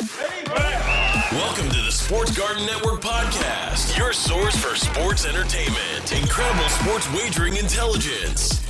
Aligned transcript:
Welcome 0.00 1.68
to 1.68 1.82
the 1.82 1.90
Sports 1.90 2.34
Garden 2.34 2.64
Network 2.64 3.02
podcast, 3.02 3.98
your 3.98 4.14
source 4.14 4.56
for 4.56 4.74
sports 4.74 5.26
entertainment, 5.26 6.12
incredible 6.12 6.66
sports 6.70 7.06
wagering 7.12 7.56
intelligence. 7.58 8.66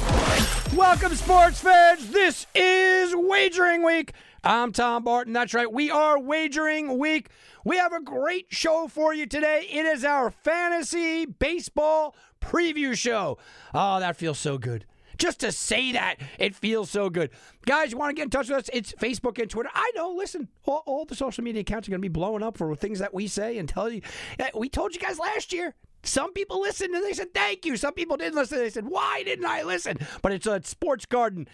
Welcome, 0.75 1.14
sports 1.14 1.61
fans. 1.61 2.11
This 2.11 2.48
is 2.53 3.14
Wagering 3.14 3.84
Week. 3.84 4.12
I'm 4.42 4.73
Tom 4.73 5.05
Barton. 5.05 5.33
That's 5.33 5.55
right. 5.55 5.73
We 5.73 5.89
are 5.89 6.19
Wagering 6.19 6.98
Week. 6.98 7.28
We 7.64 7.77
have 7.77 7.92
a 7.92 8.03
great 8.03 8.47
show 8.48 8.89
for 8.89 9.14
you 9.14 9.27
today. 9.27 9.69
It 9.70 9.86
is 9.86 10.05
our 10.05 10.33
fantasy 10.33 11.27
baseball 11.27 12.17
preview 12.41 12.97
show. 12.97 13.39
Oh, 13.73 14.01
that 14.01 14.17
feels 14.17 14.41
so 14.41 14.58
good. 14.58 14.84
Just 15.21 15.41
to 15.41 15.53
say 15.53 15.93
that, 15.93 16.17
it 16.39 16.55
feels 16.55 16.91
so 16.91 17.11
good. 17.11 17.31
Guys, 17.67 17.93
you 17.93 17.99
want 17.99 18.11
to 18.11 18.15
get 18.15 18.25
in 18.25 18.31
touch 18.31 18.49
with 18.49 18.59
us? 18.59 18.71
It's 18.73 18.93
Facebook 18.95 19.39
and 19.39 19.51
Twitter. 19.51 19.69
I 19.75 19.93
know, 19.95 20.13
listen, 20.17 20.49
all, 20.65 20.83
all 20.87 21.05
the 21.05 21.15
social 21.15 21.45
media 21.45 21.61
accounts 21.61 21.87
are 21.87 21.91
going 21.91 22.01
to 22.01 22.03
be 22.03 22.09
blowing 22.09 22.43
up 22.43 22.57
for 22.57 22.75
things 22.75 22.99
that 23.01 23.13
we 23.13 23.27
say 23.27 23.59
and 23.59 23.69
tell 23.69 23.91
you. 23.91 24.01
Eh, 24.39 24.48
We 24.55 24.69
told 24.71 24.95
you 24.95 25.01
guys 25.01 25.19
last 25.19 25.53
year. 25.53 25.75
Some 26.03 26.33
people 26.33 26.63
listened 26.63 26.95
and 26.95 27.05
they 27.05 27.13
said, 27.13 27.35
thank 27.35 27.67
you. 27.67 27.77
Some 27.77 27.93
people 27.93 28.17
didn't 28.17 28.35
listen. 28.35 28.57
They 28.59 28.71
said, 28.71 28.87
why 28.89 29.23
didn't 29.23 29.45
I 29.45 29.63
listen? 29.63 29.98
But 30.23 30.33
it's 30.33 30.47
a 30.47 30.63
Sports 30.65 31.05
Garden. 31.05 31.47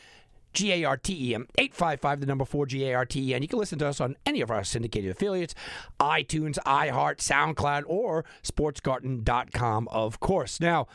G 0.52 0.72
A 0.72 0.84
R 0.84 0.96
T 0.96 1.32
E 1.32 1.34
M, 1.34 1.46
855, 1.58 2.20
the 2.20 2.24
number 2.26 2.46
4 2.46 2.64
G 2.64 2.88
A 2.88 2.94
R 2.94 3.04
T 3.04 3.20
E 3.30 3.34
N. 3.34 3.42
You 3.42 3.48
can 3.48 3.58
listen 3.58 3.78
to 3.80 3.86
us 3.88 4.00
on 4.00 4.16
any 4.24 4.40
of 4.40 4.50
our 4.50 4.64
syndicated 4.64 5.10
affiliates 5.10 5.54
iTunes, 6.00 6.56
iHeart, 6.64 7.16
SoundCloud, 7.18 7.82
or 7.86 8.24
sportsgarden.com, 8.42 9.88
of 9.88 10.20
course. 10.20 10.60
Now, 10.60 10.86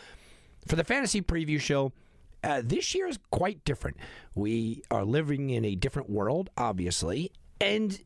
for 0.68 0.76
the 0.76 0.84
fantasy 0.84 1.22
preview 1.22 1.60
show, 1.60 1.92
uh, 2.44 2.62
this 2.64 2.96
year 2.96 3.08
is 3.08 3.20
quite 3.30 3.64
different. 3.66 3.98
We 4.36 4.84
are 4.90 5.06
living 5.06 5.50
in 5.50 5.66
a 5.66 5.76
different 5.76 6.10
world, 6.10 6.50
obviously, 6.58 7.32
and 7.60 8.00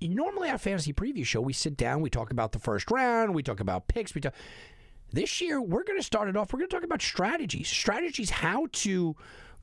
normally 0.00 0.50
our 0.50 0.58
fantasy 0.58 0.92
preview 0.92 1.24
show, 1.24 1.40
we 1.40 1.52
sit 1.52 1.76
down, 1.76 2.00
we 2.00 2.10
talk 2.10 2.30
about 2.30 2.52
the 2.52 2.58
first 2.58 2.90
round, 2.90 3.34
we 3.34 3.42
talk 3.42 3.60
about 3.60 3.88
picks, 3.88 4.14
we 4.14 4.20
talk. 4.20 4.34
This 5.12 5.40
year, 5.40 5.60
we're 5.60 5.84
going 5.84 5.98
to 5.98 6.04
start 6.04 6.28
it 6.28 6.36
off. 6.36 6.52
We're 6.52 6.60
going 6.60 6.70
to 6.70 6.76
talk 6.76 6.84
about 6.84 7.02
strategies, 7.02 7.68
strategies 7.68 8.30
how 8.30 8.68
to 8.72 9.14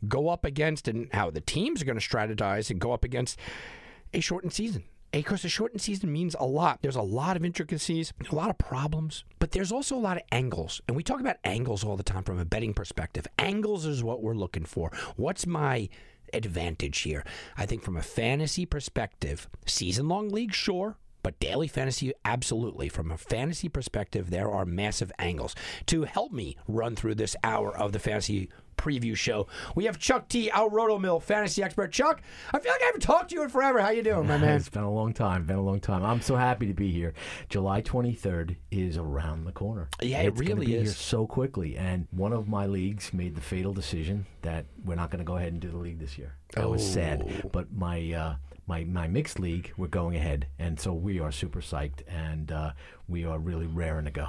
go 0.07 0.29
up 0.29 0.45
against, 0.45 0.87
and 0.87 1.11
how 1.11 1.31
the 1.31 1.41
teams 1.41 1.81
are 1.81 1.85
going 1.85 1.99
to 1.99 2.07
strategize 2.07 2.69
and 2.69 2.79
go 2.79 2.91
up 2.91 3.03
against 3.03 3.39
a 4.13 4.19
shortened 4.19 4.53
season. 4.53 4.83
Because 5.11 5.43
a 5.43 5.49
shortened 5.49 5.81
season 5.81 6.11
means 6.13 6.35
a 6.39 6.45
lot. 6.45 6.79
There's 6.81 6.95
a 6.95 7.01
lot 7.01 7.35
of 7.35 7.43
intricacies, 7.43 8.13
a 8.31 8.35
lot 8.35 8.49
of 8.49 8.57
problems, 8.57 9.23
but 9.39 9.51
there's 9.51 9.71
also 9.71 9.95
a 9.95 9.97
lot 9.97 10.17
of 10.17 10.23
angles. 10.31 10.81
And 10.87 10.95
we 10.95 11.03
talk 11.03 11.19
about 11.19 11.37
angles 11.43 11.83
all 11.83 11.97
the 11.97 12.03
time 12.03 12.23
from 12.23 12.37
a 12.37 12.45
betting 12.45 12.73
perspective. 12.73 13.25
Angles 13.39 13.85
is 13.85 14.03
what 14.03 14.21
we're 14.21 14.35
looking 14.35 14.65
for. 14.65 14.91
What's 15.15 15.47
my 15.47 15.89
advantage 16.31 16.99
here? 16.99 17.25
I 17.57 17.65
think 17.65 17.83
from 17.83 17.97
a 17.97 18.03
fantasy 18.03 18.65
perspective, 18.65 19.49
season 19.65 20.07
long 20.07 20.29
league, 20.29 20.53
sure. 20.53 20.97
But 21.21 21.39
daily 21.39 21.67
fantasy, 21.67 22.13
absolutely. 22.23 22.87
From 22.87 23.11
a 23.11 23.17
fantasy 23.17 23.67
perspective, 23.67 24.29
there 24.29 24.49
are 24.49 24.65
massive 24.65 25.11
angles. 25.19 25.53
To 25.87 26.03
help 26.03 26.31
me 26.31 26.55
run 26.67 26.95
through 26.95 27.15
this 27.15 27.35
hour 27.43 27.75
of 27.75 27.91
the 27.91 27.99
fantasy 27.99 28.49
preview 28.79 29.15
show, 29.15 29.47
we 29.75 29.85
have 29.85 29.99
Chuck 29.99 30.27
T, 30.29 30.49
our 30.51 30.69
Roto 30.69 30.97
Mill 30.97 31.19
fantasy 31.19 31.61
expert. 31.61 31.91
Chuck, 31.91 32.21
I 32.53 32.59
feel 32.59 32.71
like 32.71 32.81
I 32.81 32.85
haven't 32.85 33.01
talked 33.01 33.29
to 33.29 33.35
you 33.35 33.43
in 33.43 33.49
forever. 33.49 33.79
How 33.81 33.89
you 33.89 34.01
doing, 34.01 34.27
my 34.27 34.37
man? 34.37 34.55
It's 34.59 34.69
been 34.69 34.83
a 34.83 34.91
long 34.91 35.13
time. 35.13 35.45
Been 35.45 35.57
a 35.57 35.61
long 35.61 35.79
time. 35.79 36.03
I'm 36.03 36.21
so 36.21 36.35
happy 36.35 36.65
to 36.67 36.73
be 36.73 36.91
here. 36.91 37.13
July 37.49 37.81
23rd 37.81 38.55
is 38.71 38.97
around 38.97 39.43
the 39.45 39.51
corner. 39.51 39.89
Yeah, 40.01 40.21
it 40.21 40.27
it's 40.29 40.41
gonna 40.41 40.53
really 40.55 40.65
be 40.67 40.75
is. 40.75 40.81
Here 40.83 40.93
so 40.93 41.27
quickly, 41.27 41.77
and 41.77 42.07
one 42.11 42.33
of 42.33 42.47
my 42.47 42.65
leagues 42.65 43.13
made 43.13 43.35
the 43.35 43.41
fatal 43.41 43.73
decision 43.73 44.25
that 44.41 44.65
we're 44.85 44.95
not 44.95 45.09
going 45.11 45.19
to 45.19 45.25
go 45.25 45.35
ahead 45.35 45.51
and 45.51 45.61
do 45.61 45.69
the 45.69 45.77
league 45.77 45.99
this 45.99 46.17
year. 46.17 46.35
That 46.55 46.69
was 46.69 46.81
Oh. 46.81 46.93
sad. 46.93 47.49
But 47.51 47.71
my 47.73 48.11
uh, 48.13 48.35
my 48.69 48.83
my 48.83 49.07
mixed 49.07 49.39
league, 49.39 49.73
we're 49.77 49.87
going 49.87 50.15
ahead, 50.15 50.45
and 50.59 50.79
so 50.79 50.93
we 50.93 51.19
are 51.19 51.31
super 51.31 51.59
psyched, 51.59 52.03
and 52.07 52.51
uh, 52.51 52.71
we 53.07 53.25
are 53.25 53.39
really 53.39 53.65
raring 53.65 54.05
to 54.05 54.11
go. 54.11 54.27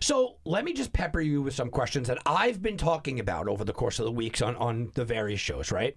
So 0.00 0.36
let 0.46 0.64
me 0.64 0.72
just 0.72 0.92
pepper 0.92 1.20
you 1.20 1.42
with 1.42 1.54
some 1.54 1.68
questions 1.68 2.08
that 2.08 2.18
I've 2.24 2.62
been 2.62 2.78
talking 2.78 3.20
about 3.20 3.46
over 3.46 3.62
the 3.62 3.74
course 3.74 3.98
of 3.98 4.06
the 4.06 4.10
weeks 4.10 4.40
on, 4.40 4.56
on 4.56 4.90
the 4.94 5.04
various 5.04 5.38
shows, 5.38 5.70
right? 5.70 5.94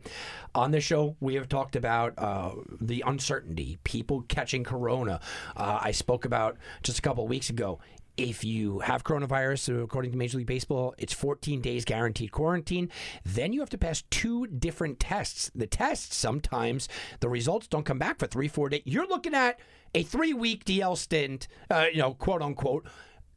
On 0.53 0.71
this 0.71 0.83
show, 0.83 1.15
we 1.21 1.35
have 1.35 1.47
talked 1.47 1.77
about 1.77 2.13
uh, 2.17 2.51
the 2.81 3.03
uncertainty, 3.07 3.77
people 3.85 4.21
catching 4.27 4.65
corona. 4.65 5.21
Uh, 5.55 5.79
I 5.81 5.91
spoke 5.91 6.25
about 6.25 6.57
just 6.83 6.99
a 6.99 7.01
couple 7.01 7.23
of 7.23 7.29
weeks 7.29 7.49
ago. 7.49 7.79
If 8.17 8.43
you 8.43 8.79
have 8.79 9.03
coronavirus, 9.03 9.83
according 9.83 10.11
to 10.11 10.17
Major 10.17 10.39
League 10.39 10.47
Baseball, 10.47 10.95
it's 10.97 11.13
14 11.13 11.61
days 11.61 11.85
guaranteed 11.85 12.31
quarantine. 12.31 12.89
Then 13.23 13.53
you 13.53 13.59
have 13.59 13.69
to 13.69 13.77
pass 13.77 14.03
two 14.09 14.47
different 14.47 14.99
tests. 14.99 15.51
The 15.53 15.67
tests, 15.67 16.15
sometimes 16.15 16.89
the 17.19 17.29
results 17.29 17.67
don't 17.67 17.85
come 17.85 17.99
back 17.99 18.17
for 18.17 18.25
three, 18.25 18.47
four 18.47 18.69
days. 18.69 18.81
You're 18.85 19.07
looking 19.07 19.35
at 19.35 19.59
a 19.93 20.01
three 20.01 20.33
week 20.33 20.65
DL 20.65 20.97
stint, 20.97 21.47
uh, 21.69 21.85
you 21.91 21.99
know, 21.99 22.15
quote 22.15 22.41
unquote 22.41 22.87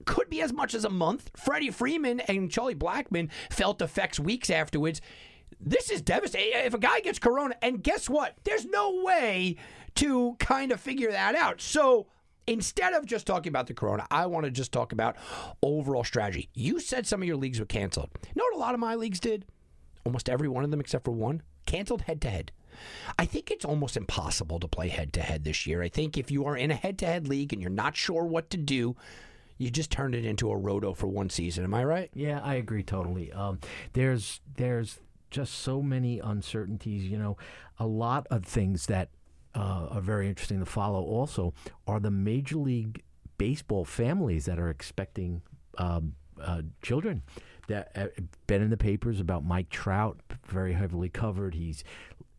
could 0.06 0.30
be 0.30 0.40
as 0.40 0.52
much 0.52 0.74
as 0.74 0.86
a 0.86 0.90
month. 0.90 1.30
Freddie 1.36 1.70
Freeman 1.70 2.20
and 2.20 2.50
Charlie 2.50 2.74
Blackmon 2.74 3.28
felt 3.50 3.82
effects 3.82 4.18
weeks 4.18 4.48
afterwards. 4.48 5.02
This 5.60 5.90
is 5.90 6.00
devastating. 6.00 6.52
If 6.54 6.72
a 6.72 6.78
guy 6.78 7.00
gets 7.00 7.18
corona, 7.18 7.54
and 7.60 7.82
guess 7.82 8.08
what? 8.08 8.34
There's 8.44 8.64
no 8.64 9.02
way 9.02 9.56
to 9.96 10.36
kind 10.38 10.72
of 10.72 10.80
figure 10.80 11.10
that 11.10 11.34
out. 11.34 11.60
So 11.60 12.06
instead 12.50 12.94
of 12.94 13.06
just 13.06 13.26
talking 13.26 13.48
about 13.48 13.68
the 13.68 13.74
corona, 13.74 14.04
I 14.10 14.26
want 14.26 14.44
to 14.44 14.50
just 14.50 14.72
talk 14.72 14.92
about 14.92 15.16
overall 15.62 16.02
strategy. 16.02 16.48
You 16.52 16.80
said 16.80 17.06
some 17.06 17.22
of 17.22 17.28
your 17.28 17.36
leagues 17.36 17.60
were 17.60 17.66
canceled. 17.66 18.10
You 18.24 18.32
know 18.34 18.44
what 18.44 18.56
a 18.56 18.58
lot 18.58 18.74
of 18.74 18.80
my 18.80 18.96
leagues 18.96 19.20
did? 19.20 19.46
Almost 20.04 20.28
every 20.28 20.48
one 20.48 20.64
of 20.64 20.70
them 20.70 20.80
except 20.80 21.04
for 21.04 21.12
one 21.12 21.42
canceled 21.64 22.02
head 22.02 22.20
to 22.22 22.30
head. 22.30 22.52
I 23.18 23.24
think 23.24 23.50
it's 23.50 23.64
almost 23.64 23.96
impossible 23.96 24.58
to 24.58 24.66
play 24.66 24.88
head 24.88 25.12
to 25.12 25.20
head 25.20 25.44
this 25.44 25.66
year. 25.66 25.82
I 25.82 25.88
think 25.88 26.18
if 26.18 26.30
you 26.30 26.44
are 26.46 26.56
in 26.56 26.72
a 26.72 26.74
head 26.74 26.98
to 26.98 27.06
head 27.06 27.28
league 27.28 27.52
and 27.52 27.62
you're 27.62 27.70
not 27.70 27.94
sure 27.96 28.24
what 28.24 28.50
to 28.50 28.56
do, 28.56 28.96
you 29.56 29.70
just 29.70 29.92
turned 29.92 30.14
it 30.14 30.24
into 30.24 30.50
a 30.50 30.56
roto 30.56 30.92
for 30.92 31.06
one 31.06 31.30
season. 31.30 31.62
Am 31.62 31.74
I 31.74 31.84
right? 31.84 32.10
Yeah, 32.14 32.40
I 32.42 32.54
agree 32.54 32.82
totally. 32.82 33.30
Um, 33.32 33.60
there's 33.92 34.40
there's 34.56 34.98
just 35.30 35.54
so 35.54 35.82
many 35.82 36.18
uncertainties. 36.18 37.04
You 37.04 37.18
know, 37.18 37.36
a 37.78 37.86
lot 37.86 38.26
of 38.30 38.44
things 38.44 38.86
that 38.86 39.10
uh, 39.54 39.88
are 39.90 40.00
very 40.00 40.28
interesting 40.28 40.60
to 40.60 40.66
follow. 40.66 41.02
Also, 41.02 41.54
are 41.86 42.00
the 42.00 42.10
major 42.10 42.56
league 42.56 43.02
baseball 43.38 43.86
families 43.86 44.44
that 44.44 44.58
are 44.58 44.68
expecting 44.68 45.40
um, 45.78 46.12
uh, 46.42 46.62
children. 46.82 47.22
That 47.68 47.92
uh, 47.94 48.06
been 48.46 48.62
in 48.62 48.70
the 48.70 48.76
papers 48.76 49.20
about 49.20 49.44
Mike 49.44 49.70
Trout, 49.70 50.18
very 50.46 50.72
heavily 50.72 51.08
covered. 51.08 51.54
He's 51.54 51.84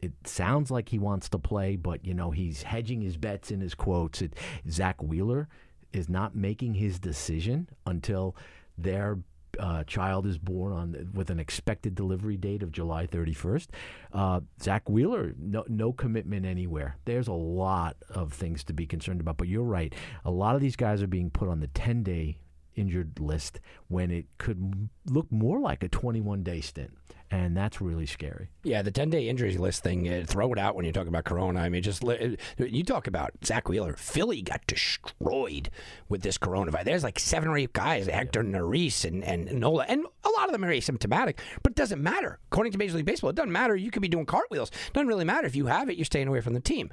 it 0.02 0.14
sounds 0.26 0.72
like 0.72 0.90
he 0.90 1.00
wants 1.00 1.30
to 1.30 1.40
play, 1.40 1.76
but 1.76 2.06
you 2.06 2.14
know 2.14 2.32
he's 2.32 2.64
hedging 2.64 3.02
his 3.02 3.18
bets 3.18 3.52
in 3.52 3.62
his 3.62 3.74
quotes. 3.74 4.22
It, 4.22 4.36
Zack 4.70 5.02
Wheeler 5.02 5.48
is 5.94 6.10
not 6.10 6.36
making 6.36 6.76
his 6.76 7.00
decision 7.00 7.70
until 7.86 8.36
their 8.78 9.20
uh, 9.60 9.84
child 9.84 10.26
is 10.26 10.38
born 10.38 10.74
on 10.74 11.10
with 11.14 11.30
an 11.30 11.40
expected 11.40 11.96
delivery 11.96 12.38
date 12.38 12.64
of 12.64 12.72
July 12.72 13.08
31st. 13.08 13.68
Uh, 14.14 14.40
Zack 14.62 14.90
Wheeler, 14.90 15.34
no, 15.38 15.64
no 15.68 15.92
commitment 15.94 16.46
anywhere. 16.46 16.98
There's 17.06 17.28
a 17.28 17.34
lot 17.34 17.98
of 18.10 18.34
things 18.34 18.64
to 18.66 18.74
be 18.74 18.86
concerned 18.86 19.22
about, 19.22 19.38
but 19.38 19.48
you're 19.48 19.64
right. 19.64 19.94
A 20.26 20.32
lot 20.32 20.56
of 20.56 20.62
these 20.62 20.76
guys 20.76 21.02
are 21.02 21.08
being 21.08 21.30
put 21.30 21.48
on 21.48 21.60
the 21.60 21.68
10 21.68 22.04
day 22.04 22.38
injured 22.76 23.20
list 23.20 23.60
when 23.88 24.12
it 24.12 24.26
could 24.38 24.90
look 25.06 25.32
more 25.32 25.60
like 25.60 25.84
a 25.84 25.90
21 25.90 26.44
day 26.44 26.62
stint. 26.62 26.92
And 27.34 27.56
that's 27.56 27.80
really 27.80 28.06
scary. 28.06 28.50
Yeah, 28.64 28.82
the 28.82 28.92
10 28.92 29.10
day 29.10 29.30
injuries 29.30 29.58
list 29.58 29.84
thing, 29.84 30.08
uh, 30.08 30.26
throw 30.28 30.52
it 30.52 30.60
out 30.60 30.76
when 30.76 30.84
you 30.84 30.92
talk 30.92 31.08
about 31.08 31.24
Corona. 31.24 31.62
I 31.62 31.70
mean, 31.70 31.82
just 31.82 32.04
li- 32.04 32.38
uh, 32.60 32.66
you 32.66 32.84
talk 32.84 33.08
about 33.08 33.32
Zack 33.46 33.70
Wheeler. 33.70 33.94
Philly 33.96 34.42
got 34.42 34.68
destroyed 34.68 35.70
with 36.10 36.24
this 36.24 36.38
coronavirus. 36.38 36.84
There's 36.84 37.04
like 37.04 37.20
seven 37.20 37.48
or 37.48 37.58
eight 37.58 37.72
guys, 37.72 38.08
Hector 38.08 38.44
Neris 38.44 39.06
and, 39.06 39.24
and 39.24 39.50
Nola, 39.54 39.86
and 39.88 40.06
a 40.26 40.30
lot 40.30 40.48
of 40.48 40.52
them 40.52 40.66
are 40.66 40.74
asymptomatic, 40.74 41.38
but 41.64 41.72
it 41.72 41.76
doesn't 41.76 42.04
matter. 42.04 42.38
According 42.52 42.74
to 42.74 42.78
Major 42.78 42.98
League 42.98 43.06
Baseball, 43.06 43.30
it 43.30 43.38
doesn't 43.38 43.52
matter. 43.52 43.78
You 43.78 43.92
could 43.92 44.02
be 44.02 44.10
doing 44.10 44.26
cartwheels. 44.26 44.70
It 44.70 44.94
doesn't 44.94 45.08
really 45.08 45.24
matter. 45.26 45.48
If 45.48 45.56
you 45.56 45.68
have 45.68 45.90
it, 45.90 45.96
you're 45.96 46.04
staying 46.06 46.28
away 46.28 46.42
from 46.42 46.54
the 46.54 46.60
team. 46.60 46.90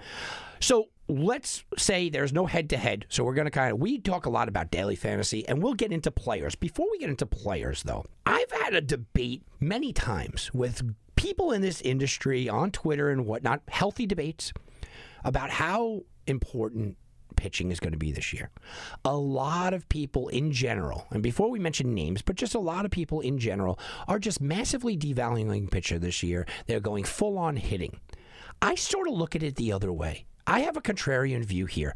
So 0.61 0.89
let's 1.09 1.65
say 1.77 2.09
there's 2.09 2.33
no 2.33 2.47
head 2.47 2.71
to 2.71 2.77
head. 2.77 3.07
So 3.09 3.25
we're 3.25 3.35
going 3.35 3.47
to 3.47 3.51
kind 3.51 3.73
of, 3.73 3.79
we 3.79 3.99
talk 3.99 4.27
a 4.27 4.31
lot 4.31 4.49
about 4.49 4.71
daily 4.71 4.97
fantasy 4.97 5.49
and 5.49 5.63
we'll 5.63 5.75
get 5.75 5.93
into 5.93 6.11
players. 6.11 6.55
Before 6.55 6.87
we 6.91 6.99
get 6.99 7.11
into 7.11 7.27
players, 7.27 7.83
though, 7.83 8.05
I've 8.27 8.51
had 8.51 8.75
a 8.75 8.81
debate 8.81 9.43
many 9.59 9.93
times 9.93 10.53
with 10.53 10.83
people 11.17 11.53
in 11.53 11.63
this 11.63 11.81
industry 11.81 12.49
on 12.49 12.71
Twitter 12.71 13.11
and 13.11 13.27
whatnot, 13.27 13.63
healthy 13.69 14.07
debates 14.07 14.53
about 15.25 15.51
how 15.51 16.03
important 16.27 16.97
pitching 17.37 17.71
is 17.71 17.81
going 17.81 17.93
to 17.93 17.99
be 17.99 18.13
this 18.13 18.33
year. 18.33 18.51
A 19.05 19.17
lot 19.17 19.73
of 19.73 19.89
people 19.89 20.29
in 20.29 20.53
general, 20.53 21.07
and 21.11 21.23
before 21.23 21.51
we 21.51 21.59
mention 21.59 21.95
names, 21.95 22.21
but 22.21 22.37
just 22.37 22.55
a 22.55 22.61
lot 22.61 22.85
of 22.85 22.91
people 22.91 23.21
in 23.21 23.39
general 23.39 23.79
are 24.09 24.19
just 24.19 24.41
massively 24.41 24.97
devaluing 24.97 25.71
pitcher 25.71 25.99
this 25.99 26.23
year. 26.23 26.47
They're 26.67 26.81
going 26.81 27.05
full 27.05 27.39
on 27.39 27.57
hitting. 27.57 28.01
I 28.61 28.75
sort 28.75 29.09
of 29.09 29.15
look 29.15 29.37
at 29.37 29.43
it 29.43 29.57
the 29.57 29.73
other 29.73 29.93
way. 29.93 30.27
I 30.49 30.61
have 30.61 30.79
a 30.79 30.81
contrarian 30.81 31.45
view 31.45 31.67
here. 31.67 31.95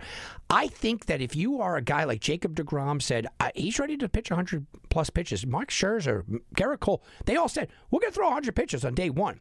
I 0.51 0.69
think 0.69 1.07
that 1.07 1.23
if 1.23 1.35
you 1.35 1.63
are 1.63 1.77
a 1.77 1.83
guy 1.83 2.05
like 2.05 2.21
Jacob 2.21 2.55
DeGrom 2.55 3.01
said, 3.01 3.27
he's 3.55 3.79
ready 3.79 3.97
to 3.97 4.09
pitch 4.09 4.31
100 4.31 4.67
plus 4.91 5.09
pitches. 5.09 5.47
Mark 5.47 5.71
Scherzer, 5.71 6.25
Gerrit 6.55 6.81
Cole, 6.81 7.03
they 7.25 7.37
all 7.37 7.49
said, 7.49 7.69
we're 7.91 8.01
going 8.01 8.13
to 8.13 8.15
throw 8.15 8.27
100 8.27 8.55
pitches 8.55 8.85
on 8.85 8.95
day 8.95 9.09
one. 9.09 9.41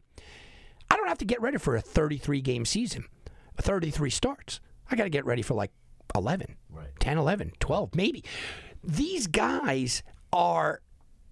I 0.90 0.96
don't 0.96 1.08
have 1.08 1.18
to 1.18 1.26
get 1.26 1.42
ready 1.42 1.58
for 1.58 1.76
a 1.76 1.82
33 1.82 2.40
game 2.40 2.64
season, 2.64 3.04
33 3.58 4.08
starts. 4.08 4.60
I 4.90 4.96
got 4.96 5.04
to 5.04 5.10
get 5.10 5.26
ready 5.26 5.42
for 5.42 5.54
like 5.54 5.72
11, 6.14 6.56
right. 6.70 6.88
10, 6.98 7.18
11, 7.18 7.52
12, 7.60 7.94
maybe. 7.94 8.24
These 8.82 9.26
guys 9.26 10.02
are, 10.32 10.80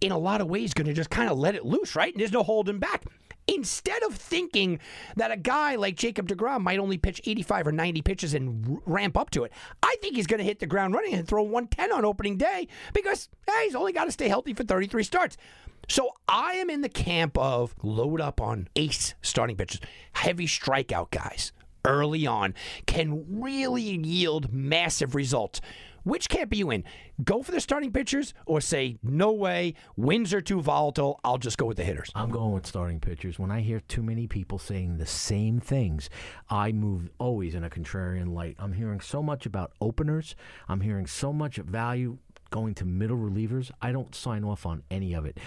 in 0.03 0.13
a 0.13 0.19
lot 0.19 0.43
of 0.43 0.49
ways, 0.49 0.75
going 0.75 0.87
to 0.87 0.93
just 0.93 1.11
kind 1.11 1.31
of 1.31 1.39
let 1.39 1.55
it 1.55 1.65
loose, 1.65 1.97
right? 1.97 2.13
And 2.13 2.21
there's 2.21 2.33
no 2.33 2.43
holding 2.43 2.79
back. 2.79 3.05
Instead 3.53 4.03
of 4.05 4.15
thinking 4.15 4.79
that 5.17 5.33
a 5.33 5.37
guy 5.37 5.75
like 5.75 5.97
Jacob 5.97 6.29
DeGrom 6.29 6.61
might 6.61 6.79
only 6.79 6.99
pitch 6.99 7.21
85 7.25 7.67
or 7.69 7.73
90 7.73 8.03
pitches 8.03 8.35
and 8.35 8.67
r- 8.69 8.83
ramp 8.87 9.17
up 9.17 9.31
to 9.31 9.45
it, 9.45 9.53
I 9.83 9.97
think 10.01 10.15
he's 10.15 10.27
going 10.29 10.39
to 10.39 10.45
hit 10.45 10.61
the 10.61 10.67
ground 10.67 10.95
running 10.95 11.15
and 11.15 11.27
throw 11.27 11.43
110 11.43 11.93
on 11.93 12.05
opening 12.05 12.37
day 12.37 12.69
because 12.95 13.29
hey, 13.47 13.65
he's 13.65 13.75
only 13.75 13.93
got 13.93 14.05
to 14.05 14.13
stay 14.13 14.29
healthy 14.29 14.55
for 14.55 14.63
33 14.63 15.03
starts. 15.03 15.37
So 15.89 16.11
I 16.29 16.53
am 16.55 16.71
in 16.71 16.83
the 16.83 16.89
camp 16.89 17.37
of 17.37 17.75
load 17.83 18.21
up 18.21 18.41
on 18.41 18.69
ace 18.77 19.15
starting 19.23 19.57
pitchers, 19.57 19.81
heavy 20.13 20.47
strikeout 20.47 21.11
guys 21.11 21.53
early 21.85 22.27
on 22.27 22.55
can 22.87 23.41
really 23.41 23.83
yield 23.83 24.53
massive 24.53 25.15
results. 25.15 25.61
Which 26.03 26.29
camp 26.29 26.53
are 26.53 26.57
you 26.57 26.71
in? 26.71 26.85
Go 27.23 27.43
for 27.43 27.53
the 27.53 27.61
starting 27.61 27.93
pitchers 27.93 28.35
or 28.47 28.61
say, 28.61 28.97
no 29.03 29.33
way, 29.33 29.75
wins 29.97 30.33
are 30.33 30.41
too 30.41 30.61
volatile, 30.61 31.21
I'll 31.25 31.39
just 31.39 31.59
go 31.59 31.67
with 31.67 31.77
the 31.77 31.85
hitters? 31.85 32.11
I'm 32.15 32.31
going 32.31 32.53
with 32.53 32.67
starting 32.67 33.01
pitchers. 33.01 33.39
When 33.39 33.51
I 33.51 33.61
hear 33.61 33.81
too 33.81 34.03
many 34.03 34.27
people 34.27 34.59
saying 34.59 34.99
the 34.99 35.07
same 35.07 35.61
things, 35.61 36.09
I 36.49 36.73
move 36.73 37.11
always 37.19 37.55
in 37.55 37.65
a 37.65 37.71
contrarian 37.71 38.35
light. 38.35 38.57
I'm 38.59 38.73
hearing 38.73 39.01
so 39.01 39.23
much 39.23 39.47
about 39.47 39.73
openers, 39.81 40.35
I'm 40.69 40.81
hearing 40.81 41.07
so 41.07 41.33
much 41.33 41.57
value 41.57 42.19
going 42.51 42.75
to 42.75 42.85
middle 42.85 43.17
relievers. 43.17 43.71
I 43.81 43.93
don't 43.93 44.15
sign 44.15 44.45
off 44.45 44.67
on 44.67 44.83
any 44.91 45.15
of 45.15 45.25
it. 45.25 45.39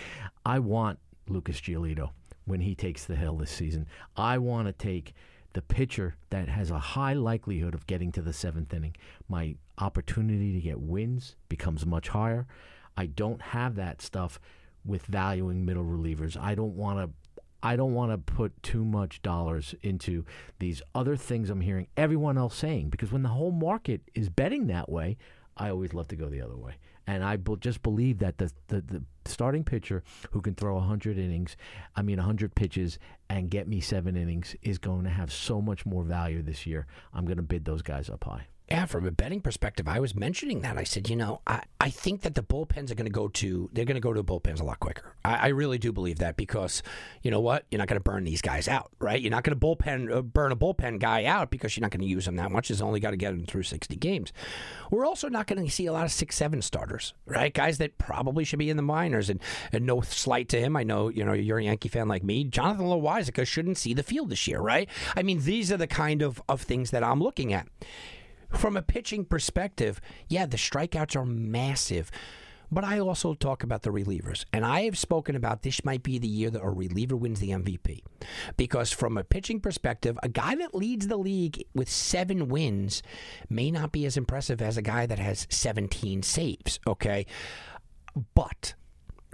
I 0.46 0.60
want 0.60 1.00
Lucas 1.28 1.60
Giolito 1.60 2.12
when 2.46 2.62
he 2.62 2.76
takes 2.76 3.06
the 3.06 3.16
hill 3.16 3.38
this 3.38 3.52
season. 3.52 3.88
I 4.16 4.38
want 4.38 4.68
to 4.68 4.74
take 4.74 5.14
the 5.54 5.62
pitcher 5.62 6.16
that 6.30 6.50
has 6.50 6.72
a 6.72 6.80
high 6.80 7.14
likelihood 7.14 7.74
of 7.76 7.86
getting 7.88 8.12
to 8.14 8.22
the 8.22 8.34
seventh 8.34 8.74
inning, 8.74 8.96
my 9.30 9.56
opportunity 9.78 10.54
to 10.54 10.60
get 10.60 10.80
wins 10.80 11.36
becomes 11.50 11.86
much 11.86 12.10
higher. 12.10 12.48
I 12.96 13.08
don't 13.08 13.42
have 13.42 13.75
that 13.75 14.02
stuff 14.02 14.40
with 14.86 15.06
valuing 15.06 15.66
middle 15.66 15.84
relievers. 15.86 16.38
I 16.38 16.56
don't 16.56 16.75
want 16.75 17.00
to. 17.00 17.10
I 17.66 17.78
don't 17.78 17.94
want 17.94 18.12
to 18.12 18.18
put 18.18 18.62
too 18.62 18.84
much 18.84 19.22
dollars 19.22 19.74
into 19.81 20.25
these 20.60 20.81
other 20.94 21.16
things 21.16 21.50
I'm 21.50 21.62
hearing 21.62 21.88
everyone 21.96 22.38
else 22.38 22.58
saying 22.58 22.90
because 22.90 23.14
when 23.14 23.24
the 23.24 23.30
whole 23.30 23.52
market 23.54 24.02
is 24.14 24.28
betting 24.28 24.68
that 24.68 24.90
way, 24.90 25.16
I 25.56 25.70
always 25.70 25.94
love 25.94 26.10
to 26.10 26.18
go 26.18 26.28
the 26.28 26.42
other 26.42 26.58
way. 26.58 26.74
And 27.08 27.24
I 27.24 27.38
be- 27.38 27.56
just 27.62 27.81
believe 27.81 28.19
that 28.19 28.38
the, 28.38 28.52
the, 28.68 28.81
the 28.81 29.04
starting 29.24 29.64
pitcher 29.64 30.04
who 30.31 30.42
can 30.42 30.56
throw 30.56 30.76
100 30.76 31.18
innings, 31.18 31.56
I 31.96 32.02
mean 32.02 32.18
100 32.18 32.54
pitches, 32.54 33.00
and 33.30 33.50
get 33.50 33.68
me 33.68 33.80
seven 33.80 34.18
innings 34.18 34.58
is 34.62 34.78
going 34.78 35.06
to 35.06 35.10
have 35.10 35.31
so 35.31 35.62
much 35.62 35.86
more 35.86 36.04
value 36.04 36.42
this 36.42 36.66
year. 36.66 36.86
I'm 37.14 37.24
going 37.24 37.38
to 37.38 37.44
bid 37.44 37.64
those 37.64 37.81
guys 37.81 38.10
up 38.10 38.26
high. 38.26 38.48
Yeah, 38.69 38.86
from 38.86 39.06
a 39.06 39.12
betting 39.12 39.42
perspective, 39.42 39.89
I 39.89 40.00
was 40.00 40.15
mentioning 40.15 40.62
that. 40.62 40.77
I 40.77 40.86
said, 40.86 41.10
you 41.10 41.18
know, 41.18 41.42
I, 41.45 41.63
I 41.81 41.89
think 41.89 42.21
that 42.21 42.33
the 42.33 42.42
bullpens 42.42 42.89
are 42.92 42.95
going 42.95 43.06
to 43.06 43.12
go 43.12 43.27
to 43.27 43.69
they're 43.74 43.83
going 43.83 43.95
to 43.95 44.01
go 44.01 44.13
to 44.13 44.24
bullpens 44.24 44.62
a 44.62 44.63
lot 44.63 44.80
quicker. 44.80 45.15
I, 45.25 45.36
I 45.36 45.48
really 45.50 45.77
do 45.77 45.92
believe 45.92 46.19
that 46.19 46.38
because, 46.38 46.81
you 47.24 47.30
know 47.30 47.42
what, 47.42 47.65
you're 47.69 47.80
not 47.80 47.89
going 47.89 48.00
to 48.00 48.04
burn 48.04 48.24
these 48.24 48.42
guys 48.42 48.69
out, 48.69 48.89
right? 49.00 49.19
You're 49.19 49.31
not 49.31 49.44
going 49.44 49.60
to 49.60 49.65
bullpen 49.65 50.15
uh, 50.15 50.21
burn 50.21 50.54
a 50.54 50.56
bullpen 50.56 51.00
guy 51.00 51.25
out 51.25 51.51
because 51.51 51.75
you're 51.75 51.81
not 51.81 51.92
going 51.92 52.01
to 52.01 52.07
use 52.07 52.24
them 52.24 52.38
that 52.38 52.51
much. 52.51 52.71
It's 52.71 52.80
only 52.80 53.01
got 53.01 53.12
to 53.12 53.18
get 53.18 53.31
them 53.31 53.45
through 53.45 53.63
60 53.63 53.98
games. 53.98 54.31
We're 54.89 55.06
also 55.06 55.27
not 55.27 55.45
going 55.45 55.63
to 55.63 55.69
see 55.69 55.86
a 55.86 55.94
lot 55.94 56.06
of 56.06 56.12
six 56.12 56.38
seven 56.38 56.62
starters, 56.62 57.13
right? 57.25 57.54
Guys 57.54 57.80
that 57.80 57.98
probably 57.98 58.45
should 58.45 58.59
be 58.59 58.69
in 58.69 58.77
the 58.77 58.83
minors. 58.83 59.30
And, 59.30 59.42
and 59.74 59.86
no 59.86 60.00
slight 60.01 60.48
to 60.50 60.59
him, 60.59 60.77
I 60.77 60.83
know 60.83 61.09
you 61.09 61.25
know 61.25 61.33
you're 61.33 61.59
a 61.59 61.63
Yankee 61.63 61.89
fan 61.89 62.07
like 62.07 62.24
me. 62.24 62.45
Jonathan 62.45 62.86
Loáisiga 62.86 63.45
shouldn't 63.45 63.77
see 63.77 63.94
the 63.94 64.04
field 64.04 64.30
this 64.30 64.48
year, 64.48 64.62
right? 64.62 64.88
I 65.18 65.21
mean, 65.21 65.42
these 65.42 65.69
are 65.69 65.77
the 65.77 65.86
kind 65.86 66.21
of 66.21 66.42
of 66.48 66.62
things 66.62 66.92
that 66.92 67.04
I'm 67.04 67.19
looking 67.21 67.51
at 67.51 67.68
from 68.54 68.78
a 68.78 68.82
pitching 68.82 69.26
perspective, 69.26 70.00
yeah, 70.30 70.46
the 70.46 70.58
strikeouts 70.58 71.16
are 71.16 71.26
massive. 71.26 72.12
But 72.72 72.84
I 72.84 73.00
also 73.00 73.36
talk 73.36 73.62
about 73.62 73.84
the 73.84 73.92
relievers. 73.92 74.46
And 74.52 74.66
I 74.66 74.82
have 74.82 74.98
spoken 74.98 75.36
about 75.36 75.62
this 75.62 75.86
might 75.86 76.02
be 76.02 76.18
the 76.18 76.28
year 76.28 76.50
that 76.50 76.64
a 76.64 76.70
reliever 76.70 77.16
wins 77.16 77.40
the 77.40 77.50
MVP. 77.50 78.02
Because 78.58 78.92
from 78.92 79.16
a 79.16 79.24
pitching 79.24 79.60
perspective, 79.60 80.18
a 80.24 80.30
guy 80.30 80.56
that 80.56 80.74
leads 80.74 81.08
the 81.08 81.18
league 81.18 81.64
with 81.76 81.88
seven 81.88 82.48
wins 82.48 83.04
may 83.48 83.70
not 83.70 83.92
be 83.92 84.06
as 84.06 84.18
impressive 84.18 84.60
as 84.60 84.76
a 84.76 84.82
guy 84.82 85.06
that 85.06 85.20
has 85.20 85.46
17 85.52 86.24
saves, 86.24 86.80
okay? 86.88 87.28
But 88.34 88.74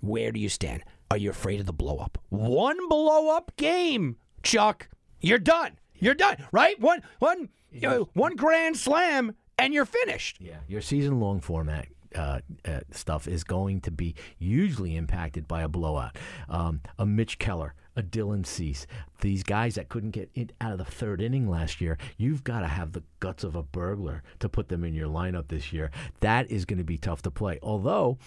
where 0.01 0.33
do 0.33 0.39
you 0.39 0.49
stand? 0.49 0.83
Are 1.09 1.17
you 1.17 1.29
afraid 1.29 1.61
of 1.61 1.65
the 1.65 1.73
blow 1.73 1.97
up? 1.97 2.17
One 2.29 2.89
blow 2.89 3.35
up 3.35 3.55
game, 3.55 4.17
Chuck. 4.43 4.89
You're 5.21 5.39
done. 5.39 5.79
You're 5.95 6.13
done, 6.13 6.45
right? 6.51 6.79
One 6.79 7.01
one 7.19 7.49
you 7.71 7.81
know, 7.81 8.09
one 8.13 8.35
grand 8.35 8.77
slam 8.77 9.35
and 9.57 9.73
you're 9.73 9.85
finished. 9.85 10.37
Yeah, 10.39 10.57
your 10.67 10.81
season 10.81 11.19
long 11.19 11.41
format 11.41 11.87
uh, 12.15 12.39
uh, 12.65 12.79
stuff 12.91 13.27
is 13.27 13.43
going 13.43 13.81
to 13.81 13.91
be 13.91 14.15
hugely 14.39 14.95
impacted 14.95 15.47
by 15.47 15.61
a 15.61 15.67
blowout. 15.67 16.15
Um, 16.47 16.81
a 16.97 17.05
Mitch 17.05 17.37
Keller, 17.39 17.75
a 17.95 18.01
Dylan 18.01 18.45
Cease, 18.45 18.87
these 19.21 19.43
guys 19.43 19.75
that 19.75 19.89
couldn't 19.89 20.11
get 20.11 20.31
out 20.61 20.71
of 20.71 20.77
the 20.77 20.85
third 20.85 21.21
inning 21.21 21.49
last 21.49 21.81
year, 21.81 21.97
you've 22.17 22.43
got 22.43 22.61
to 22.61 22.67
have 22.67 22.93
the 22.93 23.03
guts 23.19 23.43
of 23.43 23.55
a 23.55 23.63
burglar 23.63 24.23
to 24.39 24.49
put 24.49 24.69
them 24.69 24.83
in 24.83 24.95
your 24.95 25.09
lineup 25.09 25.49
this 25.49 25.71
year. 25.71 25.91
That 26.21 26.49
is 26.49 26.65
going 26.65 26.79
to 26.79 26.83
be 26.83 26.97
tough 26.97 27.21
to 27.23 27.31
play. 27.31 27.59
Although 27.61 28.17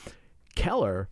Keller. 0.54 1.08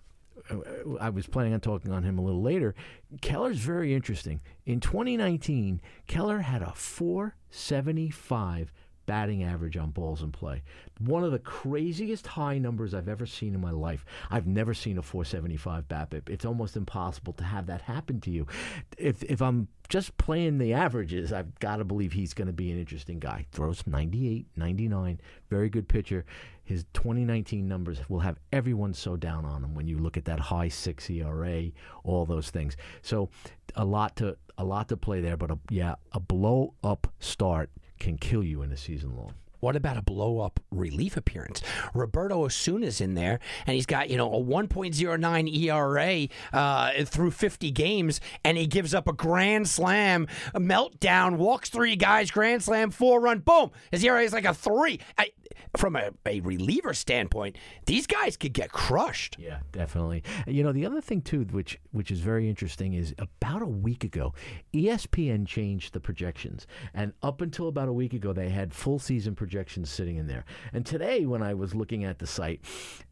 I 1.01 1.11
was 1.11 1.27
planning 1.27 1.55
on 1.55 1.61
talking 1.61 1.93
on 1.93 2.03
him 2.03 2.19
a 2.19 2.23
little 2.23 2.43
later. 2.43 2.75
Keller's 3.21 3.59
very 3.59 3.95
interesting. 3.95 4.41
In 4.67 4.81
2019, 4.81 5.81
Keller 6.07 6.41
had 6.41 6.63
a 6.63 6.73
475 6.73 8.73
batting 9.11 9.43
average 9.43 9.77
on 9.77 9.91
balls 9.91 10.23
in 10.23 10.31
play. 10.31 10.63
One 11.01 11.25
of 11.25 11.33
the 11.33 11.41
craziest 11.41 12.29
high 12.29 12.59
numbers 12.59 12.95
I've 12.95 13.09
ever 13.09 13.27
seen 13.27 13.55
in 13.55 13.61
my 13.61 13.73
life. 13.73 14.05
I've 14.31 14.47
never 14.47 14.73
seen 14.73 14.99
a 14.99 15.03
475 15.03 15.89
BABIP. 15.89 16.29
It's 16.29 16.45
almost 16.45 16.77
impossible 16.77 17.33
to 17.33 17.43
have 17.43 17.67
that 17.67 17.83
happen 17.83 18.21
to 18.21 18.31
you. 18.31 18.47
If 18.97 19.25
if 19.25 19.43
I'm 19.43 19.67
just 19.89 20.17
playing 20.17 20.59
the 20.59 20.75
averages, 20.75 21.33
I've 21.33 21.59
got 21.59 21.79
to 21.79 21.85
believe 21.85 22.13
he's 22.13 22.35
going 22.35 22.47
to 22.47 22.53
be 22.53 22.71
an 22.71 22.79
interesting 22.79 23.19
guy. 23.19 23.47
Throws 23.51 23.85
98, 23.85 24.47
99, 24.57 25.21
very 25.49 25.69
good 25.69 25.89
pitcher. 25.89 26.25
His 26.71 26.85
2019 26.93 27.67
numbers 27.67 27.99
will 28.09 28.21
have 28.21 28.39
everyone 28.53 28.95
so 28.95 29.17
down 29.17 29.45
on 29.45 29.65
him 29.65 29.75
when 29.75 29.89
you 29.89 29.99
look 29.99 30.17
at 30.17 30.25
that 30.27 30.39
high 30.39 30.69
6 30.69 31.11
ERA, 31.11 31.65
all 32.05 32.25
those 32.25 32.51
things. 32.51 32.77
So 33.03 33.29
a 33.75 33.85
lot 33.85 34.15
to 34.19 34.37
a 34.57 34.63
lot 34.63 34.89
to 34.91 34.97
play 34.97 35.21
there, 35.21 35.37
but 35.37 35.51
a, 35.51 35.59
yeah, 35.69 35.97
a 36.13 36.21
blow 36.21 36.75
up 36.85 37.13
start 37.19 37.71
can 37.99 38.19
kill 38.19 38.45
you 38.45 38.63
in 38.63 38.71
a 38.71 38.77
season 38.77 39.17
long. 39.17 39.35
What 39.59 39.75
about 39.75 39.97
a 39.97 40.03
blow 40.03 40.39
up 40.39 40.61
relief 40.71 41.17
appearance? 41.17 41.61
Roberto 41.93 42.45
Osuna's 42.45 43.01
in 43.01 43.15
there, 43.15 43.41
and 43.67 43.75
he's 43.75 43.85
got, 43.85 44.09
you 44.09 44.17
know, 44.17 44.33
a 44.33 44.41
1.09 44.41 45.59
ERA 45.59 46.29
uh, 46.53 47.05
through 47.05 47.33
50 47.33 47.71
games, 47.73 48.21
and 48.45 48.57
he 48.57 48.69
gives 48.69 48.95
up 48.95 49.09
a 49.09 49.13
grand 49.13 49.69
slam, 49.69 50.29
a 50.55 50.61
meltdown, 50.61 51.37
walks 51.37 51.69
three 51.69 51.97
guys, 51.97 52.31
grand 52.31 52.63
slam, 52.63 52.93
four 52.93 53.21
run, 53.21 53.41
boom. 53.41 53.73
His 53.91 54.05
ERA 54.05 54.23
is 54.23 54.33
like 54.33 54.47
a 54.47 54.55
three. 54.55 55.01
I, 55.19 55.31
from 55.77 55.97
a, 55.97 56.11
a 56.27 56.41
reliever 56.41 56.95
standpoint, 56.95 57.57
these 57.87 58.07
guys 58.07 58.37
could 58.37 58.53
get 58.53 58.73
crushed. 58.73 59.37
Yeah, 59.39 59.61
definitely. 59.73 60.23
You 60.47 60.63
know, 60.63 60.73
the 60.73 60.87
other 60.87 61.01
thing 61.01 61.23
too, 61.23 61.47
which 61.51 61.79
which 61.93 62.11
is 62.11 62.21
very 62.21 62.49
interesting, 62.49 62.95
is 62.95 63.15
about 63.19 63.63
a 63.63 63.67
week 63.67 64.05
ago, 64.05 64.35
ESPN 64.75 65.47
changed 65.47 65.93
the 65.93 66.01
projections, 66.01 66.67
and 66.95 67.13
up 67.23 67.41
until 67.41 67.69
about 67.69 67.89
a 67.89 67.93
week 67.93 68.13
ago, 68.13 68.33
they 68.33 68.49
had 68.49 68.73
full 68.73 68.99
season 68.99 69.35
projections 69.35 69.91
sitting 69.91 70.17
in 70.17 70.27
there. 70.27 70.45
And 70.73 70.85
today, 70.85 71.27
when 71.27 71.43
I 71.43 71.55
was 71.55 71.75
looking 71.75 72.05
at 72.05 72.19
the 72.19 72.27
site, 72.27 72.61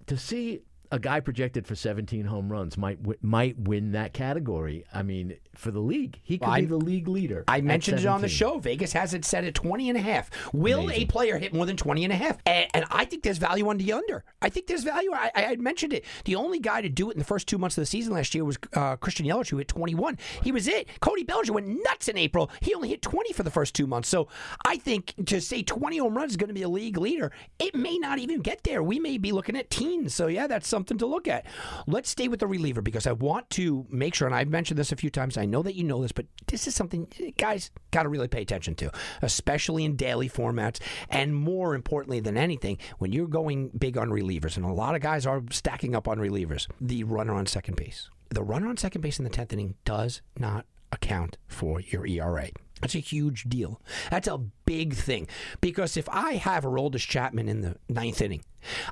to 0.07 0.17
see 0.17 0.63
a 0.91 0.99
guy 0.99 1.21
projected 1.21 1.67
for 1.67 1.75
17 1.75 2.25
home 2.25 2.51
runs 2.51 2.77
might 2.79 2.99
wi- 3.03 3.19
might 3.23 3.59
win 3.59 3.93
that 3.93 4.13
category. 4.13 4.85
I 4.93 5.03
mean, 5.03 5.37
for 5.55 5.71
the 5.71 5.81
league, 5.81 6.21
he 6.23 6.39
could 6.39 6.49
Well, 6.49 6.57
be 6.61 6.65
the 6.67 6.77
league 6.77 7.09
leader. 7.09 7.45
I 7.49 7.61
mentioned 7.61 8.01
it 8.01 8.07
on 8.07 8.21
the 8.21 8.29
show. 8.29 8.59
Vegas 8.59 8.93
has 8.93 9.13
it 9.15 9.25
set 9.25 9.45
at 9.45 9.55
20 9.55 9.89
and 9.89 9.99
a 9.99 10.01
half. 10.01 10.31
Will 10.53 10.91
a 10.91 11.05
player 11.07 11.37
hit 11.39 11.53
more 11.53 11.67
than 11.67 11.77
20 11.77 12.05
and 12.05 12.13
a 12.13 12.17
half? 12.17 12.39
And, 12.47 12.67
and 12.75 12.85
I 12.91 13.05
think 13.05 13.23
there's 13.23 13.39
value 13.39 13.69
on 13.69 13.77
the 13.79 13.93
under. 13.93 14.25
I 14.41 14.49
think 14.49 14.67
there's 14.67 14.85
value. 14.85 15.11
I, 15.13 15.31
I 15.35 15.57
mentioned 15.57 15.93
it. 15.93 16.05
The 16.25 16.37
only 16.37 16.59
guy 16.61 16.81
to 16.81 16.89
do 16.89 17.11
it 17.11 17.15
in 17.15 17.19
the 17.19 17.25
first 17.25 17.49
two 17.49 17.59
months 17.59 17.77
of 17.77 17.83
the 17.83 17.87
season 17.87 18.15
last 18.15 18.35
year 18.35 18.45
was 18.45 18.57
uh, 18.75 18.97
Christian 18.97 19.27
Yelich, 19.27 19.51
who 19.51 19.59
hit 19.59 19.69
21. 19.69 20.17
He 20.43 20.53
was 20.53 20.69
it. 20.69 20.89
Cody 21.01 21.25
Bellinger 21.25 21.53
went 21.53 21.67
nuts 21.85 22.09
in 22.09 22.17
April. 22.17 22.51
He 22.61 22.75
only 22.75 22.89
hit 22.89 23.03
20 23.03 23.33
for 23.33 23.43
the 23.43 23.51
first 23.51 23.75
two 23.75 23.87
months. 23.87 24.09
So 24.09 24.29
I 24.65 24.77
think 24.77 25.15
to 25.27 25.41
say 25.41 25.63
20 25.63 25.99
home 25.99 26.17
runs 26.17 26.33
is 26.33 26.37
going 26.37 26.49
to 26.49 26.55
be 26.55 26.63
a 26.63 26.69
league 26.69 26.97
leader, 26.99 27.33
it 27.59 27.75
may 27.75 27.99
not 27.99 28.19
even 28.19 28.41
get 28.41 28.63
there. 28.65 28.83
We 28.83 28.99
may 29.01 29.19
be 29.19 29.33
looking 29.33 29.57
at 29.57 29.71
teens. 29.71 30.15
So 30.15 30.29
yeah, 30.29 30.47
that's 30.47 30.69
something 30.79 30.99
to 30.99 31.07
look 31.07 31.27
at. 31.27 31.45
Let's 31.89 32.09
stay 32.09 32.29
with 32.29 32.39
the 32.39 32.47
reliever 32.47 32.81
because 32.83 33.09
I 33.09 33.13
want 33.13 33.51
to 33.51 33.85
make 33.91 34.15
sure, 34.15 34.29
and 34.29 34.35
I've 34.35 34.49
mentioned 34.49 34.79
this 34.79 34.93
a 34.93 34.97
few 34.97 35.11
times. 35.11 35.37
I 35.37 35.45
know 35.45 35.63
that 35.65 35.75
you 35.75 35.83
know 35.83 36.01
this, 36.01 36.13
but 36.13 36.27
this 36.47 36.69
is 36.69 36.75
something 36.77 37.09
guys 37.37 37.73
got 37.91 38.05
to 38.05 38.09
really 38.09 38.29
pay 38.29 38.43
attention 38.43 38.77
to, 38.77 38.93
especially 39.23 39.85
in 39.85 39.97
daily 39.97 40.29
formats, 40.29 40.79
and 41.11 41.35
more 41.35 41.75
importantly 41.75 42.21
than 42.21 42.37
anything, 42.37 42.79
when 42.99 43.13
you're 43.13 43.27
going 43.27 43.71
big 43.71 43.99
on 43.99 44.09
relievers, 44.11 44.57
and 44.57 44.65
a 44.65 44.73
lot 44.73 44.95
of 44.95 45.01
guys 45.01 45.27
are 45.27 45.43
stacking 45.51 45.97
up 45.97 46.07
on 46.07 46.19
relievers. 46.19 46.69
The 46.81 47.03
runner 47.03 47.35
on 47.35 47.47
second 47.47 47.77
base, 47.77 48.09
the 48.29 48.45
runner 48.45 48.69
on 48.69 48.77
second 48.77 49.01
base 49.01 49.19
in 49.19 49.25
the 49.25 49.31
tenth 49.31 49.53
inning 49.53 49.75
does 49.85 50.23
not 50.39 50.65
account 50.93 51.39
for 51.49 51.81
your 51.81 52.07
ERA. 52.07 52.51
That's 52.81 52.95
a 52.95 53.01
huge 53.01 53.45
deal. 53.45 53.81
That's 54.11 54.29
a 54.29 54.39
big 54.39 54.95
thing 54.95 55.29
because 55.61 55.97
if 55.97 56.09
I 56.09 56.35
have 56.35 56.65
Aroldis 56.65 57.07
Chapman 57.07 57.49
in 57.49 57.61
the 57.61 57.77
ninth 57.89 58.21
inning, 58.21 58.43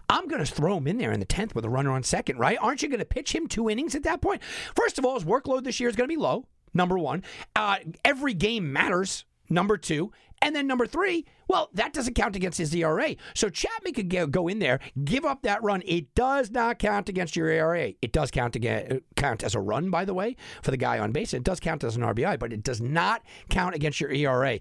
I'm 0.08 0.28
going 0.28 0.44
to 0.44 0.50
throw 0.50 0.76
him 0.76 0.86
in 0.86 0.98
there 0.98 1.12
in 1.12 1.20
the 1.20 1.26
tenth 1.26 1.54
with 1.54 1.64
a 1.64 1.70
runner 1.70 1.90
on 1.90 2.02
second, 2.02 2.38
right? 2.38 2.58
Aren't 2.60 2.82
you 2.82 2.88
going 2.88 3.00
to 3.00 3.04
pitch 3.04 3.34
him 3.34 3.46
two 3.46 3.68
innings 3.68 3.94
at 3.94 4.04
that 4.04 4.20
point? 4.20 4.42
First 4.74 4.98
of 4.98 5.04
all, 5.04 5.14
his 5.14 5.24
workload 5.24 5.64
this 5.64 5.80
year 5.80 5.88
is 5.88 5.96
going 5.96 6.08
to 6.08 6.14
be 6.14 6.20
low. 6.20 6.46
Number 6.74 6.98
one, 6.98 7.22
uh, 7.54 7.78
every 8.04 8.34
game 8.34 8.72
matters. 8.72 9.24
Number 9.48 9.76
two, 9.76 10.12
and 10.42 10.54
then 10.54 10.66
number 10.66 10.86
three, 10.86 11.24
well, 11.48 11.70
that 11.74 11.92
doesn't 11.92 12.14
count 12.14 12.36
against 12.36 12.58
his 12.58 12.74
ERA. 12.74 13.16
So 13.34 13.48
Chapman 13.48 13.94
could 13.94 14.32
go- 14.32 14.48
in 14.48 14.58
there, 14.58 14.80
give 15.04 15.24
up 15.24 15.42
that 15.42 15.62
run. 15.62 15.82
It 15.86 16.14
does 16.14 16.50
not 16.50 16.78
count 16.78 17.08
against 17.08 17.36
your 17.36 17.48
ERA. 17.48 17.94
It 18.02 18.12
does 18.12 18.30
count 18.30 18.54
again, 18.54 19.00
count 19.16 19.42
as 19.42 19.54
a 19.54 19.60
run, 19.60 19.90
by 19.90 20.04
the 20.04 20.14
way, 20.14 20.36
for 20.62 20.70
the 20.70 20.76
guy 20.76 20.98
on 20.98 21.12
base. 21.12 21.34
It 21.34 21.42
does 21.42 21.58
count 21.58 21.82
as 21.84 21.96
an 21.96 22.02
RBI, 22.02 22.38
but 22.38 22.52
it 22.52 22.62
does 22.62 22.80
not 22.80 23.22
count 23.48 23.74
against 23.74 24.00
your 24.00 24.10
ERA. 24.10 24.58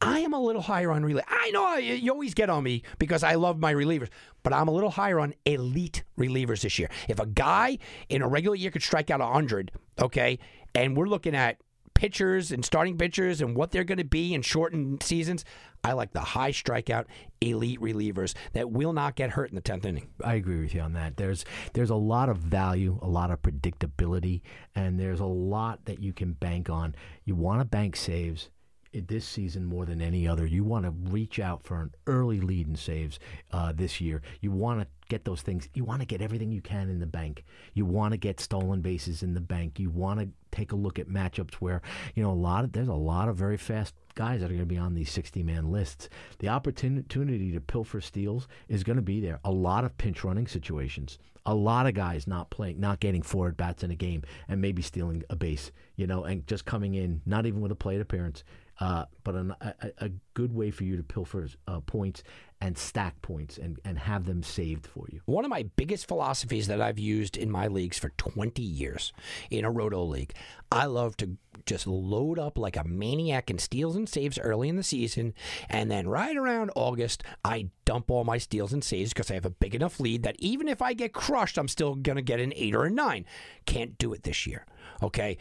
I 0.00 0.18
am 0.18 0.32
a 0.32 0.40
little 0.40 0.62
higher 0.62 0.90
on 0.90 1.04
relay. 1.04 1.22
I 1.28 1.50
know 1.52 1.76
you 1.76 2.10
always 2.10 2.34
get 2.34 2.50
on 2.50 2.64
me 2.64 2.82
because 2.98 3.22
I 3.22 3.36
love 3.36 3.60
my 3.60 3.72
relievers, 3.72 4.08
but 4.42 4.52
I'm 4.52 4.66
a 4.66 4.72
little 4.72 4.90
higher 4.90 5.20
on 5.20 5.32
elite 5.46 6.02
relievers 6.18 6.62
this 6.62 6.76
year. 6.78 6.90
If 7.08 7.20
a 7.20 7.26
guy 7.26 7.78
in 8.08 8.20
a 8.20 8.26
regular 8.28 8.56
year 8.56 8.72
could 8.72 8.82
strike 8.82 9.10
out 9.10 9.20
100, 9.20 9.70
okay, 10.00 10.40
and 10.74 10.96
we're 10.96 11.06
looking 11.06 11.36
at 11.36 11.58
pitchers 12.02 12.50
and 12.50 12.64
starting 12.64 12.98
pitchers 12.98 13.40
and 13.40 13.54
what 13.54 13.70
they're 13.70 13.84
going 13.84 13.96
to 13.96 14.02
be 14.02 14.34
in 14.34 14.42
shortened 14.42 15.00
seasons, 15.04 15.44
I 15.84 15.92
like 15.92 16.10
the 16.10 16.18
high 16.18 16.50
strikeout 16.50 17.04
elite 17.40 17.80
relievers 17.80 18.34
that 18.54 18.72
will 18.72 18.92
not 18.92 19.14
get 19.14 19.30
hurt 19.30 19.50
in 19.50 19.54
the 19.54 19.62
10th 19.62 19.84
inning. 19.84 20.08
I 20.24 20.34
agree 20.34 20.60
with 20.60 20.74
you 20.74 20.80
on 20.80 20.94
that. 20.94 21.16
There's 21.16 21.44
there's 21.74 21.90
a 21.90 21.94
lot 21.94 22.28
of 22.28 22.38
value, 22.38 22.98
a 23.00 23.06
lot 23.06 23.30
of 23.30 23.40
predictability, 23.40 24.40
and 24.74 24.98
there's 24.98 25.20
a 25.20 25.26
lot 25.26 25.84
that 25.84 26.00
you 26.00 26.12
can 26.12 26.32
bank 26.32 26.68
on. 26.68 26.96
You 27.24 27.36
want 27.36 27.60
to 27.60 27.64
bank 27.64 27.94
saves 27.94 28.50
this 28.92 29.26
season 29.26 29.64
more 29.64 29.86
than 29.86 30.00
any 30.00 30.28
other. 30.28 30.46
You 30.46 30.64
want 30.64 30.84
to 30.84 30.90
reach 31.10 31.38
out 31.38 31.64
for 31.64 31.80
an 31.80 31.92
early 32.06 32.40
lead 32.40 32.68
in 32.68 32.76
saves 32.76 33.18
uh, 33.50 33.72
this 33.72 34.00
year. 34.00 34.22
You 34.40 34.50
want 34.50 34.80
to 34.80 34.86
get 35.08 35.24
those 35.24 35.42
things. 35.42 35.68
You 35.74 35.84
want 35.84 36.00
to 36.00 36.06
get 36.06 36.22
everything 36.22 36.52
you 36.52 36.62
can 36.62 36.88
in 36.88 36.98
the 36.98 37.06
bank. 37.06 37.44
You 37.74 37.84
want 37.84 38.12
to 38.12 38.18
get 38.18 38.40
stolen 38.40 38.80
bases 38.80 39.22
in 39.22 39.34
the 39.34 39.40
bank. 39.40 39.78
You 39.78 39.90
want 39.90 40.20
to 40.20 40.28
take 40.50 40.72
a 40.72 40.76
look 40.76 40.98
at 40.98 41.08
matchups 41.08 41.54
where 41.54 41.82
you 42.14 42.22
know 42.22 42.30
a 42.30 42.32
lot 42.32 42.64
of 42.64 42.72
there's 42.72 42.88
a 42.88 42.94
lot 42.94 43.28
of 43.28 43.36
very 43.36 43.56
fast 43.56 43.94
guys 44.14 44.40
that 44.40 44.46
are 44.46 44.54
going 44.54 44.60
to 44.60 44.66
be 44.66 44.78
on 44.78 44.94
these 44.94 45.10
60 45.10 45.42
man 45.42 45.70
lists. 45.70 46.08
The 46.38 46.48
opportunity 46.48 47.52
to 47.52 47.60
pilfer 47.60 48.00
steals 48.00 48.48
is 48.68 48.84
going 48.84 48.96
to 48.96 49.02
be 49.02 49.20
there. 49.20 49.40
A 49.44 49.50
lot 49.50 49.84
of 49.84 49.96
pinch 49.98 50.24
running 50.24 50.46
situations. 50.46 51.18
A 51.44 51.54
lot 51.54 51.86
of 51.86 51.94
guys 51.94 52.26
not 52.26 52.50
playing, 52.50 52.78
not 52.78 53.00
getting 53.00 53.22
four 53.22 53.48
at 53.48 53.56
bats 53.56 53.82
in 53.82 53.90
a 53.90 53.96
game, 53.96 54.22
and 54.48 54.60
maybe 54.60 54.80
stealing 54.80 55.24
a 55.28 55.36
base. 55.36 55.72
You 55.96 56.06
know, 56.06 56.24
and 56.24 56.46
just 56.46 56.64
coming 56.64 56.94
in, 56.94 57.20
not 57.26 57.46
even 57.46 57.60
with 57.60 57.72
a 57.72 57.76
plate 57.76 58.00
appearance, 58.00 58.44
uh, 58.82 59.04
but 59.22 59.36
an, 59.36 59.54
a, 59.60 59.74
a- 59.98 60.10
good 60.34 60.52
way 60.52 60.72
for 60.72 60.82
you 60.82 60.96
to 60.96 61.04
pilfer 61.04 61.46
uh, 61.68 61.78
points 61.80 62.24
and 62.60 62.76
stack 62.76 63.20
points 63.22 63.56
and, 63.56 63.78
and 63.84 63.96
have 63.96 64.24
them 64.24 64.42
saved 64.42 64.86
for 64.88 65.06
you. 65.12 65.20
One 65.26 65.44
of 65.44 65.50
my 65.50 65.66
biggest 65.76 66.08
philosophies 66.08 66.66
that 66.66 66.80
I've 66.80 66.98
used 66.98 67.36
in 67.36 67.48
my 67.48 67.68
leagues 67.68 67.98
for 67.98 68.08
20 68.16 68.60
years 68.60 69.12
in 69.50 69.64
a 69.64 69.70
roto 69.70 70.02
league, 70.02 70.32
I 70.72 70.86
love 70.86 71.16
to 71.18 71.36
just 71.64 71.86
load 71.86 72.40
up 72.40 72.58
like 72.58 72.76
a 72.76 72.82
maniac 72.82 73.50
in 73.50 73.58
steals 73.58 73.94
and 73.94 74.08
saves 74.08 74.36
early 74.38 74.68
in 74.68 74.76
the 74.76 74.82
season. 74.82 75.34
And 75.68 75.88
then 75.88 76.08
right 76.08 76.36
around 76.36 76.72
August, 76.74 77.22
I 77.44 77.68
dump 77.84 78.10
all 78.10 78.24
my 78.24 78.38
steals 78.38 78.72
and 78.72 78.82
saves 78.82 79.12
because 79.12 79.30
I 79.30 79.34
have 79.34 79.46
a 79.46 79.50
big 79.50 79.76
enough 79.76 80.00
lead 80.00 80.24
that 80.24 80.36
even 80.40 80.66
if 80.66 80.82
I 80.82 80.92
get 80.92 81.12
crushed, 81.12 81.56
I'm 81.56 81.68
still 81.68 81.94
going 81.94 82.16
to 82.16 82.22
get 82.22 82.40
an 82.40 82.52
eight 82.56 82.74
or 82.74 82.84
a 82.86 82.90
nine. 82.90 83.26
Can't 83.64 83.96
do 83.96 84.12
it 84.12 84.24
this 84.24 84.44
year. 84.44 84.66
Okay. 85.02 85.38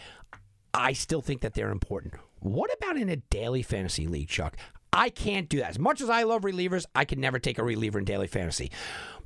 I 0.76 0.94
still 0.94 1.22
think 1.22 1.42
that 1.42 1.56
they're 1.56 1.72
important. 1.72 2.14
What 2.42 2.74
about 2.74 2.98
in 2.98 3.08
a 3.08 3.18
daily 3.18 3.62
fantasy 3.62 4.08
league, 4.08 4.28
Chuck? 4.28 4.58
I 4.92 5.10
can't 5.10 5.48
do 5.48 5.60
that. 5.60 5.70
As 5.70 5.80
much 5.80 6.02
as 6.02 6.10
I 6.10 6.24
love 6.24 6.42
relievers, 6.42 6.86
I 6.96 7.06
can 7.06 7.22
never 7.22 7.38
take 7.38 7.60
a 7.60 7.64
reliever 7.64 8.00
in 8.00 8.06
daily 8.06 8.28
fantasy. 8.28 8.72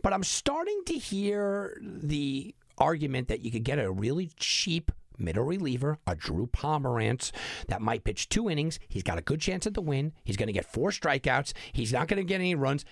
But 0.03 0.11
I'm 0.11 0.23
starting 0.23 0.81
to 0.87 0.93
hear 0.93 1.77
the 1.81 2.53
argument 2.77 3.29
that 3.29 3.39
you 3.39 3.51
could 3.51 3.63
get 3.63 3.79
a 3.79 3.89
really 3.89 4.29
cheap 4.35 4.91
middle 5.17 5.45
reliever, 5.45 5.97
a 6.05 6.13
Drew 6.13 6.47
Pomeranz, 6.47 7.31
that 7.69 7.81
might 7.81 8.03
pitch 8.03 8.27
two 8.27 8.49
innings. 8.49 8.79
He's 8.89 9.01
got 9.01 9.17
a 9.17 9.21
good 9.21 9.39
chance 9.39 9.65
at 9.65 9.75
the 9.75 9.81
win. 9.81 10.11
He's 10.25 10.35
going 10.37 10.47
to 10.47 10.53
get 10.53 10.65
four 10.65 10.91
strikeouts. 10.91 11.53
He's 11.71 11.93
not 11.93 12.09
going 12.09 12.17
to 12.17 12.27
get 12.27 12.41
any 12.41 12.53
runs. 12.53 12.83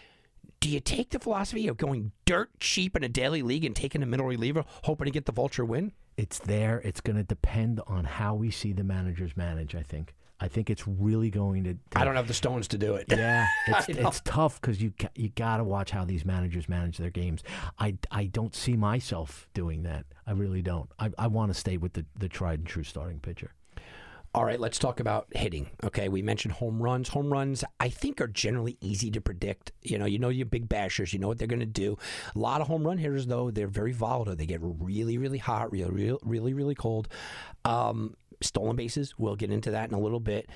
Do 0.63 0.70
you 0.70 0.79
take 0.79 1.10
the 1.10 1.20
philosophy 1.20 1.67
of 1.67 1.75
going 1.75 2.13
dirt 2.24 2.58
cheap 2.58 2.96
in 2.96 3.03
a 3.03 3.10
daily 3.10 3.41
league 3.41 3.65
and 3.65 3.75
taking 3.75 4.01
a 4.01 4.05
middle 4.05 4.25
reliever, 4.25 4.63
hoping 4.84 5.03
to 5.03 5.12
get 5.12 5.25
the 5.25 5.34
vulture 5.34 5.65
win? 5.65 5.91
It's 6.15 6.39
there. 6.39 6.79
It's 6.86 7.01
going 7.01 7.17
to 7.17 7.24
depend 7.24 7.82
on 7.86 8.05
how 8.05 8.36
we 8.36 8.50
see 8.50 8.72
the 8.72 8.86
managers 8.86 9.36
manage. 9.36 9.75
I 9.75 9.82
think. 9.82 10.15
I 10.39 10.48
think 10.48 10.70
it's 10.70 10.88
really 10.88 11.29
going 11.29 11.65
to. 11.65 11.75
I 11.98 12.05
don't 12.05 12.15
have 12.15 12.29
the 12.29 12.34
stones 12.34 12.70
to 12.70 12.77
do 12.77 12.96
it. 12.96 13.08
Yeah, 13.10 13.46
it's, 13.67 13.89
it's 13.89 14.22
tough 14.24 14.62
because 14.62 14.82
you 14.82 14.93
you 15.15 15.27
got 15.36 15.58
to 15.58 15.65
watch 15.65 15.91
how 15.91 16.05
these 16.05 16.24
managers 16.24 16.70
manage 16.70 16.98
their 16.98 17.10
games. 17.10 17.43
I, 17.77 17.98
I 18.10 18.27
don't 18.27 18.55
see 18.55 18.77
myself 18.77 19.50
doing 19.53 19.84
that. 19.84 20.05
I 20.25 20.32
really 20.32 20.62
don't. 20.62 20.89
I, 20.98 21.12
I 21.17 21.27
want 21.27 21.53
to 21.53 21.60
stay 21.60 21.75
with 21.75 21.91
the, 21.91 22.05
the 22.17 22.29
tried 22.29 22.60
and 22.60 22.67
true 22.70 22.84
starting 22.84 23.20
pitcher. 23.20 23.51
All 24.36 24.44
right, 24.46 24.60
let's 24.60 24.80
talk 24.80 25.00
about 25.00 25.28
hitting. 25.36 25.70
Okay, 25.84 26.10
we 26.10 26.24
mentioned 26.24 26.56
home 26.56 26.82
runs. 26.82 27.10
Home 27.10 27.32
runs, 27.32 27.63
I 27.80 27.90
think, 27.90 28.20
are 28.20 28.28
generally 28.28 28.78
easy 28.82 29.12
to 29.12 29.22
predict. 29.22 29.72
You 29.84 30.00
know, 30.00 30.06
you 30.06 30.18
know 30.18 30.30
your 30.30 30.48
big 30.48 30.68
bashers. 30.68 31.13
You 31.13 31.20
know 31.20 31.28
what 31.28 31.38
they're 31.38 31.48
going 31.48 31.60
to 31.60 31.68
do. 31.68 32.00
A 32.36 32.40
lot 32.40 32.60
of 32.60 32.66
home 32.66 32.84
run 32.84 32.98
hitters, 32.98 33.28
though, 33.28 33.52
they're 33.52 33.68
very 33.68 33.92
volatile. 33.92 34.36
They 34.36 34.48
get 34.48 34.60
really, 34.62 35.20
really 35.20 35.38
hot, 35.38 35.72
really, 35.72 35.92
really, 35.92 36.18
really, 36.24 36.54
really 36.56 36.74
cold. 36.74 37.10
Um, 37.63 38.16
stolen 38.42 38.75
bases. 38.75 39.13
We'll 39.20 39.36
get 39.36 39.52
into 39.52 39.70
that 39.70 39.90
in 39.90 39.96
a 39.96 40.00
little 40.00 40.20
bit. 40.20 40.50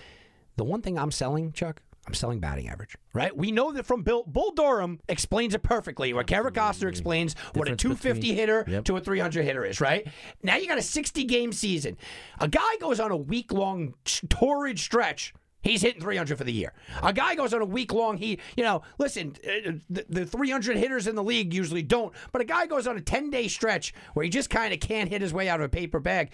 The 0.55 0.63
one 0.63 0.81
thing 0.81 0.97
I'm 0.97 1.11
selling, 1.11 1.51
Chuck, 1.51 1.83
I'm 2.07 2.13
selling 2.13 2.39
batting 2.39 2.69
average. 2.69 2.95
Right? 3.13 3.35
We 3.35 3.51
know 3.51 3.73
that 3.73 3.85
from 3.85 4.01
Bill 4.01 4.23
Bull 4.25 4.51
Durham 4.55 4.99
explains 5.09 5.53
it 5.53 5.61
perfectly. 5.61 6.13
Where 6.13 6.23
Kevin 6.23 6.53
Costner 6.53 6.87
explains 6.89 7.35
what 7.53 7.67
a 7.67 7.75
Difference 7.75 7.81
250 7.81 8.19
between- 8.21 8.35
hitter 8.37 8.65
Yep. 8.67 8.85
to 8.85 8.97
a 8.97 9.01
300 9.01 9.43
hitter 9.43 9.65
is, 9.65 9.81
right? 9.81 10.07
Now 10.41 10.55
you 10.55 10.67
got 10.67 10.77
a 10.77 10.81
60 10.81 11.25
game 11.25 11.51
season. 11.51 11.97
A 12.39 12.47
guy 12.47 12.77
goes 12.79 12.99
on 12.99 13.11
a 13.11 13.17
week 13.17 13.51
long 13.51 13.93
torrid 14.29 14.79
stretch. 14.79 15.33
He's 15.61 15.81
hitting 15.81 16.01
300 16.01 16.37
for 16.37 16.45
the 16.45 16.53
year. 16.53 16.71
A 17.03 17.11
guy 17.11 17.35
goes 17.35 17.53
on 17.53 17.61
a 17.61 17.65
week 17.65 17.91
long. 17.91 18.17
He, 18.17 18.39
you 18.55 18.63
know, 18.63 18.83
listen, 18.99 19.35
uh, 19.45 19.71
the, 19.89 20.05
the 20.07 20.25
300 20.25 20.77
hitters 20.77 21.07
in 21.07 21.15
the 21.15 21.23
league 21.23 21.53
usually 21.53 21.81
don't, 21.83 22.13
but 22.31 22.41
a 22.41 22.45
guy 22.45 22.67
goes 22.67 22.87
on 22.87 22.95
a 22.95 23.01
10 23.01 23.31
day 23.31 23.49
stretch 23.49 23.93
where 24.13 24.23
he 24.23 24.29
just 24.29 24.49
kind 24.49 24.73
of 24.73 24.79
can't 24.79 25.09
hit 25.09 25.21
his 25.21 25.33
way 25.33 25.49
out 25.49 25.59
of 25.59 25.65
a 25.65 25.69
paper 25.69 25.99
bag. 25.99 26.29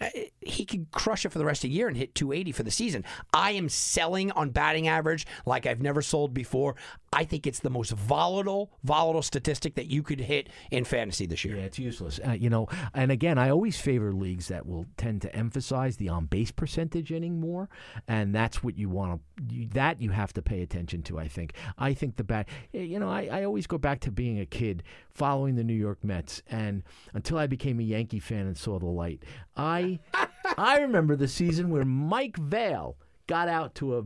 Uh, 0.00 0.08
he 0.40 0.64
could 0.64 0.90
crush 0.90 1.24
it 1.24 1.30
for 1.30 1.38
the 1.38 1.44
rest 1.44 1.64
of 1.64 1.70
the 1.70 1.76
year 1.76 1.88
and 1.88 1.96
hit 1.96 2.14
280 2.14 2.52
for 2.52 2.62
the 2.62 2.70
season. 2.70 3.04
I 3.32 3.52
am 3.52 3.68
selling 3.68 4.30
on 4.32 4.50
batting 4.50 4.88
average 4.88 5.26
like 5.46 5.66
I've 5.66 5.82
never 5.82 6.02
sold 6.02 6.32
before. 6.32 6.76
I 7.12 7.24
think 7.24 7.44
it's 7.44 7.58
the 7.58 7.70
most 7.70 7.90
volatile, 7.90 8.70
volatile 8.84 9.22
statistic 9.22 9.74
that 9.74 9.86
you 9.86 10.00
could 10.00 10.20
hit 10.20 10.48
in 10.70 10.84
fantasy 10.84 11.26
this 11.26 11.44
year. 11.44 11.56
Yeah, 11.56 11.64
it's 11.64 11.78
useless. 11.78 12.20
Uh, 12.24 12.32
you 12.32 12.48
know, 12.48 12.68
and 12.94 13.10
again, 13.10 13.36
I 13.36 13.50
always 13.50 13.80
favor 13.80 14.12
leagues 14.12 14.46
that 14.46 14.64
will 14.64 14.86
tend 14.96 15.20
to 15.22 15.34
emphasize 15.34 15.96
the 15.96 16.08
on 16.08 16.26
base 16.26 16.52
percentage 16.52 17.10
inning 17.10 17.40
more, 17.40 17.68
and 18.06 18.32
that's 18.32 18.62
what 18.62 18.78
you 18.78 18.88
want 18.88 19.20
to. 19.38 19.66
That 19.72 20.00
you 20.00 20.10
have 20.10 20.32
to 20.34 20.42
pay 20.42 20.62
attention 20.62 21.02
to. 21.04 21.18
I 21.18 21.26
think. 21.26 21.54
I 21.76 21.94
think 21.94 22.14
the 22.14 22.22
bat. 22.22 22.48
You 22.72 23.00
know, 23.00 23.10
I, 23.10 23.28
I 23.32 23.44
always 23.44 23.66
go 23.66 23.76
back 23.76 23.98
to 24.00 24.12
being 24.12 24.38
a 24.38 24.46
kid 24.46 24.84
following 25.12 25.56
the 25.56 25.64
New 25.64 25.74
York 25.74 26.04
Mets, 26.04 26.44
and 26.48 26.84
until 27.12 27.38
I 27.38 27.48
became 27.48 27.80
a 27.80 27.84
Yankee 27.84 28.20
fan 28.20 28.46
and 28.46 28.56
saw 28.56 28.78
the 28.78 28.86
light, 28.86 29.24
I 29.56 29.98
I 30.56 30.78
remember 30.78 31.16
the 31.16 31.26
season 31.26 31.70
where 31.70 31.84
Mike 31.84 32.36
Vail 32.36 32.96
got 33.26 33.48
out 33.48 33.74
to 33.76 33.98
a 33.98 34.04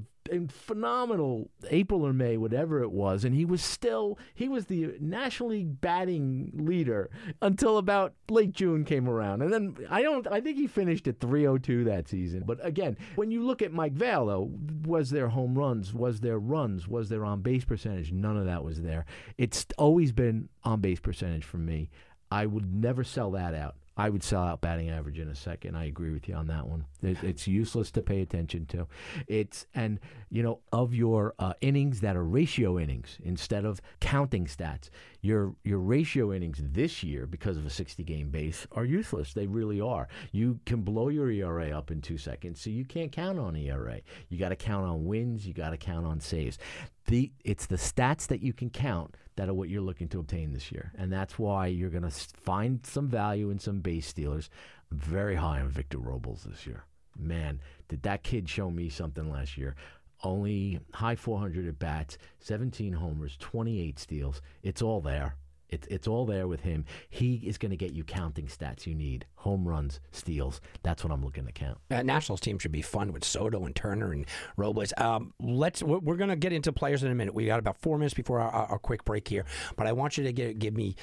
phenomenal 0.49 1.51
April 1.71 2.07
or 2.07 2.13
May, 2.13 2.37
whatever 2.37 2.83
it 2.83 2.91
was, 2.91 3.25
and 3.25 3.35
he 3.35 3.45
was 3.45 3.63
still 3.63 4.19
he 4.35 4.49
was 4.49 4.67
the 4.67 4.95
National 5.01 5.51
League 5.51 5.81
batting 5.81 6.51
leader 6.55 7.11
until 7.43 7.79
about 7.79 8.15
late 8.31 8.53
June 8.53 8.85
came 8.85 9.09
around, 9.09 9.43
and 9.43 9.53
then 9.53 9.77
I 9.91 10.03
don't 10.03 10.27
I 10.27 10.41
think 10.41 10.57
he 10.57 10.67
finished 10.67 11.07
at 11.07 11.21
302 11.21 11.85
that 11.85 12.09
season. 12.09 12.45
But 12.47 12.65
again, 12.65 12.97
when 13.15 13.31
you 13.31 13.45
look 13.45 13.63
at 13.63 13.73
Mike 13.73 13.97
though, 13.97 14.51
was 14.85 15.11
there 15.11 15.29
home 15.29 15.57
runs? 15.57 15.93
Was 15.93 16.21
there 16.21 16.39
runs? 16.39 16.89
Was 16.89 17.09
there 17.09 17.25
on 17.25 17.43
base 17.43 17.65
percentage? 17.65 18.13
None 18.13 18.37
of 18.37 18.47
that 18.47 18.65
was 18.65 18.83
there. 18.83 19.05
It's 19.39 19.67
always 19.79 20.13
been 20.13 20.49
on 20.63 20.81
base 20.81 21.01
percentage 21.01 21.45
for 21.45 21.59
me. 21.59 21.91
I 22.31 22.47
would 22.47 22.75
never 22.75 23.05
sell 23.05 23.31
that 23.33 23.55
out. 23.55 23.77
I 23.97 24.11
would 24.11 24.25
sell 24.25 24.43
out 24.43 24.61
batting 24.61 24.91
average 24.91 25.19
in 25.19 25.29
a 25.29 25.35
second. 25.35 25.77
I 25.77 25.85
agree 25.85 26.11
with 26.11 26.29
you 26.29 26.35
on 26.35 26.49
that 26.49 26.67
one. 26.67 26.87
It's 27.03 27.47
useless 27.47 27.91
to 27.93 28.03
pay 28.03 28.23
attention 28.23 28.67
to. 28.67 28.89
It's 29.29 29.67
and 29.75 30.01
you 30.31 30.43
know 30.43 30.61
of 30.73 30.95
your 30.95 31.35
uh, 31.39 31.53
innings 31.61 32.01
that 32.01 32.17
are 32.17 32.25
ratio 32.25 32.79
innings 32.79 33.19
instead 33.23 33.65
of 33.65 33.81
counting 34.01 34.47
stats. 34.47 34.91
Your 35.21 35.55
your 35.63 35.79
ratio 35.79 36.33
innings 36.33 36.59
this 36.61 37.05
year 37.05 37.27
because 37.27 37.57
of 37.57 37.67
a 37.67 37.71
60 37.71 38.03
game 38.03 38.31
base 38.31 38.67
are 38.73 38.85
useless. 38.85 39.33
They 39.33 39.47
really 39.47 39.81
are. 39.81 40.09
You 40.33 40.59
can 40.67 40.83
blow 40.83 41.09
your 41.09 41.31
ERA 41.31 41.71
up 41.71 41.91
in 41.91 42.01
two 42.01 42.19
seconds, 42.19 42.61
so 42.61 42.71
you 42.71 42.85
can't 42.85 43.13
count 43.13 43.39
on 43.39 43.55
ERA. 43.55 44.01
You 44.29 44.39
got 44.39 44.49
to 44.49 44.57
count 44.57 44.87
on 44.87 45.05
wins. 45.05 45.47
You 45.47 45.55
got 45.55 45.71
to 45.71 45.77
count 45.77 46.05
on 46.05 46.21
saves. 46.21 46.59
The 47.07 47.31
it's 47.45 47.67
the 47.67 47.77
stats 47.77 48.27
that 48.27 48.43
you 48.43 48.53
can 48.53 48.71
count 48.71 49.17
that 49.37 49.49
are 49.49 49.55
what 49.55 49.69
you're 49.69 49.83
looking 49.83 50.09
to 50.09 50.21
obtain 50.21 50.53
this 50.53 50.71
year. 50.71 50.93
And 50.97 51.13
that's 51.13 51.39
why 51.39 51.67
you're 51.67 51.91
going 51.91 52.05
to 52.05 52.11
find 52.11 52.85
some 52.87 53.09
value 53.09 53.51
in 53.51 53.59
some 53.59 53.81
base 53.85 54.09
stealers. 54.09 54.51
Very 54.91 55.37
high 55.37 55.61
on 55.61 55.69
Victor 55.69 55.99
Robles 55.99 56.43
this 56.43 56.67
year. 56.67 56.85
Man, 57.17 57.61
did 57.89 58.03
that 58.03 58.25
kid 58.25 58.49
show 58.49 58.71
me 58.71 58.89
something 58.89 59.31
last 59.31 59.57
year? 59.57 59.77
Only 60.25 60.81
high 60.95 61.15
400 61.15 61.69
at 61.69 61.79
bats, 61.79 62.19
17 62.41 62.95
homers, 62.95 63.37
28 63.39 64.01
steals. 64.01 64.43
It's 64.65 64.83
all 64.83 65.01
there. 65.01 65.37
It's 65.69 65.87
it's 65.89 66.07
all 66.07 66.25
there 66.25 66.47
with 66.47 66.61
him. 66.61 66.85
He 67.09 67.37
is 67.45 67.59
going 67.59 67.71
to 67.71 67.77
get 67.77 67.93
you 67.93 68.05
counting 68.05 68.47
stats 68.47 68.87
you 68.87 68.95
need: 68.95 69.27
home 69.37 69.67
runs, 69.67 69.99
steals. 70.13 70.61
That's 70.83 71.03
what 71.03 71.13
I'm 71.13 71.25
looking 71.25 71.47
to 71.47 71.53
count. 71.53 71.79
Uh, 71.91 72.03
Nationals 72.03 72.41
team 72.41 72.59
should 72.59 72.71
be 72.71 72.83
fun 72.83 73.13
with 73.13 73.25
Soto 73.25 73.65
and 73.65 73.75
Turner 73.75 74.13
and 74.13 74.27
Robles. 74.57 74.93
Um, 74.99 75.35
let's 75.41 75.83
we're, 75.83 75.99
we're 75.99 76.17
going 76.17 76.31
to 76.31 76.37
get 76.37 76.53
into 76.53 76.73
players 76.73 77.03
in 77.03 77.11
a 77.11 77.15
minute. 77.15 77.35
We 77.35 77.47
got 77.47 77.59
about 77.59 77.79
four 77.79 77.99
minutes 77.99 78.15
before 78.15 78.41
our, 78.41 78.51
our, 78.51 78.67
our 78.73 78.79
quick 78.79 79.05
break 79.05 79.27
here, 79.27 79.47
but 79.77 79.87
I 79.87 79.93
want 79.93 80.17
you 80.17 80.25
to 80.25 80.33
get, 80.33 80.59
give 80.59 80.75
me 80.75 80.95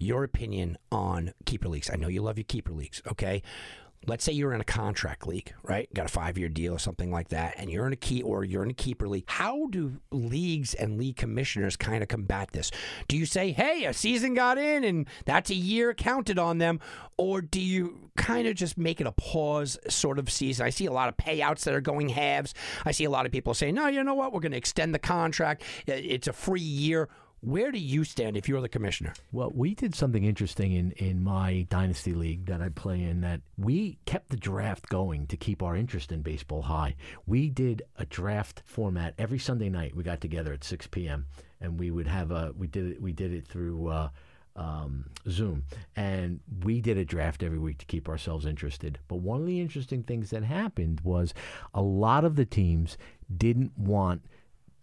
your 0.00 0.24
opinion 0.24 0.76
on 0.90 1.32
keeper 1.44 1.68
leagues. 1.68 1.90
I 1.92 1.96
know 1.96 2.08
you 2.08 2.22
love 2.22 2.38
your 2.38 2.44
keeper 2.44 2.72
leagues. 2.72 3.02
Okay, 3.06 3.42
let's 4.06 4.24
say 4.24 4.32
you're 4.32 4.54
in 4.54 4.60
a 4.60 4.64
contract 4.64 5.26
league, 5.26 5.52
right? 5.62 5.92
Got 5.92 6.06
a 6.06 6.08
five 6.08 6.38
year 6.38 6.48
deal 6.48 6.74
or 6.74 6.78
something 6.78 7.10
like 7.10 7.28
that, 7.28 7.54
and 7.58 7.70
you're 7.70 7.86
in 7.86 7.92
a 7.92 7.96
key 7.96 8.22
or 8.22 8.44
you're 8.44 8.62
in 8.62 8.70
a 8.70 8.74
keeper 8.74 9.06
league. 9.06 9.24
How 9.26 9.66
do 9.68 10.00
leagues 10.10 10.74
and 10.74 10.98
league 10.98 11.16
commissioners 11.16 11.76
kind 11.76 12.02
of 12.02 12.08
combat 12.08 12.50
this? 12.52 12.70
Do 13.08 13.16
you 13.16 13.26
say, 13.26 13.52
hey, 13.52 13.84
a 13.84 13.92
season 13.92 14.34
got 14.34 14.58
in 14.58 14.84
and 14.84 15.06
that's 15.26 15.50
a 15.50 15.54
year 15.54 15.92
counted 15.92 16.38
on 16.38 16.58
them? 16.58 16.80
Or 17.18 17.42
do 17.42 17.60
you 17.60 18.10
kind 18.16 18.48
of 18.48 18.54
just 18.54 18.78
make 18.78 19.00
it 19.00 19.06
a 19.06 19.12
pause 19.12 19.78
sort 19.88 20.18
of 20.18 20.30
season? 20.30 20.64
I 20.64 20.70
see 20.70 20.86
a 20.86 20.92
lot 20.92 21.10
of 21.10 21.16
payouts 21.18 21.64
that 21.64 21.74
are 21.74 21.82
going 21.82 22.08
halves. 22.08 22.54
I 22.86 22.92
see 22.92 23.04
a 23.04 23.10
lot 23.10 23.26
of 23.26 23.32
people 23.32 23.52
saying, 23.52 23.74
no, 23.74 23.88
you 23.88 24.02
know 24.02 24.14
what? 24.14 24.32
We're 24.32 24.40
going 24.40 24.52
to 24.52 24.58
extend 24.58 24.94
the 24.94 24.98
contract. 24.98 25.62
It's 25.86 26.26
a 26.28 26.32
free 26.32 26.60
year. 26.62 27.10
Where 27.42 27.72
do 27.72 27.78
you 27.78 28.04
stand 28.04 28.36
if 28.36 28.48
you're 28.48 28.60
the 28.60 28.68
commissioner? 28.68 29.14
Well, 29.32 29.50
we 29.54 29.74
did 29.74 29.94
something 29.94 30.24
interesting 30.24 30.72
in, 30.72 30.92
in 30.92 31.24
my 31.24 31.66
dynasty 31.70 32.12
league 32.12 32.46
that 32.46 32.60
I 32.60 32.68
play 32.68 33.02
in 33.02 33.22
that 33.22 33.40
we 33.56 33.96
kept 34.04 34.28
the 34.28 34.36
draft 34.36 34.90
going 34.90 35.26
to 35.28 35.38
keep 35.38 35.62
our 35.62 35.74
interest 35.74 36.12
in 36.12 36.20
baseball 36.20 36.60
high. 36.60 36.96
We 37.26 37.48
did 37.48 37.82
a 37.96 38.04
draft 38.04 38.62
format 38.66 39.14
every 39.16 39.38
Sunday 39.38 39.70
night. 39.70 39.96
We 39.96 40.02
got 40.02 40.20
together 40.20 40.52
at 40.52 40.64
6 40.64 40.88
p.m. 40.88 41.26
and 41.62 41.80
we 41.80 41.90
would 41.90 42.08
have 42.08 42.30
a 42.30 42.52
we 42.58 42.66
did 42.66 42.92
it 42.92 43.02
we 43.02 43.12
did 43.12 43.32
it 43.32 43.46
through 43.48 43.88
uh, 43.88 44.10
um, 44.56 45.06
Zoom, 45.28 45.64
and 45.96 46.40
we 46.62 46.82
did 46.82 46.98
a 46.98 47.04
draft 47.06 47.42
every 47.42 47.58
week 47.58 47.78
to 47.78 47.86
keep 47.86 48.08
ourselves 48.08 48.44
interested. 48.44 48.98
But 49.08 49.16
one 49.16 49.40
of 49.40 49.46
the 49.46 49.60
interesting 49.60 50.02
things 50.02 50.28
that 50.30 50.42
happened 50.42 51.00
was 51.02 51.32
a 51.72 51.80
lot 51.80 52.26
of 52.26 52.36
the 52.36 52.44
teams 52.44 52.98
didn't 53.34 53.72
want 53.78 54.22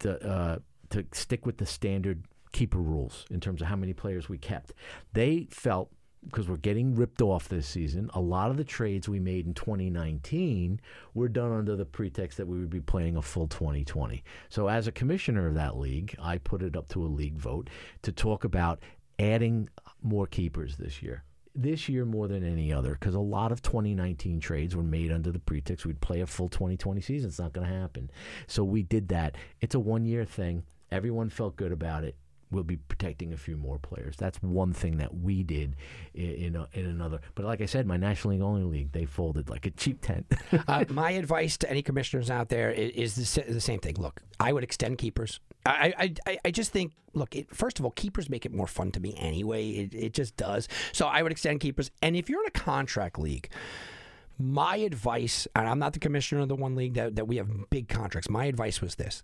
to 0.00 0.28
uh, 0.28 0.58
to 0.90 1.06
stick 1.12 1.46
with 1.46 1.58
the 1.58 1.66
standard 1.66 2.24
keeper 2.52 2.78
rules 2.78 3.24
in 3.30 3.40
terms 3.40 3.62
of 3.62 3.68
how 3.68 3.76
many 3.76 3.92
players 3.92 4.28
we 4.28 4.38
kept. 4.38 4.72
They 5.12 5.46
felt 5.50 5.90
because 6.24 6.48
we're 6.48 6.56
getting 6.56 6.94
ripped 6.94 7.22
off 7.22 7.48
this 7.48 7.66
season, 7.66 8.10
a 8.12 8.20
lot 8.20 8.50
of 8.50 8.56
the 8.56 8.64
trades 8.64 9.08
we 9.08 9.20
made 9.20 9.46
in 9.46 9.54
2019 9.54 10.80
were 11.14 11.28
done 11.28 11.52
under 11.52 11.76
the 11.76 11.84
pretext 11.84 12.38
that 12.38 12.46
we 12.46 12.58
would 12.58 12.70
be 12.70 12.80
playing 12.80 13.16
a 13.16 13.22
full 13.22 13.46
2020. 13.46 14.22
So, 14.48 14.68
as 14.68 14.86
a 14.86 14.92
commissioner 14.92 15.46
of 15.46 15.54
that 15.54 15.78
league, 15.78 16.14
I 16.20 16.38
put 16.38 16.62
it 16.62 16.76
up 16.76 16.88
to 16.88 17.04
a 17.04 17.06
league 17.06 17.38
vote 17.38 17.70
to 18.02 18.12
talk 18.12 18.44
about 18.44 18.80
adding 19.18 19.68
more 20.02 20.26
keepers 20.26 20.76
this 20.76 21.02
year 21.02 21.24
this 21.54 21.88
year 21.88 22.04
more 22.04 22.28
than 22.28 22.44
any 22.44 22.72
other 22.72 22.92
because 22.92 23.16
a 23.16 23.20
lot 23.20 23.50
of 23.50 23.60
2019 23.62 24.38
trades 24.38 24.76
were 24.76 24.82
made 24.82 25.10
under 25.10 25.32
the 25.32 25.40
pretext 25.40 25.84
we'd 25.84 26.00
play 26.00 26.20
a 26.20 26.26
full 26.26 26.48
2020 26.48 27.00
season. 27.00 27.28
It's 27.28 27.40
not 27.40 27.52
going 27.52 27.66
to 27.66 27.74
happen. 27.74 28.10
So 28.46 28.62
we 28.62 28.84
did 28.84 29.08
that. 29.08 29.34
It's 29.60 29.74
a 29.74 29.80
one 29.80 30.04
year 30.04 30.24
thing. 30.24 30.62
Everyone 30.92 31.28
felt 31.28 31.56
good 31.56 31.72
about 31.72 32.04
it 32.04 32.14
we'll 32.50 32.64
be 32.64 32.76
protecting 32.76 33.32
a 33.32 33.36
few 33.36 33.56
more 33.56 33.78
players. 33.78 34.16
That's 34.16 34.38
one 34.42 34.72
thing 34.72 34.98
that 34.98 35.14
we 35.14 35.42
did 35.42 35.76
in 36.14 36.30
in, 36.30 36.56
a, 36.56 36.68
in 36.72 36.86
another. 36.86 37.20
But 37.34 37.44
like 37.44 37.60
I 37.60 37.66
said, 37.66 37.86
my 37.86 37.96
National 37.96 38.34
League 38.34 38.42
only 38.42 38.62
league, 38.62 38.92
they 38.92 39.04
folded 39.04 39.48
like 39.48 39.66
a 39.66 39.70
cheap 39.70 40.00
tent. 40.00 40.26
uh, 40.68 40.84
my 40.88 41.12
advice 41.12 41.56
to 41.58 41.70
any 41.70 41.82
commissioners 41.82 42.30
out 42.30 42.48
there 42.48 42.70
is, 42.70 43.18
is 43.18 43.34
the, 43.34 43.52
the, 43.52 43.60
same 43.60 43.80
thing. 43.80 43.96
Look, 43.96 44.22
I 44.40 44.52
would 44.52 44.64
extend 44.64 44.98
keepers. 44.98 45.40
I, 45.66 46.14
I, 46.26 46.38
I 46.44 46.50
just 46.50 46.72
think, 46.72 46.92
look, 47.12 47.36
it, 47.36 47.54
first 47.54 47.78
of 47.78 47.84
all, 47.84 47.90
keepers 47.90 48.30
make 48.30 48.46
it 48.46 48.52
more 48.52 48.66
fun 48.66 48.90
to 48.92 49.00
me 49.00 49.14
anyway. 49.18 49.68
It, 49.70 49.94
it 49.94 50.14
just 50.14 50.36
does. 50.36 50.68
So 50.92 51.06
I 51.06 51.22
would 51.22 51.32
extend 51.32 51.60
keepers. 51.60 51.90
And 52.00 52.16
if 52.16 52.30
you're 52.30 52.40
in 52.40 52.46
a 52.46 52.50
contract 52.50 53.18
league, 53.18 53.50
my 54.38 54.76
advice, 54.76 55.46
and 55.54 55.68
I'm 55.68 55.78
not 55.78 55.92
the 55.92 55.98
commissioner 55.98 56.42
of 56.42 56.48
the 56.48 56.56
one 56.56 56.74
league 56.74 56.94
that, 56.94 57.16
that 57.16 57.26
we 57.26 57.36
have 57.36 57.70
big 57.70 57.88
contracts, 57.88 58.30
my 58.30 58.44
advice 58.46 58.80
was 58.80 58.94
this. 58.94 59.22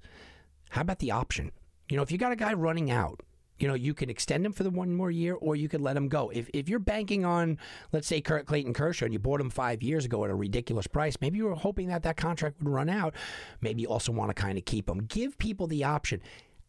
How 0.71 0.81
about 0.81 0.99
the 0.99 1.13
option? 1.13 1.53
You 1.89 1.97
know, 1.97 2.03
if 2.03 2.11
you 2.11 2.19
got 2.19 2.33
a 2.33 2.37
guy 2.37 2.53
running 2.55 2.91
out, 2.91 3.21
you 3.59 3.69
know, 3.69 3.75
you 3.75 3.95
can 3.95 4.11
extend 4.11 4.45
him 4.45 4.53
for 4.53 4.65
the 4.65 4.71
one 4.71 4.95
more 4.95 5.11
year 5.11 5.35
or 5.35 5.55
you 5.55 5.69
could 5.69 5.81
let 5.81 5.97
him 5.97 6.09
go. 6.09 6.31
If, 6.31 6.51
if 6.53 6.69
you're 6.69 6.81
banking 6.81 7.25
on, 7.25 7.59
let's 7.93 8.09
say, 8.09 8.21
Kurt 8.21 8.47
Clayton 8.47 8.75
Kershaw 8.75 9.05
and 9.05 9.13
you 9.13 9.21
bought 9.21 9.41
him 9.41 9.51
five 9.51 9.83
years 9.83 10.05
ago 10.05 10.25
at 10.25 10.31
a 10.31 10.35
ridiculous 10.35 10.87
price, 10.87 11.17
maybe 11.21 11.39
you 11.39 11.45
were 11.45 11.55
hoping 11.55 11.89
that 11.89 12.03
that 12.03 12.17
contract 12.17 12.59
would 12.61 12.69
run 12.69 12.89
out. 12.89 13.15
Maybe 13.61 13.83
you 13.83 13.89
also 13.89 14.13
want 14.13 14.31
to 14.31 14.35
kind 14.35 14.59
of 14.59 14.65
keep 14.65 14.89
him. 14.89 15.05
Give 15.07 15.39
people 15.39 15.67
the 15.67 15.85
option. 15.85 16.21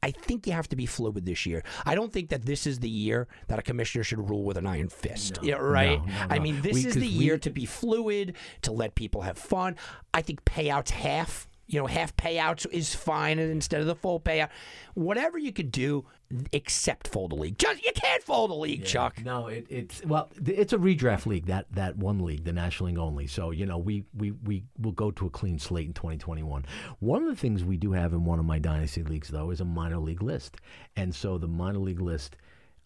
I 0.04 0.12
think 0.12 0.45
you 0.45 0.54
have 0.54 0.69
to 0.69 0.75
be 0.75 0.86
fluid 0.86 1.25
this 1.25 1.47
year. 1.47 1.63
I 1.84 1.95
don't 1.95 2.13
think 2.13 2.30
that 2.30 2.45
this 2.45 2.67
is 2.67 2.80
the 2.80 2.89
year 2.89 3.28
that 3.47 3.58
a 3.58 3.63
commissioner 3.63 4.04
should 4.04 4.30
rule 4.30 4.43
with 4.43 4.56
an 4.56 4.67
iron 4.67 4.89
fist. 4.89 5.41
No, 5.41 5.47
yeah, 5.47 5.56
right? 5.56 5.99
No, 5.99 6.06
no, 6.06 6.28
I 6.30 6.38
mean, 6.38 6.62
this 6.62 6.73
we, 6.73 6.86
is 6.86 6.93
the 6.93 6.99
we, 6.99 7.08
year 7.08 7.39
to 7.39 7.49
be 7.49 7.65
fluid, 7.65 8.36
to 8.62 8.71
let 8.71 8.93
people 8.93 9.21
have 9.21 9.39
fun. 9.39 9.78
I 10.13 10.21
think 10.21 10.45
payouts 10.45 10.91
half 10.91 11.47
you 11.67 11.80
know, 11.80 11.88
half 11.88 12.15
payouts 12.15 12.67
is 12.71 12.93
fine 12.93 13.39
instead 13.39 13.82
of 13.82 13.88
the 13.88 13.95
full 13.95 14.19
payout. 14.19 14.49
Whatever 14.93 15.38
you 15.38 15.51
could 15.51 15.71
do, 15.71 16.06
except 16.51 17.08
fold 17.08 17.32
a 17.32 17.36
league. 17.36 17.58
Just 17.58 17.84
you 17.84 17.91
can't 17.93 18.21
fold 18.23 18.51
a 18.51 18.54
league, 18.54 18.82
yeah, 18.82 18.86
Chuck. 18.86 19.23
No, 19.23 19.47
it, 19.47 19.65
it's 19.69 20.04
well, 20.06 20.30
it's 20.45 20.73
a 20.73 20.78
redraft 20.78 21.25
league. 21.25 21.47
That 21.47 21.65
that 21.71 21.97
one 21.97 22.19
league, 22.19 22.43
the 22.43 22.54
National 22.54 22.89
League 22.89 22.97
only. 22.97 23.28
So 23.28 23.51
you 23.51 23.65
know, 23.65 23.78
we 23.78 24.04
we 24.15 24.32
we 24.32 24.63
will 24.80 24.91
go 24.91 25.12
to 25.12 25.25
a 25.25 25.30
clean 25.30 25.60
slate 25.60 25.88
in 25.88 25.93
2021. 25.93 26.65
One 26.99 27.23
of 27.23 27.30
the 27.30 27.36
things 27.36 27.63
we 27.63 27.78
do 27.78 27.91
have 27.93 28.13
in 28.13 28.25
one 28.25 28.39
of 28.39 28.45
my 28.45 28.60
dynasty 28.60 29.04
leagues, 29.04 29.30
though, 29.30 29.51
is 29.51 29.62
a 29.62 29.65
minor 29.65 29.97
league 29.97 30.23
list, 30.23 30.58
and 30.95 31.13
so 31.13 31.38
the 31.38 31.47
minor 31.47 31.80
league 31.80 32.01
list, 32.01 32.38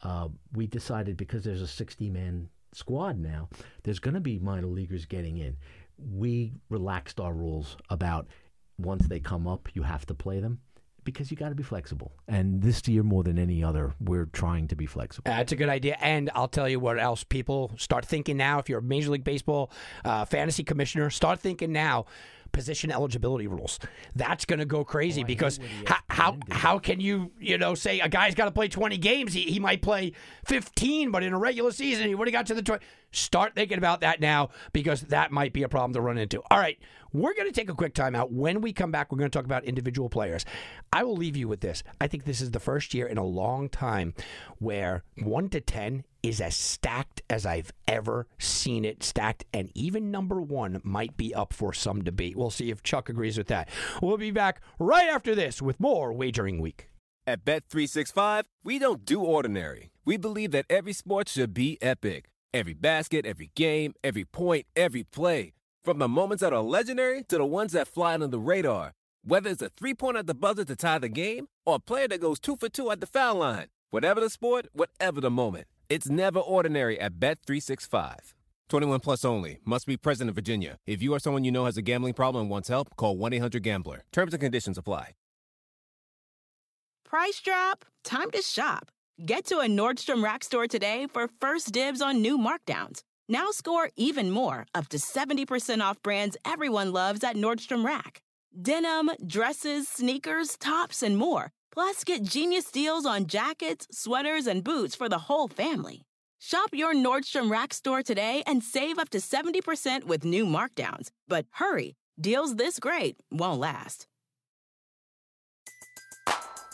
uh, 0.03 0.29
we 0.53 0.67
decided 0.67 1.17
because 1.17 1.43
there's 1.43 1.61
a 1.61 1.67
60 1.67 2.09
man 2.09 2.49
squad 2.73 3.17
now, 3.17 3.49
there's 3.83 3.99
going 3.99 4.13
to 4.13 4.19
be 4.19 4.39
minor 4.39 4.67
leaguers 4.67 5.05
getting 5.05 5.37
in. 5.37 5.57
We 5.97 6.53
relaxed 6.69 7.19
our 7.19 7.33
rules 7.33 7.77
about 7.89 8.27
once 8.79 9.07
they 9.07 9.19
come 9.19 9.47
up, 9.47 9.69
you 9.73 9.83
have 9.83 10.05
to 10.07 10.13
play 10.13 10.39
them 10.39 10.59
because 11.03 11.31
you 11.31 11.37
got 11.37 11.49
to 11.49 11.55
be 11.55 11.63
flexible. 11.63 12.11
And 12.27 12.61
this 12.61 12.87
year, 12.87 13.03
more 13.03 13.23
than 13.23 13.39
any 13.39 13.63
other, 13.63 13.95
we're 13.99 14.25
trying 14.25 14.67
to 14.67 14.75
be 14.75 14.85
flexible. 14.85 15.29
That's 15.31 15.51
a 15.51 15.55
good 15.55 15.69
idea. 15.69 15.97
And 16.01 16.29
I'll 16.35 16.47
tell 16.47 16.69
you 16.69 16.79
what 16.79 16.99
else 16.99 17.23
people 17.23 17.71
start 17.77 18.05
thinking 18.05 18.37
now. 18.37 18.59
If 18.59 18.69
you're 18.69 18.79
a 18.79 18.83
Major 18.83 19.11
League 19.11 19.23
Baseball 19.23 19.71
uh, 20.05 20.25
fantasy 20.25 20.63
commissioner, 20.63 21.09
start 21.09 21.39
thinking 21.39 21.71
now. 21.71 22.05
Position 22.51 22.89
eligibility 22.89 23.45
rules. 23.45 23.77
That's 24.15 24.43
going 24.43 24.57
to 24.57 24.65
go 24.65 24.83
crazy 24.83 25.23
because 25.23 25.59
how, 25.85 25.97
how 26.09 26.37
how 26.49 26.79
can 26.79 26.99
you 26.99 27.31
you 27.39 27.59
know 27.59 27.75
say 27.75 27.99
a 27.99 28.09
guy's 28.09 28.33
got 28.33 28.45
to 28.45 28.51
play 28.51 28.67
20 28.67 28.97
games? 28.97 29.33
He, 29.33 29.43
he 29.43 29.59
might 29.59 29.83
play 29.83 30.13
15, 30.47 31.11
but 31.11 31.21
in 31.21 31.33
a 31.33 31.37
regular 31.37 31.69
season 31.69 32.07
he 32.07 32.15
would 32.15 32.27
have 32.27 32.33
got 32.33 32.47
to 32.47 32.55
the 32.55 32.63
20. 32.63 32.83
Start 33.11 33.53
thinking 33.53 33.77
about 33.77 34.01
that 34.01 34.19
now 34.19 34.49
because 34.73 35.01
that 35.01 35.31
might 35.31 35.53
be 35.53 35.61
a 35.61 35.69
problem 35.69 35.93
to 35.93 36.01
run 36.01 36.17
into. 36.17 36.41
All 36.49 36.57
right, 36.57 36.79
we're 37.13 37.33
going 37.33 37.47
to 37.47 37.53
take 37.53 37.69
a 37.69 37.75
quick 37.75 37.93
timeout. 37.93 38.31
When 38.31 38.61
we 38.61 38.73
come 38.73 38.91
back, 38.91 39.11
we're 39.11 39.17
going 39.17 39.29
to 39.29 39.37
talk 39.37 39.45
about 39.45 39.65
individual 39.65 40.09
players. 40.09 40.45
I 40.93 41.03
will 41.03 41.15
leave 41.15 41.35
you 41.35 41.47
with 41.47 41.61
this. 41.61 41.83
I 41.99 42.07
think 42.07 42.25
this 42.25 42.41
is 42.41 42.51
the 42.51 42.59
first 42.59 42.93
year 42.93 43.07
in 43.07 43.17
a 43.17 43.23
long 43.23 43.69
time 43.69 44.13
where 44.57 45.03
1 45.17 45.49
to 45.49 45.61
10 45.61 46.03
is 46.21 46.41
as 46.41 46.55
stacked 46.55 47.21
as 47.29 47.45
I've 47.45 47.71
ever 47.87 48.27
seen 48.37 48.83
it 48.85 49.03
stacked, 49.03 49.45
and 49.53 49.71
even 49.73 50.11
number 50.11 50.41
one 50.41 50.81
might 50.83 51.15
be 51.15 51.33
up 51.33 51.53
for 51.53 51.73
some 51.73 52.03
debate. 52.03 52.35
We'll 52.35 52.49
see 52.49 52.71
if 52.71 52.83
Chuck 52.83 53.09
agrees 53.09 53.37
with 53.37 53.47
that. 53.47 53.69
We'll 54.01 54.17
be 54.17 54.31
back 54.31 54.61
right 54.79 55.07
after 55.07 55.33
this 55.33 55.61
with 55.61 55.79
more 55.79 56.11
Wagering 56.11 56.59
Week. 56.59 56.89
At 57.25 57.45
Bet365, 57.45 58.43
we 58.63 58.79
don't 58.79 59.05
do 59.05 59.21
ordinary. 59.21 59.91
We 60.03 60.17
believe 60.17 60.51
that 60.51 60.65
every 60.69 60.93
sport 60.93 61.29
should 61.29 61.53
be 61.53 61.77
epic. 61.81 62.29
Every 62.53 62.73
basket, 62.73 63.27
every 63.27 63.51
game, 63.53 63.93
every 64.03 64.25
point, 64.25 64.65
every 64.75 65.03
play. 65.03 65.53
From 65.83 65.97
the 65.99 66.09
moments 66.09 66.41
that 66.41 66.51
are 66.51 66.61
legendary 66.61 67.23
to 67.23 67.37
the 67.37 67.45
ones 67.45 67.71
that 67.71 67.87
fly 67.87 68.13
under 68.13 68.27
the 68.27 68.39
radar. 68.39 68.91
Whether 69.23 69.49
it's 69.51 69.61
a 69.61 69.69
three 69.69 69.93
pointer 69.93 70.19
at 70.19 70.27
the 70.27 70.33
buzzer 70.33 70.65
to 70.65 70.75
tie 70.75 70.99
the 70.99 71.07
game 71.07 71.47
or 71.65 71.75
a 71.75 71.79
player 71.79 72.07
that 72.09 72.19
goes 72.19 72.39
two 72.39 72.57
for 72.57 72.67
two 72.67 72.91
at 72.91 72.99
the 72.99 73.07
foul 73.07 73.35
line. 73.35 73.67
Whatever 73.89 74.19
the 74.19 74.29
sport, 74.29 74.67
whatever 74.73 75.21
the 75.21 75.31
moment. 75.31 75.67
It's 75.89 76.09
never 76.09 76.39
ordinary 76.39 76.99
at 76.99 77.13
Bet365. 77.13 78.33
21 78.67 78.99
plus 78.99 79.23
only. 79.23 79.59
Must 79.65 79.87
be 79.87 79.95
present 79.95 80.27
in 80.27 80.33
Virginia. 80.35 80.77
If 80.85 81.01
you 81.01 81.13
or 81.13 81.19
someone 81.19 81.43
you 81.45 81.51
know 81.51 81.65
has 81.65 81.77
a 81.77 81.81
gambling 81.81 82.13
problem 82.13 82.43
and 82.43 82.51
wants 82.51 82.67
help, 82.67 82.95
call 82.97 83.17
1 83.17 83.33
800 83.33 83.63
Gambler. 83.63 84.03
Terms 84.11 84.33
and 84.33 84.41
conditions 84.41 84.77
apply. 84.77 85.13
Price 87.05 87.39
drop? 87.39 87.85
Time 88.03 88.29
to 88.31 88.41
shop. 88.41 88.91
Get 89.25 89.45
to 89.47 89.59
a 89.59 89.65
Nordstrom 89.67 90.23
Rack 90.23 90.43
store 90.43 90.67
today 90.67 91.07
for 91.11 91.27
first 91.39 91.71
dibs 91.71 92.01
on 92.01 92.21
new 92.21 92.37
markdowns. 92.37 93.01
Now 93.31 93.51
score 93.51 93.91
even 93.95 94.31
more, 94.31 94.65
up 94.73 94.89
to 94.89 94.97
70% 94.97 95.81
off 95.81 96.01
brands 96.01 96.35
everyone 96.43 96.91
loves 96.91 97.23
at 97.23 97.35
Nordstrom 97.35 97.85
Rack. 97.85 98.23
Denim, 98.59 99.11
dresses, 99.27 99.87
sneakers, 99.87 100.57
tops, 100.57 101.03
and 101.03 101.15
more. 101.15 101.51
Plus, 101.71 102.03
get 102.03 102.23
genius 102.23 102.71
deals 102.71 103.05
on 103.05 103.27
jackets, 103.27 103.87
sweaters, 103.91 104.47
and 104.47 104.63
boots 104.63 104.95
for 104.95 105.07
the 105.07 105.19
whole 105.19 105.47
family. 105.47 106.01
Shop 106.39 106.69
your 106.73 106.95
Nordstrom 106.95 107.51
Rack 107.51 107.71
store 107.73 108.01
today 108.01 108.41
and 108.47 108.63
save 108.63 108.97
up 108.97 109.09
to 109.11 109.19
70% 109.19 110.05
with 110.05 110.25
new 110.25 110.47
markdowns. 110.47 111.09
But 111.27 111.45
hurry, 111.51 111.97
deals 112.19 112.55
this 112.55 112.79
great 112.79 113.17
won't 113.31 113.59
last. 113.59 114.07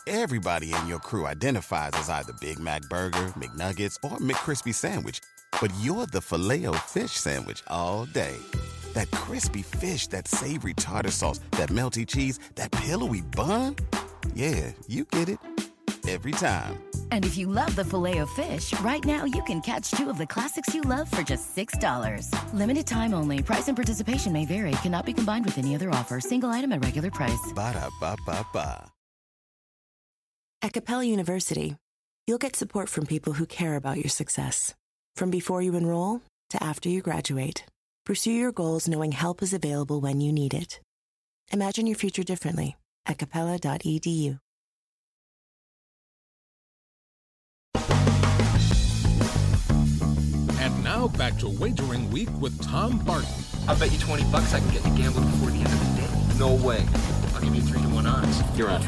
Everybody 0.07 0.71
in 0.71 0.87
your 0.87 0.99
crew 0.99 1.25
identifies 1.25 1.91
as 1.95 2.09
either 2.09 2.31
Big 2.39 2.59
Mac 2.59 2.83
Burger, 2.83 3.33
McNuggets, 3.35 3.97
or 4.03 4.19
McCrispy 4.19 4.73
Sandwich. 4.73 5.19
But 5.61 5.73
you're 5.81 6.05
the 6.05 6.21
filet 6.21 6.67
o 6.67 6.73
fish 6.73 7.11
Sandwich 7.11 7.63
all 7.67 8.05
day. 8.05 8.35
That 8.93 9.09
crispy 9.11 9.63
fish, 9.63 10.07
that 10.07 10.27
savory 10.27 10.73
tartar 10.73 11.11
sauce, 11.11 11.39
that 11.51 11.69
melty 11.69 12.05
cheese, 12.05 12.39
that 12.55 12.71
pillowy 12.71 13.21
bun. 13.21 13.75
Yeah, 14.33 14.71
you 14.87 15.05
get 15.05 15.29
it. 15.29 15.39
Every 16.07 16.33
time. 16.33 16.77
And 17.11 17.25
if 17.25 17.35
you 17.35 17.47
love 17.47 17.75
the 17.75 17.83
filet 17.83 18.19
of 18.19 18.29
fish, 18.31 18.79
right 18.81 19.03
now 19.03 19.25
you 19.25 19.41
can 19.43 19.59
catch 19.61 19.89
two 19.91 20.09
of 20.09 20.19
the 20.19 20.27
classics 20.27 20.73
you 20.73 20.81
love 20.81 21.09
for 21.09 21.23
just 21.23 21.55
$6. 21.55 22.29
Limited 22.53 22.85
time 22.85 23.13
only. 23.15 23.41
Price 23.41 23.67
and 23.67 23.75
participation 23.75 24.31
may 24.31 24.45
vary. 24.45 24.71
Cannot 24.83 25.05
be 25.07 25.13
combined 25.13 25.45
with 25.45 25.57
any 25.57 25.73
other 25.73 25.89
offer. 25.89 26.19
Single 26.19 26.51
item 26.51 26.71
at 26.73 26.83
regular 26.83 27.09
price. 27.09 27.51
Ba 27.55 27.73
da 27.73 27.89
ba 27.99 28.15
ba 28.25 28.45
ba. 28.53 28.91
At 30.61 30.73
Capella 30.73 31.03
University, 31.03 31.75
you'll 32.27 32.39
get 32.39 32.55
support 32.55 32.89
from 32.89 33.05
people 33.05 33.33
who 33.33 33.45
care 33.45 33.75
about 33.75 33.97
your 33.97 34.09
success. 34.09 34.73
From 35.15 35.31
before 35.31 35.61
you 35.61 35.75
enroll 35.75 36.21
to 36.49 36.61
after 36.61 36.89
you 36.89 37.01
graduate, 37.01 37.63
pursue 38.05 38.33
your 38.33 38.51
goals 38.51 38.89
knowing 38.89 39.13
help 39.13 39.41
is 39.41 39.53
available 39.53 40.01
when 40.01 40.19
you 40.19 40.33
need 40.33 40.53
it. 40.53 40.81
Imagine 41.51 41.87
your 41.87 41.95
future 41.95 42.23
differently 42.23 42.75
at 43.05 43.17
capella.edu. 43.17 44.39
And 50.59 50.83
now 50.83 51.07
back 51.07 51.37
to 51.37 51.47
Wagering 51.47 52.11
Week 52.11 52.29
with 52.41 52.61
Tom 52.61 52.99
Barton. 53.05 53.29
I'll 53.69 53.79
bet 53.79 53.93
you 53.93 53.99
20 53.99 54.23
bucks 54.33 54.53
I 54.53 54.59
can 54.59 54.69
get 54.71 54.83
to 54.83 54.89
gamble 54.89 55.21
before 55.21 55.51
the 55.51 55.59
end 55.59 55.67
of 55.67 55.79
the 55.79 56.01
day. 56.01 56.39
No 56.39 56.55
way. 56.55 56.85
I'll 57.33 57.41
give 57.41 57.55
you 57.55 57.61
3 57.61 57.81
to 57.83 57.87
1 57.87 58.05
odds. 58.05 58.57
You're 58.57 58.69
on. 58.69 58.81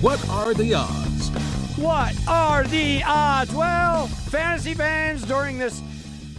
What 0.00 0.26
are 0.30 0.54
the 0.54 0.72
odds? 0.72 1.67
What 1.80 2.12
are 2.26 2.64
the 2.64 3.04
odds? 3.04 3.54
Well, 3.54 4.08
fantasy 4.08 4.74
fans, 4.74 5.22
during 5.22 5.58
this 5.58 5.80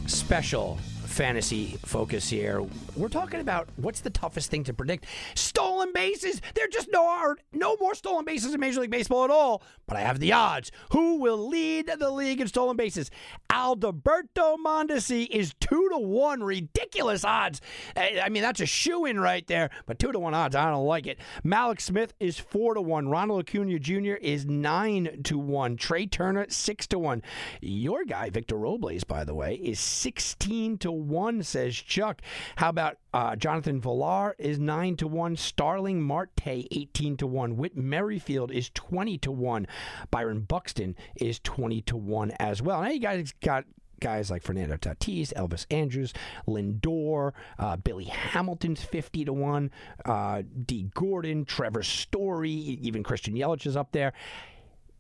special 0.06 0.78
fantasy 1.20 1.78
focus 1.84 2.30
here, 2.30 2.66
we're 2.96 3.10
talking 3.10 3.42
about 3.42 3.68
what's 3.76 4.00
the 4.00 4.10
toughest 4.10 4.50
thing 4.50 4.64
to 4.64 4.74
predict. 4.74 5.06
Stolen 5.36 5.92
bases. 5.94 6.42
There 6.56 6.64
are 6.64 6.70
just 6.70 6.88
no 6.94 7.06
are 7.06 7.36
no 7.52 7.76
more 7.78 7.94
stolen 7.94 8.24
bases 8.24 8.54
in 8.54 8.60
Major 8.62 8.80
League 8.80 8.90
Baseball 8.90 9.26
at 9.26 9.30
all. 9.30 9.62
But 9.86 9.98
I 9.98 10.02
have 10.02 10.22
the 10.22 10.32
odds. 10.32 10.72
Who 10.92 11.18
will 11.18 11.50
lead 11.50 11.92
the 12.00 12.10
league 12.10 12.40
in 12.40 12.48
stolen 12.48 12.78
bases? 12.78 13.12
Alberto 13.50 14.56
Mondesi 14.66 15.28
is 15.28 15.54
two 15.60 15.90
to 15.92 15.98
one. 15.98 16.42
Ridiculous 16.42 17.26
odds. 17.26 17.60
I 17.98 18.22
I 18.24 18.30
mean, 18.30 18.42
that's 18.42 18.62
a 18.62 18.66
shoe 18.66 19.04
in 19.04 19.20
right 19.20 19.46
there. 19.48 19.72
But 19.88 20.00
two 20.00 20.14
to 20.14 20.20
one 20.20 20.34
odds, 20.34 20.56
I 20.56 20.70
don't 20.70 20.86
like 20.86 21.06
it. 21.06 21.20
Mallex 21.44 21.82
Smith 21.82 22.14
is 22.22 22.40
four 22.40 22.76
to 22.76 22.82
one. 22.82 23.10
Ronald 23.10 23.42
Acuna 23.42 23.78
Jr. 23.78 24.14
is 24.22 24.46
nine 24.46 25.22
to 25.26 25.38
one. 25.38 25.76
Trea 25.76 26.08
Turner 26.08 26.46
six 26.48 26.88
to 26.88 26.98
one. 26.98 27.24
Your 27.60 28.06
guy 28.06 28.30
Victor 28.30 28.56
Robles, 28.56 29.04
by 29.04 29.26
the 29.26 29.34
way, 29.34 29.56
is 29.56 29.82
sixteen 29.82 30.78
to 30.78 31.09
one. 31.10 31.44
Says 31.44 31.76
Chuck. 31.76 32.22
How 32.58 32.70
about 32.70 32.98
uh, 33.14 33.36
Jonathan 33.36 33.82
Villar 33.82 34.36
is 34.38 34.60
nine 34.60 34.96
to 34.98 35.08
one. 35.08 35.36
Starling 35.36 36.02
Marte 36.02 36.68
eighteen 36.72 37.18
to 37.18 37.28
one. 37.28 37.58
Whit 37.58 37.76
Merrifield 37.76 38.52
is 38.52 38.70
twenty 38.70 39.18
to 39.20 39.32
one. 39.32 39.68
Byron 40.12 40.42
Buxton 40.42 40.96
is 41.16 41.40
twenty 41.40 41.82
to 41.84 41.98
one 41.98 42.32
as 42.40 42.62
well. 42.62 42.82
Now 42.82 42.90
you 42.90 43.00
guys 43.00 43.34
got 43.42 43.66
guys 44.00 44.32
like 44.32 44.44
Fernando 44.44 44.78
Tatis, 44.78 45.34
Elvis 45.34 45.66
Andrus, 45.70 46.14
Lindor, 46.48 47.34
uh, 47.58 47.78
Billy 47.78 48.06
Hamilton's 48.06 48.82
50 48.82 49.26
to 49.26 49.34
1, 49.34 49.72
uh, 50.06 50.42
Dee 50.66 50.90
Gordon, 50.94 51.46
Trevor 51.46 51.84
Story, 51.84 52.52
even 52.52 53.04
Christian 53.04 53.36
Yelich 53.36 53.66
is 53.66 53.78
up 53.78 53.92
there. 53.92 54.14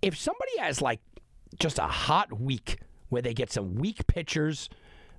If 0.01 0.17
somebody 0.17 0.57
has 0.59 0.81
like 0.81 0.99
just 1.59 1.79
a 1.79 1.87
hot 1.87 2.39
week 2.39 2.79
where 3.09 3.21
they 3.21 3.33
get 3.33 3.51
some 3.51 3.75
weak 3.75 4.05
pitchers, 4.07 4.69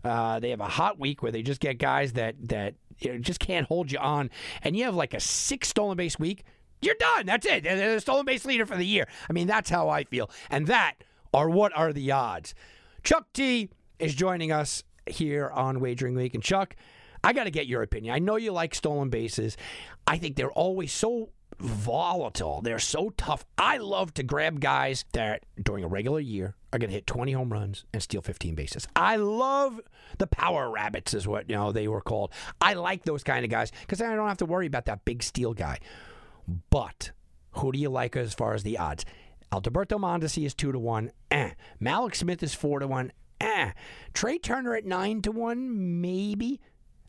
uh, 0.05 0.41
they 0.41 0.51
have 0.51 0.61
a 0.61 0.69
hot 0.69 0.99
week 0.99 1.23
where 1.23 1.33
they 1.33 1.43
just 1.43 1.61
get 1.61 1.79
guys 1.79 2.15
that, 2.15 2.37
that 2.49 2.75
you 2.99 3.13
know, 3.13 3.19
just 3.19 3.41
can't 3.41 3.67
hold 3.67 3.91
you 3.91 3.99
on, 3.99 4.31
and 4.63 4.77
you 4.77 4.85
have 4.85 4.95
like 4.95 5.15
a 5.15 5.21
six 5.21 5.69
stolen 5.69 5.97
base 5.97 6.19
week, 6.19 6.45
you're 6.83 6.97
done. 6.99 7.27
That's 7.27 7.47
it. 7.47 7.63
They're 7.65 7.95
the 7.95 8.01
stolen 8.01 8.25
base 8.25 8.45
leader 8.45 8.67
for 8.67 8.77
the 8.77 8.87
year. 8.87 9.07
I 9.29 9.33
mean, 9.33 9.47
that's 9.47 9.71
how 9.71 9.89
I 9.89 10.05
feel. 10.05 10.31
And 10.49 10.67
that 10.67 10.95
are 11.33 11.49
what 11.49 11.77
are 11.77 11.93
the 11.93 12.11
odds. 12.13 12.55
Chuck 13.03 13.27
T 13.33 13.71
is 13.99 14.15
joining 14.15 14.53
us 14.53 14.83
here 15.07 15.51
on 15.51 15.81
Wagering 15.81 16.15
Week. 16.15 16.35
And 16.35 16.43
Chuck, 16.43 16.77
I 17.23 17.33
got 17.33 17.45
to 17.45 17.51
get 17.51 17.67
your 17.67 17.83
opinion. 17.83 18.15
I 18.15 18.19
know 18.19 18.37
you 18.37 18.53
like 18.53 18.75
stolen 18.75 19.11
bases. 19.11 19.57
I 20.07 20.19
think 20.19 20.37
they're 20.37 20.53
always 20.53 20.93
so 20.93 21.31
volatile. 21.59 22.63
They're 22.63 22.79
so 22.79 23.11
tough. 23.17 23.45
I 23.59 23.77
love 23.77 24.15
to 24.15 24.23
grab 24.23 24.61
guys 24.61 25.05
that 25.13 25.45
during 25.63 25.85
a 25.85 25.89
regular 25.89 26.21
year 26.21 26.57
are 26.73 26.79
going 26.79 26.91
to 26.91 26.95
hit 26.95 27.07
20 27.07 27.33
home 27.33 27.53
runs 27.53 27.85
and 27.93 28.03
steal 28.03 28.23
15 28.23 28.55
bases. 28.55 28.87
I 28.95 29.17
love 29.17 29.81
the 30.19 30.27
power 30.27 30.71
rabbits 30.71 31.15
is 31.15 31.27
what, 31.27 31.49
you 31.51 31.57
know, 31.57 31.73
they 31.73 31.89
were 31.89 32.01
called. 32.01 32.33
I 32.61 32.75
like 32.75 33.05
those 33.05 33.25
kind 33.25 33.45
of 33.45 33.51
guys 33.51 33.73
cuz 33.89 34.01
I 34.01 34.15
don't 34.15 34.29
have 34.29 34.39
to 34.39 34.47
worry 34.47 34.67
about 34.67 34.87
that 34.87 35.05
big 35.05 35.23
steal 35.23 35.55
guy. 35.55 35.79
But 36.71 37.13
who 37.53 37.73
do 37.73 37.79
you 37.79 37.91
like 37.91 38.17
as 38.17 38.35
far 38.35 38.55
as 38.55 38.63
the 38.63 38.79
odds? 38.79 39.05
Alberto 39.53 39.99
Mondesi 39.99 40.47
is 40.47 40.55
2 40.55 40.73
to 40.73 40.79
1. 40.79 41.11
Eh. 41.31 41.51
Mallex 41.81 42.17
Smith 42.17 42.43
is 42.43 42.55
4 42.55 42.81
to 42.81 42.87
1. 42.87 43.13
Eh. 43.41 43.73
Trea 44.15 44.39
Turner 44.39 44.77
at 44.77 44.85
9 44.85 45.23
to 45.23 45.33
1 45.33 46.01
maybe. 46.01 46.61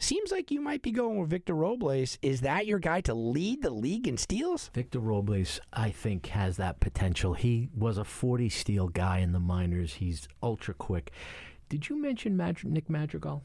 Seems 0.02 0.32
like 0.32 0.50
you 0.50 0.62
might 0.62 0.82
be 0.82 0.92
going 0.92 1.20
with 1.20 1.30
Victor 1.30 1.54
Robles. 1.54 2.18
Is 2.24 2.42
that 2.42 2.66
your 2.66 2.80
guy 2.80 3.02
to 3.02 3.14
lead 3.14 3.62
the 3.62 3.70
league 3.70 4.08
in 4.08 4.18
steals? 4.18 4.72
Victor 4.74 4.98
Robles, 4.98 5.60
I 5.72 5.92
think, 5.92 6.26
has 6.28 6.58
that 6.58 6.80
potential. 6.80 7.36
He 7.36 7.70
was 7.78 8.00
a 8.00 8.04
40 8.04 8.50
steal 8.50 8.88
guy 8.88 9.20
in 9.20 9.32
the 9.32 9.40
minors. 9.40 9.94
He's 9.94 10.28
ultra 10.42 10.74
quick. 10.74 11.12
Did 11.70 11.88
you 11.88 12.02
mention 12.02 12.36
Madri- 12.36 12.72
Nick 12.72 12.90
Madrigal? 12.90 13.44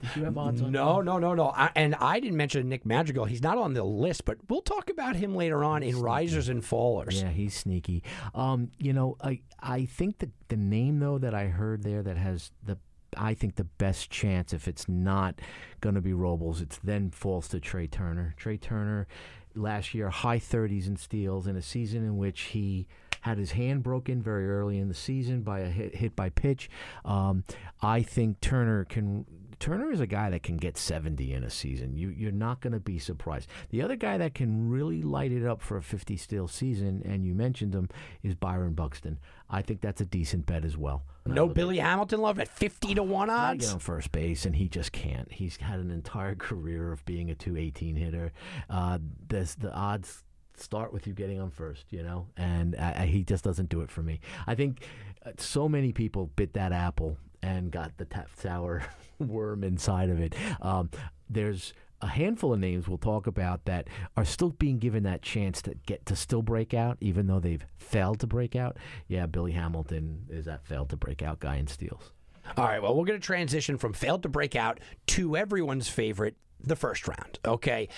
Did 0.00 0.16
you 0.16 0.24
have 0.24 0.38
odds 0.38 0.62
on 0.62 0.72
No, 0.72 1.02
no, 1.02 1.18
no, 1.18 1.34
no. 1.34 1.50
I, 1.54 1.70
and 1.76 1.94
I 1.96 2.20
didn't 2.20 2.38
mention 2.38 2.68
Nick 2.70 2.86
Madrigal. 2.86 3.26
He's 3.26 3.42
not 3.42 3.58
on 3.58 3.74
the 3.74 3.84
list, 3.84 4.24
but 4.24 4.38
we'll 4.48 4.62
talk 4.62 4.88
about 4.88 5.16
him 5.16 5.34
later 5.34 5.62
on 5.62 5.82
in 5.82 6.00
Risers 6.00 6.48
and 6.48 6.62
Fallers. 6.62 7.20
Yeah, 7.20 7.28
he's 7.30 7.54
sneaky. 7.54 8.02
Um, 8.34 8.70
you 8.78 8.94
know, 8.94 9.16
I 9.20 9.40
I 9.60 9.84
think 9.84 10.18
that 10.20 10.30
the 10.48 10.56
name 10.56 11.00
though 11.00 11.18
that 11.18 11.34
I 11.34 11.48
heard 11.48 11.82
there 11.82 12.02
that 12.02 12.16
has 12.16 12.50
the 12.64 12.78
I 13.16 13.34
think 13.34 13.56
the 13.56 13.64
best 13.64 14.10
chance 14.10 14.52
if 14.52 14.68
it's 14.68 14.88
not 14.88 15.40
going 15.80 15.94
to 15.94 16.00
be 16.00 16.12
Robles, 16.12 16.60
it's 16.60 16.78
then 16.78 17.10
falls 17.10 17.48
to 17.48 17.60
Trea 17.60 17.86
Turner. 17.86 18.34
Trea 18.36 18.58
Turner 18.58 19.06
last 19.54 19.94
year 19.94 20.10
high 20.10 20.38
30s 20.38 20.86
in 20.86 20.96
steals 20.96 21.46
in 21.46 21.56
a 21.56 21.62
season 21.62 22.04
in 22.04 22.16
which 22.16 22.40
he 22.42 22.86
had 23.22 23.38
his 23.38 23.52
hand 23.52 23.82
broken 23.82 24.22
very 24.22 24.48
early 24.48 24.78
in 24.78 24.88
the 24.88 24.94
season 24.94 25.42
by 25.42 25.60
a 25.60 25.68
hit, 25.68 25.96
hit 25.96 26.14
by 26.14 26.28
pitch. 26.28 26.70
Um, 27.04 27.44
I 27.82 28.02
think 28.02 28.40
Turner 28.40 28.84
can. 28.84 29.26
Turner 29.58 29.90
is 29.90 30.00
a 30.00 30.06
guy 30.06 30.30
that 30.30 30.42
can 30.42 30.56
get 30.56 30.76
70 30.76 31.32
in 31.32 31.42
a 31.42 31.50
season. 31.50 31.96
You, 31.96 32.10
you're 32.10 32.30
not 32.30 32.60
going 32.60 32.72
to 32.72 32.80
be 32.80 32.98
surprised. 32.98 33.48
The 33.70 33.82
other 33.82 33.96
guy 33.96 34.16
that 34.18 34.34
can 34.34 34.68
really 34.68 35.02
light 35.02 35.32
it 35.32 35.44
up 35.44 35.60
for 35.60 35.76
a 35.76 35.82
50 35.82 36.16
steal 36.16 36.48
season, 36.48 37.02
and 37.04 37.24
you 37.24 37.34
mentioned 37.34 37.74
him, 37.74 37.88
is 38.22 38.34
Byron 38.34 38.74
Buxton. 38.74 39.18
I 39.50 39.62
think 39.62 39.80
that's 39.80 40.00
a 40.00 40.06
decent 40.06 40.46
bet 40.46 40.64
as 40.64 40.76
well. 40.76 41.02
No 41.26 41.46
Billy 41.46 41.78
Hamilton 41.78 42.20
love 42.20 42.38
at 42.38 42.48
50 42.48 42.94
to 42.94 43.02
1 43.02 43.30
I 43.30 43.50
odds? 43.50 43.66
get 43.66 43.74
on 43.74 43.80
first 43.80 44.12
base, 44.12 44.46
and 44.46 44.56
he 44.56 44.68
just 44.68 44.92
can't. 44.92 45.30
He's 45.30 45.56
had 45.56 45.80
an 45.80 45.90
entire 45.90 46.34
career 46.36 46.92
of 46.92 47.04
being 47.04 47.30
a 47.30 47.34
218 47.34 47.96
hitter. 47.96 48.32
Uh, 48.70 48.98
there's 49.28 49.54
the 49.56 49.72
odds 49.72 50.22
start 50.56 50.92
with 50.92 51.06
you 51.06 51.12
getting 51.12 51.40
on 51.40 51.50
first, 51.50 51.84
you 51.90 52.02
know, 52.02 52.26
and 52.36 52.74
uh, 52.76 53.02
he 53.02 53.22
just 53.22 53.44
doesn't 53.44 53.68
do 53.68 53.80
it 53.80 53.90
for 53.90 54.02
me. 54.02 54.20
I 54.46 54.54
think 54.54 54.84
uh, 55.24 55.32
so 55.36 55.68
many 55.68 55.92
people 55.92 56.30
bit 56.36 56.54
that 56.54 56.72
apple 56.72 57.16
and 57.42 57.70
got 57.70 57.96
the 57.96 58.04
tap 58.04 58.28
sour 58.36 58.84
worm 59.18 59.64
inside 59.64 60.10
of 60.10 60.20
it. 60.20 60.34
Um, 60.60 60.90
there's 61.28 61.72
a 62.00 62.06
handful 62.06 62.52
of 62.52 62.60
names 62.60 62.86
we'll 62.86 62.98
talk 62.98 63.26
about 63.26 63.64
that 63.64 63.88
are 64.16 64.24
still 64.24 64.50
being 64.50 64.78
given 64.78 65.02
that 65.02 65.22
chance 65.22 65.60
to 65.62 65.74
get 65.86 66.06
to 66.06 66.14
still 66.14 66.42
break 66.42 66.72
out, 66.72 66.96
even 67.00 67.26
though 67.26 67.40
they've 67.40 67.64
failed 67.76 68.20
to 68.20 68.26
break 68.26 68.54
out. 68.54 68.76
Yeah, 69.08 69.26
Billy 69.26 69.52
Hamilton 69.52 70.26
is 70.30 70.44
that 70.44 70.64
failed 70.64 70.90
to 70.90 70.96
break 70.96 71.22
out 71.22 71.40
guy 71.40 71.56
in 71.56 71.66
steals. 71.66 72.12
All 72.56 72.64
right, 72.64 72.80
well, 72.80 72.94
we're 72.94 73.04
going 73.04 73.20
to 73.20 73.24
transition 73.24 73.76
from 73.76 73.92
failed 73.92 74.22
to 74.22 74.28
break 74.28 74.56
out 74.56 74.80
to 75.08 75.36
everyone's 75.36 75.88
favorite, 75.88 76.36
the 76.60 76.76
first 76.76 77.06
round. 77.06 77.38
Okay. 77.44 77.88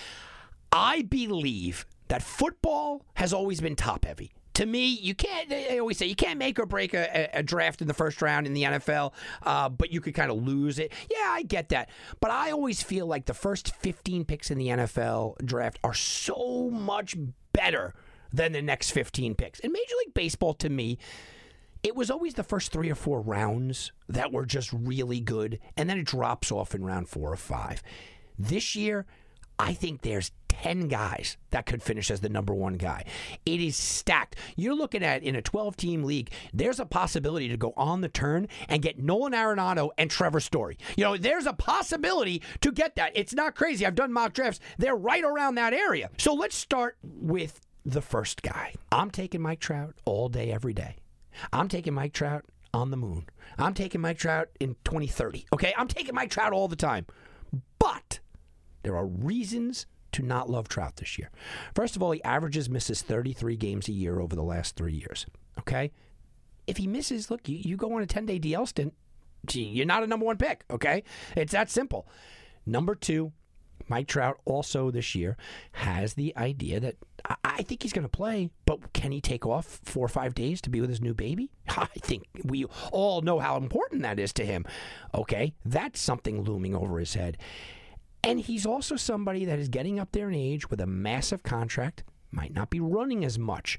I 0.71 1.03
believe 1.03 1.85
that 2.07 2.21
football 2.21 3.05
has 3.15 3.33
always 3.33 3.61
been 3.61 3.75
top 3.75 4.05
heavy. 4.05 4.33
To 4.61 4.67
me, 4.67 4.89
you 4.89 5.15
can't. 5.15 5.49
They 5.49 5.79
always 5.79 5.97
say 5.97 6.05
you 6.05 6.13
can't 6.13 6.37
make 6.37 6.59
or 6.59 6.67
break 6.67 6.93
a, 6.93 7.31
a 7.33 7.41
draft 7.41 7.81
in 7.81 7.87
the 7.87 7.95
first 7.95 8.21
round 8.21 8.45
in 8.45 8.53
the 8.53 8.61
NFL, 8.61 9.11
uh, 9.41 9.69
but 9.69 9.91
you 9.91 9.99
could 10.01 10.13
kind 10.13 10.29
of 10.29 10.37
lose 10.37 10.77
it. 10.77 10.93
Yeah, 11.09 11.29
I 11.29 11.41
get 11.41 11.69
that, 11.69 11.89
but 12.19 12.29
I 12.29 12.51
always 12.51 12.83
feel 12.83 13.07
like 13.07 13.25
the 13.25 13.33
first 13.33 13.73
15 13.77 14.23
picks 14.23 14.51
in 14.51 14.59
the 14.59 14.67
NFL 14.67 15.43
draft 15.43 15.79
are 15.83 15.95
so 15.95 16.69
much 16.69 17.15
better 17.53 17.95
than 18.31 18.51
the 18.51 18.61
next 18.61 18.91
15 18.91 19.33
picks. 19.33 19.59
In 19.61 19.71
Major 19.71 19.95
League 19.97 20.13
Baseball, 20.13 20.53
to 20.53 20.69
me, 20.69 20.99
it 21.81 21.95
was 21.95 22.11
always 22.11 22.35
the 22.35 22.43
first 22.43 22.71
three 22.71 22.91
or 22.91 22.95
four 22.95 23.19
rounds 23.19 23.91
that 24.09 24.31
were 24.31 24.45
just 24.45 24.71
really 24.71 25.21
good, 25.21 25.57
and 25.75 25.89
then 25.89 25.97
it 25.97 26.05
drops 26.05 26.51
off 26.51 26.75
in 26.75 26.85
round 26.85 27.09
four 27.09 27.33
or 27.33 27.35
five. 27.35 27.81
This 28.37 28.75
year, 28.75 29.07
I 29.57 29.73
think 29.73 30.01
there's 30.01 30.31
10 30.51 30.89
guys 30.89 31.37
that 31.51 31.65
could 31.65 31.81
finish 31.81 32.11
as 32.11 32.19
the 32.19 32.27
number 32.27 32.53
one 32.53 32.73
guy. 32.73 33.05
It 33.45 33.61
is 33.61 33.77
stacked. 33.77 34.35
You're 34.57 34.75
looking 34.75 35.01
at 35.01 35.23
in 35.23 35.33
a 35.35 35.41
12 35.41 35.77
team 35.77 36.03
league, 36.03 36.29
there's 36.53 36.79
a 36.81 36.85
possibility 36.85 37.47
to 37.47 37.55
go 37.55 37.73
on 37.77 38.01
the 38.01 38.09
turn 38.09 38.49
and 38.67 38.81
get 38.81 38.99
Nolan 38.99 39.31
Arenado 39.31 39.91
and 39.97 40.11
Trevor 40.11 40.41
Story. 40.41 40.77
You 40.97 41.05
know, 41.05 41.15
there's 41.15 41.45
a 41.45 41.53
possibility 41.53 42.41
to 42.59 42.71
get 42.73 42.95
that. 42.95 43.13
It's 43.15 43.33
not 43.33 43.55
crazy. 43.55 43.85
I've 43.85 43.95
done 43.95 44.11
mock 44.11 44.33
drafts, 44.33 44.59
they're 44.77 44.93
right 44.93 45.23
around 45.23 45.55
that 45.55 45.73
area. 45.73 46.09
So 46.17 46.33
let's 46.33 46.55
start 46.55 46.97
with 47.01 47.61
the 47.85 48.01
first 48.01 48.41
guy. 48.41 48.73
I'm 48.91 49.09
taking 49.09 49.41
Mike 49.41 49.61
Trout 49.61 49.95
all 50.03 50.27
day, 50.27 50.51
every 50.51 50.73
day. 50.73 50.97
I'm 51.53 51.69
taking 51.69 51.93
Mike 51.93 52.11
Trout 52.11 52.43
on 52.73 52.91
the 52.91 52.97
moon. 52.97 53.25
I'm 53.57 53.73
taking 53.73 54.01
Mike 54.01 54.17
Trout 54.17 54.49
in 54.59 54.75
2030. 54.83 55.45
Okay, 55.53 55.73
I'm 55.77 55.87
taking 55.87 56.13
Mike 56.13 56.29
Trout 56.29 56.51
all 56.51 56.67
the 56.67 56.75
time. 56.75 57.05
But 57.79 58.19
there 58.83 58.97
are 58.97 59.05
reasons 59.05 59.85
to 60.13 60.21
not 60.21 60.49
love 60.49 60.67
Trout 60.67 60.97
this 60.97 61.17
year. 61.17 61.29
First 61.75 61.95
of 61.95 62.03
all, 62.03 62.11
he 62.11 62.23
averages 62.23 62.69
misses 62.69 63.01
33 63.01 63.55
games 63.55 63.87
a 63.87 63.93
year 63.93 64.19
over 64.19 64.35
the 64.35 64.43
last 64.43 64.75
three 64.75 64.93
years. 64.93 65.25
Okay? 65.59 65.91
If 66.67 66.77
he 66.77 66.87
misses, 66.87 67.31
look, 67.31 67.47
you, 67.47 67.57
you 67.57 67.77
go 67.77 67.93
on 67.93 68.01
a 68.01 68.07
10 68.07 68.25
day 68.25 68.39
DL 68.39 68.67
stint, 68.67 68.93
gee, 69.45 69.63
you're 69.63 69.85
not 69.85 70.03
a 70.03 70.07
number 70.07 70.25
one 70.25 70.37
pick. 70.37 70.63
Okay? 70.69 71.03
It's 71.35 71.53
that 71.53 71.69
simple. 71.69 72.07
Number 72.65 72.95
two, 72.95 73.31
Mike 73.87 74.07
Trout 74.07 74.39
also 74.45 74.91
this 74.91 75.15
year 75.15 75.35
has 75.73 76.13
the 76.13 76.35
idea 76.37 76.79
that 76.79 76.95
I, 77.25 77.35
I 77.43 77.61
think 77.63 77.83
he's 77.83 77.93
going 77.93 78.03
to 78.03 78.09
play, 78.09 78.49
but 78.65 78.93
can 78.93 79.11
he 79.11 79.21
take 79.21 79.45
off 79.45 79.79
four 79.83 80.05
or 80.05 80.09
five 80.09 80.33
days 80.33 80.61
to 80.61 80.69
be 80.69 80.81
with 80.81 80.89
his 80.89 81.01
new 81.01 81.13
baby? 81.13 81.51
I 81.67 81.87
think 81.99 82.23
we 82.43 82.65
all 82.91 83.21
know 83.21 83.39
how 83.39 83.57
important 83.57 84.03
that 84.03 84.19
is 84.19 84.33
to 84.33 84.45
him. 84.45 84.65
Okay? 85.13 85.53
That's 85.65 85.99
something 85.99 86.43
looming 86.43 86.75
over 86.75 86.99
his 86.99 87.13
head. 87.13 87.37
And 88.23 88.39
he's 88.39 88.65
also 88.65 88.95
somebody 88.95 89.45
that 89.45 89.59
is 89.59 89.69
getting 89.69 89.99
up 89.99 90.11
there 90.11 90.29
in 90.29 90.35
age 90.35 90.69
with 90.69 90.79
a 90.79 90.85
massive 90.85 91.43
contract, 91.43 92.03
might 92.31 92.53
not 92.53 92.69
be 92.69 92.79
running 92.79 93.25
as 93.25 93.39
much. 93.39 93.77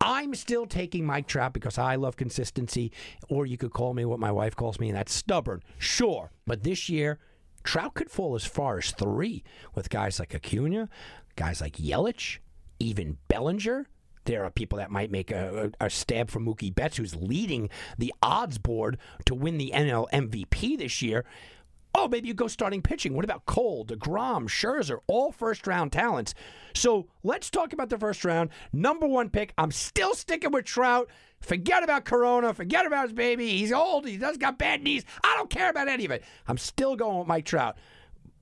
I'm 0.00 0.34
still 0.34 0.66
taking 0.66 1.06
Mike 1.06 1.28
Trout 1.28 1.52
because 1.52 1.78
I 1.78 1.94
love 1.94 2.16
consistency, 2.16 2.90
or 3.28 3.46
you 3.46 3.56
could 3.56 3.72
call 3.72 3.94
me 3.94 4.04
what 4.04 4.18
my 4.18 4.32
wife 4.32 4.56
calls 4.56 4.80
me, 4.80 4.88
and 4.88 4.96
that's 4.96 5.14
stubborn. 5.14 5.62
Sure. 5.78 6.32
But 6.44 6.64
this 6.64 6.88
year, 6.88 7.20
Trout 7.62 7.94
could 7.94 8.10
fall 8.10 8.34
as 8.34 8.44
far 8.44 8.78
as 8.78 8.90
three 8.90 9.44
with 9.74 9.90
guys 9.90 10.18
like 10.18 10.34
Acuna, 10.34 10.88
guys 11.36 11.60
like 11.60 11.76
Yelich, 11.76 12.38
even 12.80 13.18
Bellinger. 13.28 13.86
There 14.24 14.44
are 14.44 14.50
people 14.50 14.78
that 14.78 14.90
might 14.90 15.10
make 15.10 15.30
a, 15.30 15.70
a, 15.80 15.90
stab 15.90 16.30
for 16.30 16.40
Mookie 16.40 16.74
Betts, 16.74 16.96
who's 16.96 17.14
leading 17.14 17.70
the 17.98 18.12
odds 18.22 18.58
board 18.58 18.98
to 19.26 19.34
win 19.34 19.58
the 19.58 19.72
NL 19.74 20.08
MVP 20.12 20.78
this 20.78 21.02
year. 21.02 21.24
Oh, 21.94 22.08
maybe 22.08 22.28
you 22.28 22.34
go 22.34 22.48
starting 22.48 22.82
pitching. 22.82 23.14
What 23.14 23.24
about 23.24 23.44
Cole, 23.46 23.84
DeGrom, 23.84 24.48
Scherzer, 24.48 24.98
all 25.06 25.30
first 25.30 25.66
round 25.66 25.92
talents? 25.92 26.34
So 26.74 27.08
let's 27.22 27.50
talk 27.50 27.72
about 27.72 27.90
the 27.90 27.98
first 27.98 28.24
round. 28.24 28.50
Number 28.72 29.06
one 29.06 29.28
pick. 29.28 29.52
I'm 29.58 29.70
still 29.70 30.14
sticking 30.14 30.52
with 30.52 30.64
Trout. 30.64 31.08
Forget 31.40 31.82
about 31.82 32.04
Corona. 32.04 32.54
Forget 32.54 32.86
about 32.86 33.04
his 33.04 33.12
baby. 33.12 33.58
He's 33.58 33.72
old. 33.72 34.06
He 34.06 34.16
does 34.16 34.38
got 34.38 34.58
bad 34.58 34.82
knees. 34.82 35.04
I 35.22 35.34
don't 35.36 35.50
care 35.50 35.68
about 35.68 35.88
any 35.88 36.04
of 36.04 36.10
it. 36.10 36.24
I'm 36.46 36.58
still 36.58 36.96
going 36.96 37.18
with 37.18 37.28
Mike 37.28 37.44
Trout. 37.44 37.76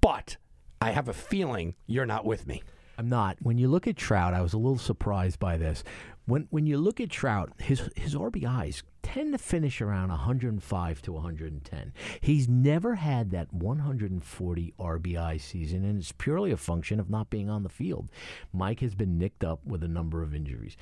But 0.01 0.37
I 0.81 0.93
have 0.93 1.09
a 1.09 1.13
feeling 1.13 1.75
you're 1.87 2.07
not 2.07 2.25
with 2.25 2.47
me. 2.47 2.63
I'm 2.97 3.09
not. 3.09 3.39
When 3.41 3.59
you 3.59 3.69
look 3.69 3.87
at 3.87 3.97
Trout, 3.97 4.35
I 4.35 4.43
was 4.43 4.53
a 4.53 4.59
little 4.59 4.79
surprised 4.79 5.39
by 5.39 5.57
this. 5.57 5.83
When 6.27 6.47
when 6.51 6.67
you 6.67 6.77
look 6.79 7.01
at 7.01 7.11
Trout, 7.11 7.51
his 7.59 7.89
his 7.97 8.15
RBIs 8.15 8.83
tend 9.03 9.33
to 9.33 9.39
finish 9.39 9.81
around 9.81 10.11
105 10.11 11.03
to 11.03 11.13
110. 11.13 11.93
He's 12.21 12.49
never 12.49 12.97
had 12.97 13.31
that 13.31 13.53
140 13.53 14.75
RBI 14.79 15.41
season, 15.41 15.85
and 15.85 15.99
it's 15.99 16.13
purely 16.13 16.51
a 16.51 16.57
function 16.57 17.01
of 17.01 17.11
not 17.11 17.31
being 17.31 17.51
on 17.51 17.63
the 17.63 17.69
field. 17.69 18.09
Mike 18.53 18.81
has 18.81 18.95
been 18.95 19.19
nicked 19.19 19.45
up 19.45 19.65
with 19.65 19.83
a 19.83 19.89
number 19.89 20.23
of 20.23 20.35
injuries. 20.35 20.77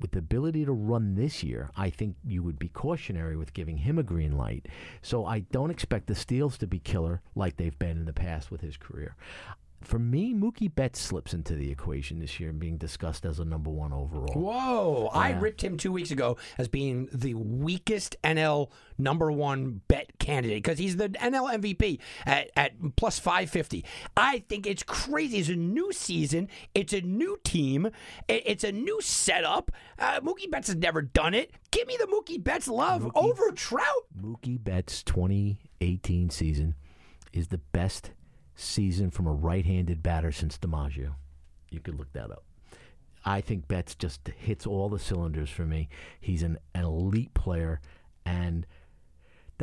With 0.00 0.10
the 0.10 0.18
ability 0.18 0.64
to 0.64 0.72
run 0.72 1.14
this 1.14 1.44
year, 1.44 1.70
I 1.76 1.88
think 1.88 2.16
you 2.26 2.42
would 2.42 2.58
be 2.58 2.68
cautionary 2.68 3.36
with 3.36 3.52
giving 3.52 3.78
him 3.78 3.98
a 3.98 4.02
green 4.02 4.36
light. 4.36 4.66
So 5.02 5.24
I 5.24 5.40
don't 5.40 5.70
expect 5.70 6.08
the 6.08 6.16
steals 6.16 6.58
to 6.58 6.66
be 6.66 6.80
killer 6.80 7.22
like 7.36 7.56
they've 7.56 7.78
been 7.78 7.98
in 7.98 8.04
the 8.04 8.12
past 8.12 8.50
with 8.50 8.60
his 8.60 8.76
career 8.76 9.14
for 9.86 9.98
me, 9.98 10.34
Mookie 10.34 10.72
Betts 10.74 11.00
slips 11.00 11.34
into 11.34 11.54
the 11.54 11.70
equation 11.70 12.18
this 12.18 12.38
year 12.40 12.50
and 12.50 12.58
being 12.58 12.76
discussed 12.76 13.24
as 13.24 13.38
a 13.38 13.44
number 13.44 13.70
one 13.70 13.92
overall. 13.92 14.34
Whoa. 14.34 15.10
I 15.12 15.32
ripped 15.32 15.62
him 15.62 15.76
two 15.76 15.92
weeks 15.92 16.10
ago 16.10 16.36
as 16.58 16.68
being 16.68 17.08
the 17.12 17.34
weakest 17.34 18.16
NL 18.22 18.70
number 18.98 19.30
one 19.30 19.80
bet 19.88 20.18
candidate 20.18 20.62
because 20.62 20.78
he's 20.78 20.96
the 20.96 21.08
NL 21.08 21.52
MVP 21.58 21.98
at, 22.26 22.50
at 22.56 22.96
plus 22.96 23.18
550. 23.18 23.84
I 24.16 24.40
think 24.48 24.66
it's 24.66 24.82
crazy. 24.82 25.38
It's 25.38 25.48
a 25.48 25.56
new 25.56 25.92
season, 25.92 26.48
it's 26.74 26.92
a 26.92 27.00
new 27.00 27.38
team, 27.44 27.90
it's 28.28 28.64
a 28.64 28.72
new 28.72 29.00
setup. 29.00 29.70
Uh, 29.98 30.20
Mookie 30.20 30.50
Betts 30.50 30.68
has 30.68 30.76
never 30.76 31.02
done 31.02 31.34
it. 31.34 31.52
Give 31.70 31.86
me 31.86 31.96
the 31.98 32.06
Mookie 32.06 32.42
Betts 32.42 32.68
love 32.68 33.10
over 33.14 33.50
Trout. 33.52 34.06
Mookie 34.18 34.62
Betts' 34.62 35.02
2018 35.02 36.30
season 36.30 36.74
is 37.32 37.48
the 37.48 37.58
best 37.58 38.12
season 38.54 39.10
from 39.10 39.26
a 39.26 39.32
right-handed 39.32 40.02
batter 40.02 40.32
since 40.32 40.58
DiMaggio. 40.58 41.14
You 41.70 41.80
could 41.80 41.98
look 41.98 42.12
that 42.12 42.30
up. 42.30 42.44
I 43.24 43.40
think 43.40 43.68
Betts 43.68 43.94
just 43.94 44.28
hits 44.36 44.66
all 44.66 44.88
the 44.88 44.98
cylinders 44.98 45.50
for 45.50 45.64
me. 45.64 45.88
He's 46.20 46.42
an, 46.42 46.58
an 46.74 46.84
elite 46.84 47.32
player, 47.34 47.80
and 48.26 48.66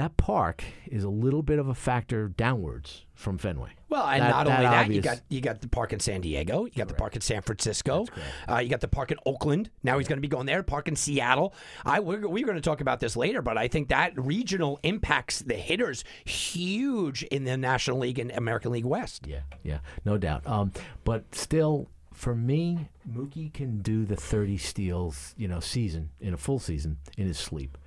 that 0.01 0.17
park 0.17 0.63
is 0.87 1.03
a 1.03 1.09
little 1.09 1.43
bit 1.43 1.59
of 1.59 1.67
a 1.67 1.75
factor 1.75 2.27
downwards 2.29 3.05
from 3.13 3.37
Fenway. 3.37 3.69
Well, 3.87 4.07
and 4.07 4.23
That- 4.23 4.29
not 4.31 4.45
that 4.47 4.57
only 4.57 4.69
that, 4.69 4.91
you 4.91 5.01
got 5.01 5.21
you 5.29 5.41
got 5.41 5.61
the 5.61 5.67
park 5.67 5.93
in 5.93 5.99
San 5.99 6.21
Diego, 6.21 6.65
you 6.65 6.71
got 6.71 6.87
the 6.87 6.95
park 6.95 7.15
in 7.15 7.21
San 7.21 7.41
Francisco, 7.43 8.07
uh, 8.49 8.57
you 8.57 8.69
got 8.69 8.81
the 8.81 8.87
park 8.87 9.11
in 9.11 9.17
Oakland. 9.27 9.69
Now 9.83 9.99
he's 9.99 10.07
going 10.07 10.17
to 10.17 10.21
be 10.21 10.27
going 10.27 10.47
there. 10.47 10.63
Park 10.63 10.87
in 10.87 10.95
Seattle. 10.95 11.53
I 11.85 11.99
we're, 11.99 12.27
we're 12.27 12.45
going 12.45 12.55
to 12.57 12.61
talk 12.61 12.81
about 12.81 12.99
this 12.99 13.15
later, 13.15 13.43
but 13.43 13.59
I 13.59 13.67
think 13.67 13.89
that 13.89 14.13
regional 14.17 14.79
impacts 14.81 15.39
the 15.39 15.53
hitters 15.53 16.03
huge 16.25 17.21
in 17.23 17.43
the 17.43 17.55
National 17.57 17.99
League 17.99 18.17
and 18.17 18.31
American 18.31 18.71
League 18.71 18.85
West. 18.85 19.27
Yeah, 19.27 19.41
yeah, 19.61 19.79
no 20.03 20.17
doubt. 20.17 20.47
Um, 20.47 20.71
but 21.03 21.35
still, 21.35 21.89
for 22.11 22.33
me, 22.33 22.89
Mookie 23.07 23.53
can 23.53 23.81
do 23.83 24.05
the 24.05 24.15
30 24.15 24.57
steals, 24.57 25.35
you 25.37 25.47
know, 25.47 25.59
season 25.59 26.09
in 26.19 26.33
a 26.33 26.37
full 26.37 26.57
season 26.59 26.97
in 27.17 27.27
his 27.27 27.37
sleep. 27.37 27.77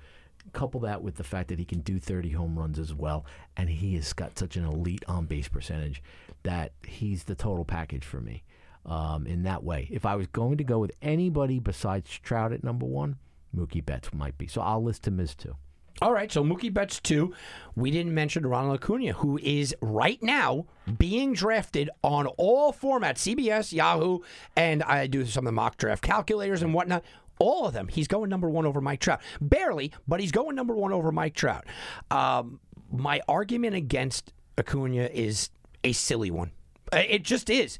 Couple 0.53 0.79
that 0.81 1.01
with 1.01 1.15
the 1.15 1.23
fact 1.23 1.49
that 1.49 1.59
he 1.59 1.65
can 1.65 1.79
do 1.79 1.99
30 1.99 2.31
home 2.31 2.57
runs 2.57 2.79
as 2.79 2.93
well, 2.93 3.25
and 3.57 3.69
he 3.69 3.95
has 3.95 4.13
got 4.13 4.37
such 4.37 4.55
an 4.55 4.65
elite 4.65 5.03
on 5.07 5.25
base 5.25 5.47
percentage 5.47 6.01
that 6.43 6.71
he's 6.85 7.25
the 7.25 7.35
total 7.35 7.65
package 7.65 8.05
for 8.05 8.21
me. 8.21 8.43
Um, 8.85 9.25
in 9.25 9.43
that 9.43 9.63
way, 9.63 9.89
if 9.91 10.05
I 10.05 10.15
was 10.15 10.27
going 10.27 10.57
to 10.57 10.63
go 10.63 10.77
with 10.77 10.91
anybody 11.01 11.59
besides 11.59 12.19
Trout 12.19 12.53
at 12.53 12.63
number 12.63 12.85
one, 12.85 13.17
Mookie 13.55 13.83
Betts 13.83 14.13
might 14.13 14.37
be. 14.37 14.45
So 14.47 14.61
I'll 14.61 14.83
list 14.83 15.07
him 15.07 15.19
as 15.19 15.33
two. 15.33 15.55
All 16.01 16.11
right, 16.11 16.29
so 16.29 16.43
Mookie 16.43 16.73
Betts 16.73 16.99
two. 16.99 17.33
We 17.75 17.89
didn't 17.89 18.13
mention 18.13 18.45
Ronald 18.45 18.83
Acuna, 18.83 19.13
who 19.13 19.39
is 19.41 19.73
right 19.81 20.21
now 20.21 20.65
being 20.97 21.31
drafted 21.31 21.89
on 22.03 22.27
all 22.27 22.73
formats: 22.73 23.19
CBS, 23.19 23.71
Yahoo, 23.71 24.19
and 24.57 24.83
I 24.83 25.07
do 25.07 25.25
some 25.25 25.45
of 25.45 25.51
the 25.51 25.53
mock 25.53 25.77
draft 25.77 26.03
calculators 26.03 26.61
and 26.61 26.73
whatnot. 26.73 27.03
All 27.39 27.67
of 27.67 27.73
them, 27.73 27.87
he's 27.87 28.07
going 28.07 28.29
number 28.29 28.49
one 28.49 28.65
over 28.65 28.81
Mike 28.81 28.99
Trout. 28.99 29.21
Barely, 29.41 29.91
but 30.07 30.19
he's 30.19 30.31
going 30.31 30.55
number 30.55 30.75
one 30.75 30.93
over 30.93 31.11
Mike 31.11 31.35
Trout. 31.35 31.65
Um, 32.09 32.59
my 32.91 33.21
argument 33.27 33.75
against 33.75 34.33
Acuna 34.57 35.09
is 35.11 35.49
a 35.83 35.91
silly 35.91 36.31
one. 36.31 36.51
Uh, 36.93 37.03
It 37.07 37.23
just 37.23 37.49
is. 37.49 37.79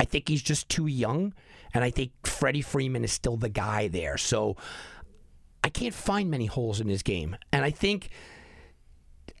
I 0.00 0.04
think 0.04 0.28
he's 0.28 0.42
just 0.42 0.68
too 0.68 0.86
young, 0.86 1.34
and 1.74 1.84
I 1.84 1.90
think 1.90 2.12
Freddie 2.24 2.62
Freeman 2.62 3.04
is 3.04 3.12
still 3.12 3.36
the 3.36 3.48
guy 3.48 3.88
there. 3.88 4.16
So 4.16 4.56
I 5.64 5.68
can't 5.68 5.94
find 5.94 6.30
many 6.30 6.46
holes 6.46 6.80
in 6.80 6.88
his 6.88 7.02
game, 7.02 7.36
and 7.52 7.64
I 7.64 7.70
think 7.70 8.08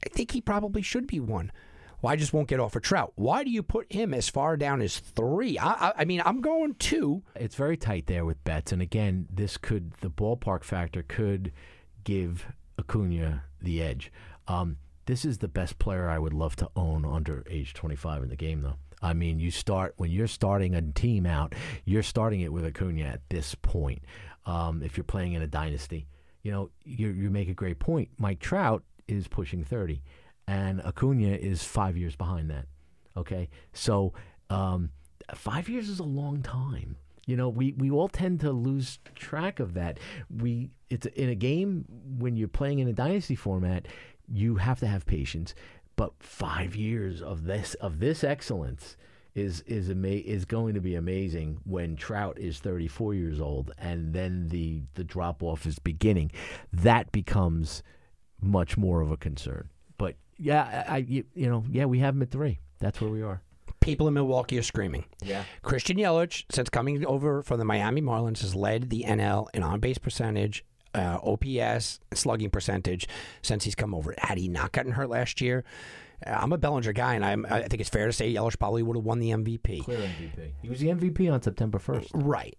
I 0.04 0.08
think 0.08 0.32
he 0.32 0.40
probably 0.40 0.82
should 0.82 1.06
be 1.06 1.20
one. 1.20 1.52
Well, 2.00 2.12
I 2.12 2.16
just 2.16 2.32
won't 2.32 2.48
get 2.48 2.60
off 2.60 2.76
of 2.76 2.82
Trout. 2.82 3.12
Why 3.16 3.42
do 3.42 3.50
you 3.50 3.62
put 3.62 3.92
him 3.92 4.14
as 4.14 4.28
far 4.28 4.56
down 4.56 4.80
as 4.80 4.98
three? 4.98 5.58
I, 5.58 5.88
I, 5.88 5.92
I 5.98 6.04
mean, 6.04 6.22
I'm 6.24 6.40
going 6.40 6.74
two. 6.74 7.22
It's 7.34 7.56
very 7.56 7.76
tight 7.76 8.06
there 8.06 8.24
with 8.24 8.42
bets, 8.44 8.70
and 8.72 8.80
again, 8.80 9.26
this 9.30 9.56
could 9.56 9.92
the 10.00 10.10
ballpark 10.10 10.62
factor 10.62 11.02
could 11.02 11.52
give 12.04 12.46
Acuna 12.78 13.42
the 13.60 13.82
edge. 13.82 14.12
Um, 14.46 14.76
this 15.06 15.24
is 15.24 15.38
the 15.38 15.48
best 15.48 15.78
player 15.78 16.08
I 16.08 16.18
would 16.18 16.34
love 16.34 16.54
to 16.56 16.70
own 16.76 17.04
under 17.04 17.44
age 17.48 17.74
25 17.74 18.22
in 18.22 18.28
the 18.28 18.36
game, 18.36 18.62
though. 18.62 18.76
I 19.02 19.12
mean, 19.12 19.40
you 19.40 19.50
start 19.50 19.94
when 19.96 20.10
you're 20.10 20.26
starting 20.26 20.74
a 20.74 20.82
team 20.82 21.26
out, 21.26 21.54
you're 21.84 22.02
starting 22.02 22.40
it 22.40 22.52
with 22.52 22.64
Acuna 22.64 23.04
at 23.04 23.20
this 23.28 23.54
point. 23.54 24.02
Um, 24.46 24.82
if 24.82 24.96
you're 24.96 25.04
playing 25.04 25.32
in 25.34 25.42
a 25.42 25.46
dynasty, 25.46 26.06
you 26.42 26.52
know 26.52 26.70
you 26.84 27.08
you 27.08 27.30
make 27.30 27.48
a 27.48 27.54
great 27.54 27.78
point. 27.78 28.08
Mike 28.18 28.40
Trout 28.40 28.82
is 29.06 29.28
pushing 29.28 29.64
30, 29.64 30.02
and 30.48 30.80
Acuna 30.80 31.28
is 31.28 31.62
five 31.62 31.96
years 31.96 32.16
behind 32.16 32.50
that. 32.50 32.66
Okay, 33.16 33.50
so 33.74 34.14
um, 34.48 34.90
five 35.34 35.68
years 35.68 35.88
is 35.90 36.00
a 36.00 36.04
long 36.04 36.42
time. 36.42 36.96
You 37.26 37.36
know, 37.36 37.50
we, 37.50 37.72
we 37.72 37.90
all 37.90 38.08
tend 38.08 38.40
to 38.40 38.50
lose 38.50 38.98
track 39.14 39.60
of 39.60 39.74
that. 39.74 39.98
We 40.34 40.70
it's 40.88 41.04
in 41.04 41.28
a 41.28 41.34
game 41.34 41.84
when 42.18 42.36
you're 42.36 42.48
playing 42.48 42.78
in 42.78 42.88
a 42.88 42.94
dynasty 42.94 43.34
format, 43.34 43.86
you 44.26 44.56
have 44.56 44.80
to 44.80 44.86
have 44.86 45.04
patience. 45.04 45.54
But 45.96 46.12
five 46.20 46.74
years 46.74 47.20
of 47.20 47.44
this 47.44 47.74
of 47.74 47.98
this 47.98 48.24
excellence 48.24 48.96
is 49.34 49.60
is 49.62 49.90
ama- 49.90 50.08
is 50.08 50.46
going 50.46 50.72
to 50.74 50.80
be 50.80 50.94
amazing 50.94 51.58
when 51.64 51.94
Trout 51.94 52.38
is 52.38 52.58
34 52.60 53.12
years 53.12 53.38
old 53.38 53.72
and 53.76 54.14
then 54.14 54.48
the 54.48 54.84
the 54.94 55.04
drop 55.04 55.42
off 55.42 55.66
is 55.66 55.78
beginning. 55.78 56.30
That 56.72 57.12
becomes 57.12 57.82
much 58.40 58.78
more 58.78 59.02
of 59.02 59.10
a 59.10 59.18
concern. 59.18 59.68
But 60.38 60.46
yeah, 60.46 60.84
I, 60.88 60.94
I 60.94 60.96
you, 60.98 61.24
you 61.34 61.48
know 61.48 61.64
yeah 61.70 61.84
we 61.84 61.98
have 62.00 62.14
him 62.14 62.22
at 62.22 62.30
three. 62.30 62.58
That's 62.78 63.00
where 63.00 63.10
we 63.10 63.22
are. 63.22 63.42
People 63.80 64.08
in 64.08 64.14
Milwaukee 64.14 64.58
are 64.58 64.62
screaming. 64.62 65.04
Yeah. 65.22 65.44
Christian 65.62 65.96
Yelich, 65.96 66.44
since 66.50 66.68
coming 66.68 67.04
over 67.06 67.42
from 67.42 67.58
the 67.58 67.64
Miami 67.64 68.02
Marlins, 68.02 68.40
has 68.42 68.54
led 68.54 68.90
the 68.90 69.04
NL 69.06 69.46
in 69.54 69.62
on 69.62 69.80
base 69.80 69.98
percentage, 69.98 70.64
uh, 70.94 71.18
OPS, 71.22 72.00
slugging 72.12 72.50
percentage 72.50 73.08
since 73.40 73.64
he's 73.64 73.74
come 73.74 73.94
over. 73.94 74.14
Had 74.18 74.36
he 74.38 74.48
not 74.48 74.72
gotten 74.72 74.92
hurt 74.92 75.08
last 75.08 75.40
year, 75.40 75.64
uh, 76.26 76.30
I'm 76.30 76.52
a 76.52 76.58
Bellinger 76.58 76.92
guy, 76.92 77.14
and 77.14 77.24
I'm, 77.24 77.46
I 77.48 77.62
think 77.62 77.80
it's 77.80 77.88
fair 77.88 78.06
to 78.06 78.12
say 78.12 78.32
Yelich 78.32 78.58
probably 78.58 78.82
would 78.82 78.96
have 78.96 79.04
won 79.04 79.20
the 79.20 79.30
MVP. 79.30 79.84
Clear 79.84 79.98
MVP. 79.98 80.52
He 80.60 80.68
was 80.68 80.80
the 80.80 80.88
MVP 80.88 81.32
on 81.32 81.40
September 81.40 81.78
1st. 81.78 82.10
Right. 82.14 82.58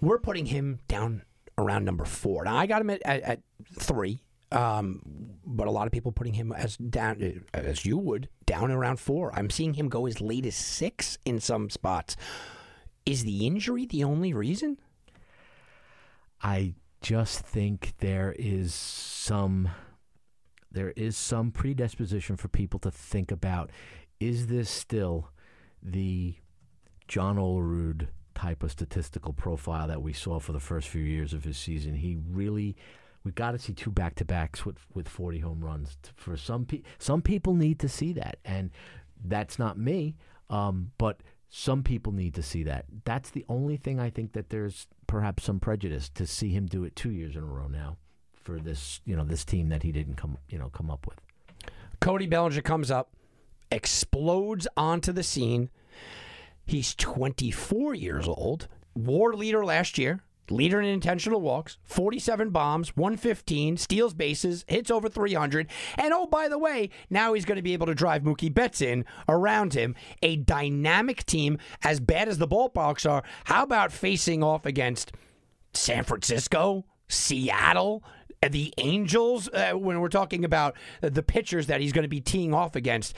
We're 0.00 0.18
putting 0.18 0.46
him 0.46 0.80
down 0.88 1.22
around 1.56 1.84
number 1.84 2.04
four. 2.04 2.44
Now 2.44 2.56
I 2.56 2.66
got 2.66 2.80
him 2.80 2.90
at, 2.90 3.02
at, 3.04 3.22
at 3.22 3.40
three, 3.78 4.22
um, 4.52 5.00
but 5.44 5.66
a 5.66 5.70
lot 5.70 5.86
of 5.86 5.92
people 5.92 6.12
putting 6.12 6.34
him 6.34 6.52
as 6.52 6.76
down 6.76 7.44
as 7.54 7.84
you 7.84 7.98
would 7.98 8.28
down 8.46 8.70
around 8.70 9.00
four. 9.00 9.34
I'm 9.34 9.50
seeing 9.50 9.74
him 9.74 9.88
go 9.88 10.06
as 10.06 10.20
late 10.20 10.46
as 10.46 10.54
six 10.54 11.18
in 11.24 11.40
some 11.40 11.70
spots. 11.70 12.16
Is 13.04 13.24
the 13.24 13.46
injury 13.46 13.86
the 13.86 14.04
only 14.04 14.32
reason? 14.32 14.78
I 16.42 16.74
just 17.00 17.40
think 17.40 17.94
there 17.98 18.34
is 18.38 18.74
some 18.74 19.70
there 20.70 20.92
is 20.96 21.16
some 21.16 21.50
predisposition 21.50 22.36
for 22.36 22.48
people 22.48 22.80
to 22.80 22.90
think 22.90 23.30
about 23.30 23.70
is 24.20 24.46
this 24.46 24.70
still 24.70 25.28
the 25.82 26.36
John 27.08 27.36
Olerud 27.36 28.08
type 28.34 28.62
of 28.62 28.72
statistical 28.72 29.32
profile 29.32 29.88
that 29.88 30.00
we 30.00 30.12
saw 30.12 30.38
for 30.38 30.52
the 30.52 30.60
first 30.60 30.88
few 30.88 31.02
years 31.02 31.34
of 31.34 31.44
his 31.44 31.58
season. 31.58 31.94
He 31.96 32.16
really 32.30 32.76
we 33.24 33.32
got 33.32 33.52
to 33.52 33.58
see 33.58 33.72
two 33.72 33.90
back 33.90 34.14
to 34.16 34.24
backs 34.24 34.64
with 34.64 34.78
with 34.94 35.08
40 35.08 35.40
home 35.40 35.64
runs. 35.64 35.96
For 36.14 36.36
some 36.36 36.64
pe- 36.64 36.82
some 36.98 37.22
people 37.22 37.54
need 37.54 37.78
to 37.80 37.88
see 37.88 38.12
that 38.14 38.38
and 38.44 38.70
that's 39.24 39.58
not 39.58 39.78
me. 39.78 40.16
Um, 40.50 40.92
but 40.98 41.22
some 41.48 41.82
people 41.82 42.12
need 42.12 42.34
to 42.34 42.42
see 42.42 42.62
that. 42.64 42.86
That's 43.04 43.30
the 43.30 43.44
only 43.48 43.76
thing 43.76 44.00
I 44.00 44.10
think 44.10 44.32
that 44.32 44.50
there's 44.50 44.86
perhaps 45.06 45.44
some 45.44 45.60
prejudice 45.60 46.08
to 46.10 46.26
see 46.26 46.50
him 46.50 46.66
do 46.66 46.84
it 46.84 46.96
two 46.96 47.10
years 47.10 47.36
in 47.36 47.42
a 47.42 47.46
row 47.46 47.68
now 47.68 47.96
for 48.42 48.58
this, 48.58 49.00
you 49.04 49.16
know, 49.16 49.24
this 49.24 49.44
team 49.44 49.68
that 49.68 49.82
he 49.82 49.92
didn't 49.92 50.16
come, 50.16 50.38
you 50.48 50.58
know, 50.58 50.68
come 50.70 50.90
up 50.90 51.06
with. 51.06 51.18
Cody 52.00 52.26
Bellinger 52.26 52.62
comes 52.62 52.90
up, 52.90 53.10
explodes 53.70 54.66
onto 54.76 55.12
the 55.12 55.22
scene. 55.22 55.70
He's 56.64 56.94
24 56.94 57.94
years 57.94 58.26
old, 58.26 58.68
war 58.94 59.34
leader 59.34 59.64
last 59.64 59.98
year, 59.98 60.20
leader 60.50 60.80
in 60.80 60.88
intentional 60.88 61.40
walks, 61.40 61.78
47 61.84 62.50
bombs, 62.50 62.96
115, 62.96 63.76
steals 63.76 64.14
bases, 64.14 64.64
hits 64.68 64.90
over 64.90 65.08
300. 65.08 65.68
And 65.96 66.12
oh, 66.12 66.26
by 66.26 66.48
the 66.48 66.58
way, 66.58 66.90
now 67.10 67.32
he's 67.32 67.44
going 67.44 67.56
to 67.56 67.62
be 67.62 67.72
able 67.72 67.86
to 67.86 67.94
drive 67.94 68.22
Mookie 68.22 68.52
Betts 68.52 68.80
in 68.80 69.04
around 69.28 69.74
him. 69.74 69.94
A 70.22 70.36
dynamic 70.36 71.24
team, 71.24 71.58
as 71.82 72.00
bad 72.00 72.28
as 72.28 72.38
the 72.38 72.48
ballparks 72.48 73.08
are. 73.08 73.22
How 73.44 73.62
about 73.62 73.92
facing 73.92 74.42
off 74.42 74.66
against 74.66 75.12
San 75.74 76.04
Francisco, 76.04 76.84
Seattle, 77.08 78.02
the 78.50 78.74
Angels, 78.78 79.48
uh, 79.48 79.72
when 79.72 80.00
we're 80.00 80.08
talking 80.08 80.44
about 80.44 80.76
the 81.00 81.22
pitchers 81.22 81.68
that 81.68 81.80
he's 81.80 81.92
going 81.92 82.02
to 82.02 82.08
be 82.08 82.20
teeing 82.20 82.52
off 82.52 82.74
against. 82.74 83.14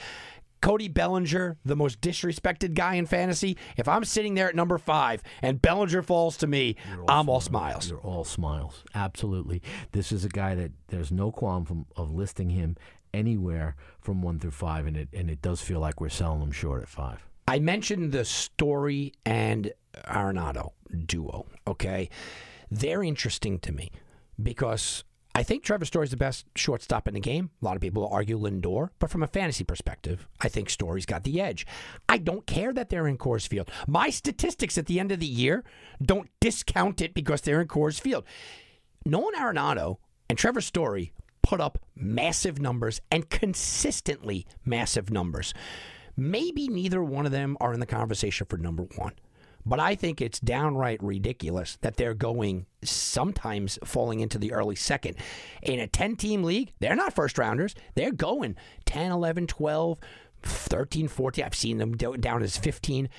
Cody 0.65 0.87
Bellinger, 0.87 1.57
the 1.63 1.75
most 1.75 2.01
disrespected 2.01 2.73
guy 2.73 2.95
in 2.95 3.05
fantasy. 3.05 3.55
If 3.77 3.87
I'm 3.87 4.03
sitting 4.03 4.33
there 4.33 4.49
at 4.49 4.55
number 4.55 4.79
five 4.79 5.21
and 5.43 5.61
Bellinger 5.61 6.01
falls 6.01 6.37
to 6.37 6.47
me, 6.47 6.75
I'm 7.07 7.29
all 7.29 7.39
smiles. 7.39 7.87
You're 7.87 7.99
all 7.99 8.23
smiles. 8.23 8.83
Absolutely. 8.95 9.61
This 9.91 10.11
is 10.11 10.25
a 10.25 10.27
guy 10.27 10.55
that 10.55 10.71
there's 10.87 11.11
no 11.11 11.31
qualm 11.31 11.65
from 11.65 11.85
of 11.95 12.11
listing 12.11 12.49
him 12.49 12.77
anywhere 13.13 13.75
from 14.01 14.23
one 14.23 14.39
through 14.39 14.51
five, 14.51 14.87
and 14.87 14.97
it 14.97 15.09
and 15.13 15.29
it 15.29 15.39
does 15.43 15.61
feel 15.61 15.79
like 15.79 16.01
we're 16.01 16.09
selling 16.09 16.41
him 16.41 16.51
short 16.51 16.81
at 16.81 16.89
five. 16.89 17.23
I 17.47 17.59
mentioned 17.59 18.11
the 18.11 18.25
Story 18.25 19.13
and 19.23 19.71
Arenado 20.07 20.71
duo. 21.05 21.45
Okay, 21.67 22.09
they're 22.71 23.03
interesting 23.03 23.59
to 23.59 23.71
me 23.71 23.91
because 24.41 25.03
I 25.37 25.43
think 25.43 25.63
Trevor 25.63 25.83
Story's 25.83 26.11
the 26.11 26.17
best 26.17 26.45
shortstop 26.55 27.09
in 27.09 27.13
the 27.13 27.19
game. 27.19 27.49
A 27.61 27.65
lot 27.65 27.75
of 27.75 27.81
people 27.81 28.07
argue 28.09 28.39
Lindor, 28.39 28.91
but 28.99 29.09
from 29.09 29.21
a 29.21 29.27
fantasy 29.27 29.65
perspective, 29.65 30.29
I 30.39 30.47
think 30.47 30.69
Story's 30.69 31.05
got 31.05 31.25
the 31.25 31.41
edge. 31.41 31.67
I 32.07 32.19
don't 32.19 32.47
care 32.47 32.71
that 32.71 32.89
they're 32.89 33.05
in 33.05 33.17
Coors 33.17 33.45
Field. 33.45 33.69
My 33.85 34.09
statistics 34.09 34.77
at 34.77 34.85
the 34.85 34.97
end 34.97 35.11
of 35.11 35.19
the 35.19 35.25
year 35.25 35.65
don't 36.01 36.29
discount 36.39 37.01
it 37.01 37.13
because 37.13 37.41
they're 37.41 37.59
in 37.59 37.67
Coors 37.67 37.99
Field. 37.99 38.23
Nolan 39.05 39.35
Arenado 39.35 39.97
and 40.29 40.37
Trevor 40.37 40.61
Story 40.61 41.11
put 41.41 41.59
up 41.59 41.79
massive 41.97 42.61
numbers 42.61 43.01
and 43.11 43.29
consistently 43.29 44.47
massive 44.63 45.11
numbers. 45.11 45.53
Maybe 46.15 46.69
neither 46.69 47.03
one 47.03 47.25
of 47.25 47.33
them 47.33 47.57
are 47.59 47.73
in 47.73 47.81
the 47.81 47.85
conversation 47.85 48.47
for 48.49 48.55
number 48.55 48.83
one. 48.95 49.11
But 49.65 49.79
I 49.79 49.95
think 49.95 50.21
it's 50.21 50.39
downright 50.39 51.01
ridiculous 51.01 51.77
that 51.81 51.97
they're 51.97 52.13
going 52.13 52.67
sometimes 52.83 53.79
falling 53.83 54.19
into 54.19 54.37
the 54.37 54.53
early 54.53 54.75
second. 54.75 55.15
In 55.63 55.79
a 55.79 55.87
10 55.87 56.15
team 56.17 56.43
league, 56.43 56.73
they're 56.79 56.95
not 56.95 57.13
first 57.13 57.37
rounders. 57.37 57.73
They're 57.95 58.11
going 58.11 58.55
10, 58.85 59.11
11, 59.11 59.47
12, 59.47 59.97
13, 60.43 61.07
14. 61.07 61.45
I've 61.45 61.55
seen 61.55 61.77
them 61.79 61.93
down 61.95 62.43
as 62.43 62.57
15. 62.57 63.09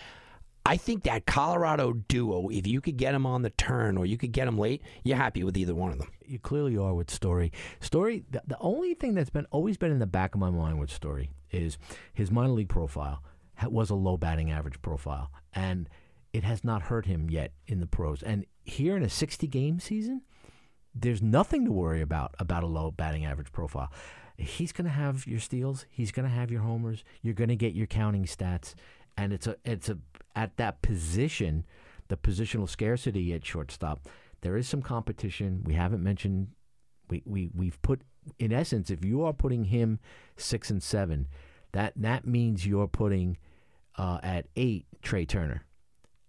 I 0.64 0.76
think 0.76 1.04
that 1.04 1.26
Colorado 1.26 1.92
duo, 1.92 2.48
if 2.48 2.66
you 2.66 2.80
could 2.80 2.96
get 2.96 3.12
them 3.12 3.24
on 3.24 3.42
the 3.42 3.50
turn 3.50 3.96
or 3.96 4.04
you 4.04 4.18
could 4.18 4.32
get 4.32 4.46
them 4.46 4.58
late, 4.58 4.82
you're 5.04 5.16
happy 5.16 5.44
with 5.44 5.56
either 5.56 5.76
one 5.76 5.92
of 5.92 5.98
them. 5.98 6.10
You 6.24 6.40
clearly 6.40 6.76
are 6.76 6.92
with 6.92 7.08
Story. 7.08 7.52
Story. 7.80 8.24
The, 8.30 8.42
the 8.46 8.58
only 8.58 8.94
thing 8.94 9.14
that's 9.14 9.30
been 9.30 9.46
always 9.52 9.76
been 9.76 9.92
in 9.92 10.00
the 10.00 10.06
back 10.06 10.34
of 10.34 10.40
my 10.40 10.50
mind 10.50 10.80
with 10.80 10.90
Story 10.90 11.30
is 11.52 11.78
his 12.12 12.32
minor 12.32 12.52
league 12.52 12.68
profile 12.68 13.22
was 13.64 13.90
a 13.90 13.94
low 13.94 14.16
batting 14.16 14.50
average 14.50 14.82
profile, 14.82 15.30
and 15.54 15.88
it 16.36 16.44
has 16.44 16.62
not 16.62 16.82
hurt 16.82 17.06
him 17.06 17.30
yet 17.30 17.52
in 17.66 17.80
the 17.80 17.86
pros. 17.86 18.22
And 18.22 18.44
here 18.62 18.94
in 18.94 19.02
a 19.02 19.08
60 19.08 19.46
game 19.46 19.80
season, 19.80 20.20
there's 20.94 21.22
nothing 21.22 21.64
to 21.64 21.72
worry 21.72 22.02
about 22.02 22.34
about 22.38 22.62
a 22.62 22.66
low 22.66 22.90
batting 22.90 23.24
average 23.24 23.52
profile. 23.52 23.90
He's 24.36 24.72
going 24.72 24.84
to 24.84 24.90
have 24.90 25.26
your 25.26 25.40
steals. 25.40 25.86
He's 25.88 26.12
going 26.12 26.28
to 26.28 26.34
have 26.34 26.50
your 26.50 26.60
homers. 26.60 27.04
You're 27.22 27.32
going 27.32 27.48
to 27.48 27.56
get 27.56 27.72
your 27.72 27.86
counting 27.86 28.26
stats, 28.26 28.74
and 29.16 29.32
it's 29.32 29.46
a 29.46 29.56
it's 29.64 29.88
a 29.88 29.98
at 30.34 30.58
that 30.58 30.82
position, 30.82 31.64
the 32.08 32.18
positional 32.18 32.68
scarcity 32.68 33.32
at 33.32 33.44
shortstop. 33.46 34.06
There 34.42 34.58
is 34.58 34.68
some 34.68 34.82
competition. 34.82 35.62
We 35.64 35.72
haven't 35.72 36.02
mentioned. 36.02 36.48
We 37.08 37.22
we 37.24 37.50
we've 37.54 37.80
put 37.80 38.02
in 38.38 38.52
essence, 38.52 38.90
if 38.90 39.04
you 39.04 39.22
are 39.22 39.32
putting 39.32 39.64
him 39.64 40.00
six 40.36 40.68
and 40.70 40.82
seven, 40.82 41.28
that 41.72 41.94
that 41.96 42.26
means 42.26 42.66
you're 42.66 42.88
putting 42.88 43.38
uh, 43.96 44.18
at 44.22 44.48
eight 44.56 44.86
Trea 45.02 45.24
Turner, 45.24 45.64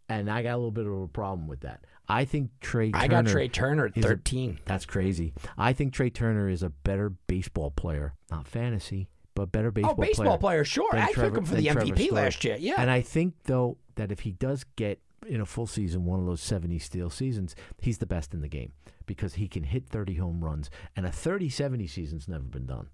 and 0.10 0.30
I 0.30 0.44
got 0.44 0.54
a 0.54 0.58
little 0.58 0.72
bit 0.72 0.86
of 0.86 0.94
a 0.94 1.08
problem 1.08 1.48
with 1.48 1.62
that. 1.62 1.86
I 2.08 2.26
think 2.26 2.52
Trea. 2.62 2.92
Turner 2.92 3.04
I 3.04 3.08
got 3.08 3.28
Trea 3.28 3.50
Turner 3.50 3.86
at 3.88 3.98
is 3.98 4.06
a- 4.06 4.10
13. 4.10 4.60
that's 4.66 4.86
crazy. 4.86 5.34
I 5.58 5.74
think 5.74 5.94
Trea 5.94 6.10
Turner 6.10 6.50
is 6.50 6.64
a 6.64 6.70
better 6.70 7.10
baseball 7.10 7.72
player, 7.72 8.14
not 8.32 8.48
fantasy, 8.48 9.10
but 9.36 9.52
better 9.52 9.72
baseball. 9.72 9.96
Oh, 9.98 10.02
baseball 10.02 10.38
player, 10.38 10.64
sure. 10.64 10.90
than 10.92 11.02
I 11.02 11.12
took 11.12 11.36
him 11.38 11.46
for 11.46 11.56
the 11.56 11.66
Trevor 11.66 11.82
MVP 11.82 12.12
last 12.12 12.44
year. 12.44 12.58
Yeah. 12.60 12.76
and 12.78 12.90
I 12.90 13.02
think 13.02 13.34
though 13.44 13.78
that 13.96 14.12
if 14.12 14.22
he 14.22 14.32
does 14.32 14.64
get 14.76 15.02
in 15.28 15.42
a 15.42 15.46
full 15.46 15.68
season 15.68 16.06
one 16.06 16.20
of 16.20 16.26
those 16.26 16.42
70 16.42 16.80
steal 16.80 17.10
seasons, 17.10 17.56
he's 17.82 17.98
the 17.98 18.06
best 18.06 18.34
in 18.34 18.42
the 18.42 18.48
game 18.48 18.72
because 19.06 19.34
he 19.34 19.48
can 19.48 19.64
hit 19.64 19.88
30 19.90 20.16
home 20.16 20.44
runs, 20.44 20.70
and 20.96 21.06
a 21.06 21.10
30-70 21.10 21.90
season's 21.90 22.28
never 22.28 22.44
been 22.44 22.66
done. 22.66 22.88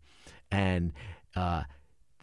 And 0.52 0.94
uh, 1.36 1.64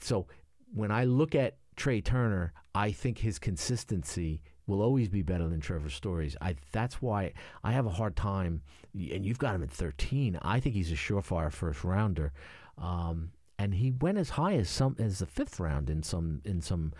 so 0.00 0.26
when 0.72 0.90
I 0.90 1.04
look 1.04 1.34
at 1.34 1.56
Trea 1.76 2.00
Turner, 2.00 2.52
I 2.74 2.92
think 2.92 3.18
his 3.18 3.38
consistency 3.38 4.42
will 4.70 4.80
always 4.82 5.08
be 5.08 5.20
better 5.22 5.46
than 5.48 5.60
Trevor 5.60 5.90
Story's. 5.90 6.36
I 6.40 6.56
that's 6.72 7.02
why 7.02 7.32
I 7.62 7.72
have 7.72 7.84
a 7.86 7.90
hard 7.90 8.16
time. 8.16 8.62
And 8.94 9.24
you've 9.26 9.38
got 9.38 9.54
him 9.54 9.62
at 9.62 9.70
13. 9.70 10.38
I 10.42 10.58
think 10.60 10.74
he's 10.74 10.90
a 10.90 10.96
surefire 10.96 11.52
first 11.52 11.84
rounder. 11.84 12.32
Um, 12.78 13.32
and 13.58 13.74
he 13.74 13.90
went 13.92 14.16
as 14.18 14.30
high 14.30 14.54
as 14.54 14.70
some 14.70 14.96
as 14.98 15.18
the 15.18 15.26
fifth 15.26 15.60
round 15.60 15.90
in 15.90 16.02
some 16.02 16.40
in 16.46 16.60
some 16.62 16.92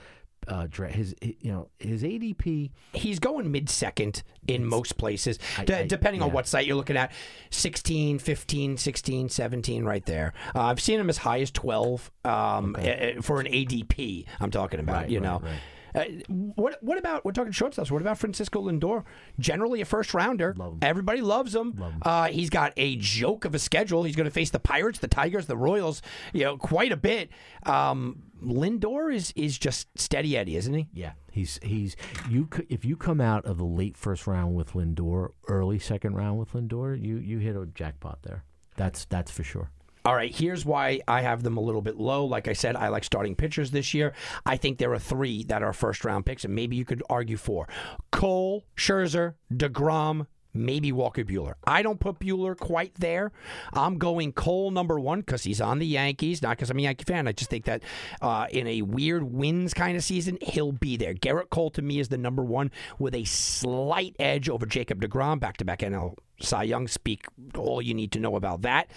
uh, 0.48 0.66
his 0.88 1.14
you 1.20 1.50
know 1.50 1.68
his 1.78 2.02
ADP. 2.02 2.70
He's 2.92 3.18
going 3.18 3.50
mid 3.50 3.68
second 3.70 4.22
in 4.46 4.64
most 4.64 4.96
places, 4.98 5.38
I- 5.58 5.64
d- 5.64 5.74
I- 5.74 5.86
depending 5.86 6.22
on 6.22 6.32
what 6.32 6.46
site 6.46 6.66
you're 6.66 6.76
looking 6.76 6.96
at. 6.96 7.12
16, 7.50 8.18
15, 8.18 8.76
16, 8.76 9.28
17, 9.28 9.84
right 9.84 10.04
there. 10.06 10.32
Uh, 10.54 10.62
I've 10.62 10.80
seen 10.80 11.00
him 11.00 11.08
as 11.10 11.18
high 11.18 11.40
as 11.40 11.50
12 11.50 12.10
um, 12.24 12.76
eh, 12.78 13.20
for 13.20 13.40
an 13.40 13.46
ADP, 13.46 14.26
I'm 14.38 14.50
talking 14.50 14.80
about, 14.80 15.02
Right, 15.02 15.10
you 15.10 15.18
right, 15.20 15.24
know. 15.24 15.40
right. 15.42 15.60
Uh, 15.94 16.04
what 16.28 16.82
what 16.82 16.98
about 16.98 17.24
we're 17.24 17.32
talking 17.32 17.52
shortstops? 17.52 17.90
What 17.90 18.02
about 18.02 18.18
Francisco 18.18 18.62
Lindor? 18.62 19.04
Generally 19.38 19.80
a 19.80 19.84
first 19.84 20.14
rounder. 20.14 20.54
Love. 20.56 20.78
Everybody 20.82 21.20
loves 21.20 21.54
him. 21.54 21.74
Love 21.78 21.92
him. 21.92 22.02
Uh, 22.02 22.26
he's 22.28 22.50
got 22.50 22.72
a 22.76 22.96
joke 22.96 23.44
of 23.44 23.54
a 23.54 23.58
schedule. 23.58 24.04
He's 24.04 24.16
going 24.16 24.26
to 24.26 24.30
face 24.30 24.50
the 24.50 24.60
Pirates, 24.60 24.98
the 24.98 25.08
Tigers, 25.08 25.46
the 25.46 25.56
Royals. 25.56 26.02
You 26.32 26.44
know, 26.44 26.56
quite 26.56 26.92
a 26.92 26.96
bit. 26.96 27.30
Um, 27.64 28.22
Lindor 28.42 29.14
is 29.14 29.32
is 29.36 29.58
just 29.58 29.88
steady 29.98 30.36
Eddie, 30.36 30.56
isn't 30.56 30.72
he? 30.74 30.88
Yeah, 30.92 31.12
he's 31.30 31.58
he's 31.62 31.96
you. 32.28 32.48
If 32.68 32.84
you 32.84 32.96
come 32.96 33.20
out 33.20 33.44
of 33.44 33.58
the 33.58 33.64
late 33.64 33.96
first 33.96 34.26
round 34.26 34.54
with 34.54 34.72
Lindor, 34.72 35.30
early 35.48 35.78
second 35.78 36.14
round 36.14 36.38
with 36.38 36.52
Lindor, 36.52 37.00
you 37.00 37.16
you 37.16 37.38
hit 37.38 37.56
a 37.56 37.66
jackpot 37.66 38.20
there. 38.22 38.44
That's 38.76 39.04
that's 39.06 39.30
for 39.30 39.42
sure. 39.42 39.70
All 40.04 40.14
right, 40.14 40.34
here's 40.34 40.64
why 40.64 41.00
I 41.06 41.20
have 41.20 41.42
them 41.42 41.56
a 41.56 41.60
little 41.60 41.82
bit 41.82 41.96
low. 41.96 42.24
Like 42.24 42.48
I 42.48 42.54
said, 42.54 42.74
I 42.74 42.88
like 42.88 43.04
starting 43.04 43.34
pitchers 43.34 43.70
this 43.70 43.92
year. 43.92 44.14
I 44.46 44.56
think 44.56 44.78
there 44.78 44.92
are 44.92 44.98
three 44.98 45.44
that 45.44 45.62
are 45.62 45.72
first 45.72 46.04
round 46.04 46.24
picks, 46.24 46.44
and 46.44 46.54
maybe 46.54 46.76
you 46.76 46.84
could 46.84 47.02
argue 47.10 47.36
four 47.36 47.68
Cole, 48.10 48.64
Scherzer, 48.76 49.34
DeGrom, 49.52 50.26
maybe 50.54 50.90
Walker 50.92 51.24
Buehler. 51.24 51.54
I 51.66 51.82
don't 51.82 52.00
put 52.00 52.18
Buehler 52.18 52.56
quite 52.56 52.94
there. 52.94 53.32
I'm 53.72 53.98
going 53.98 54.32
Cole 54.32 54.70
number 54.70 54.98
one 54.98 55.20
because 55.20 55.44
he's 55.44 55.60
on 55.60 55.78
the 55.78 55.86
Yankees, 55.86 56.42
not 56.42 56.56
because 56.56 56.70
I'm 56.70 56.78
a 56.78 56.82
Yankee 56.82 57.04
fan. 57.04 57.28
I 57.28 57.32
just 57.32 57.50
think 57.50 57.66
that 57.66 57.82
uh, 58.20 58.46
in 58.50 58.66
a 58.66 58.82
weird 58.82 59.22
wins 59.22 59.74
kind 59.74 59.96
of 59.96 60.04
season, 60.04 60.38
he'll 60.40 60.72
be 60.72 60.96
there. 60.96 61.14
Gerrit 61.14 61.50
Cole 61.50 61.70
to 61.70 61.82
me 61.82 61.98
is 62.00 62.08
the 62.08 62.18
number 62.18 62.42
one 62.42 62.70
with 62.98 63.14
a 63.14 63.24
slight 63.24 64.16
edge 64.18 64.48
over 64.48 64.66
Jacob 64.66 65.02
DeGrom, 65.02 65.40
back 65.40 65.56
to 65.58 65.64
back 65.64 65.80
NL 65.80 66.14
Cy 66.40 66.64
Young. 66.64 66.88
Speak 66.88 67.26
all 67.56 67.82
you 67.82 67.94
need 67.94 68.12
to 68.12 68.20
know 68.20 68.36
about 68.36 68.62
that. 68.62 68.90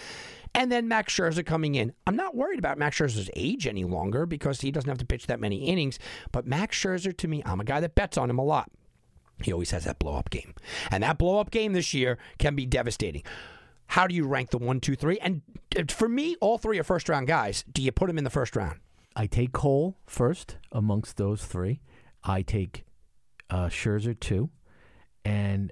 And 0.55 0.71
then 0.71 0.87
Max 0.87 1.13
Scherzer 1.13 1.45
coming 1.45 1.75
in. 1.75 1.93
I'm 2.05 2.15
not 2.15 2.35
worried 2.35 2.59
about 2.59 2.77
Max 2.77 2.97
Scherzer's 2.99 3.29
age 3.35 3.65
any 3.65 3.85
longer 3.85 4.25
because 4.25 4.61
he 4.61 4.71
doesn't 4.71 4.89
have 4.89 4.99
to 4.99 5.05
pitch 5.05 5.27
that 5.27 5.39
many 5.39 5.65
innings. 5.65 5.97
But 6.31 6.45
Max 6.45 6.77
Scherzer, 6.77 7.15
to 7.17 7.27
me, 7.27 7.41
I'm 7.45 7.59
a 7.59 7.63
guy 7.63 7.79
that 7.79 7.95
bets 7.95 8.17
on 8.17 8.29
him 8.29 8.37
a 8.37 8.43
lot. 8.43 8.69
He 9.41 9.51
always 9.51 9.71
has 9.71 9.85
that 9.85 9.97
blow 9.99 10.15
up 10.15 10.29
game. 10.29 10.53
And 10.91 11.03
that 11.03 11.17
blow 11.17 11.39
up 11.39 11.49
game 11.49 11.73
this 11.73 11.93
year 11.93 12.19
can 12.37 12.55
be 12.55 12.67
devastating. 12.67 13.23
How 13.87 14.07
do 14.07 14.15
you 14.15 14.27
rank 14.27 14.51
the 14.51 14.57
one, 14.57 14.79
two, 14.79 14.95
three? 14.95 15.19
And 15.19 15.41
uh, 15.77 15.83
for 15.89 16.07
me, 16.07 16.35
all 16.39 16.57
three 16.57 16.79
are 16.79 16.83
first 16.83 17.09
round 17.09 17.27
guys. 17.27 17.63
Do 17.71 17.81
you 17.81 17.91
put 17.91 18.07
them 18.07 18.17
in 18.17 18.23
the 18.23 18.29
first 18.29 18.55
round? 18.55 18.79
I 19.15 19.27
take 19.27 19.51
Cole 19.51 19.97
first 20.05 20.57
amongst 20.71 21.17
those 21.17 21.45
three. 21.45 21.81
I 22.23 22.41
take 22.41 22.85
uh, 23.49 23.67
Scherzer 23.67 24.19
two, 24.19 24.49
and 25.23 25.71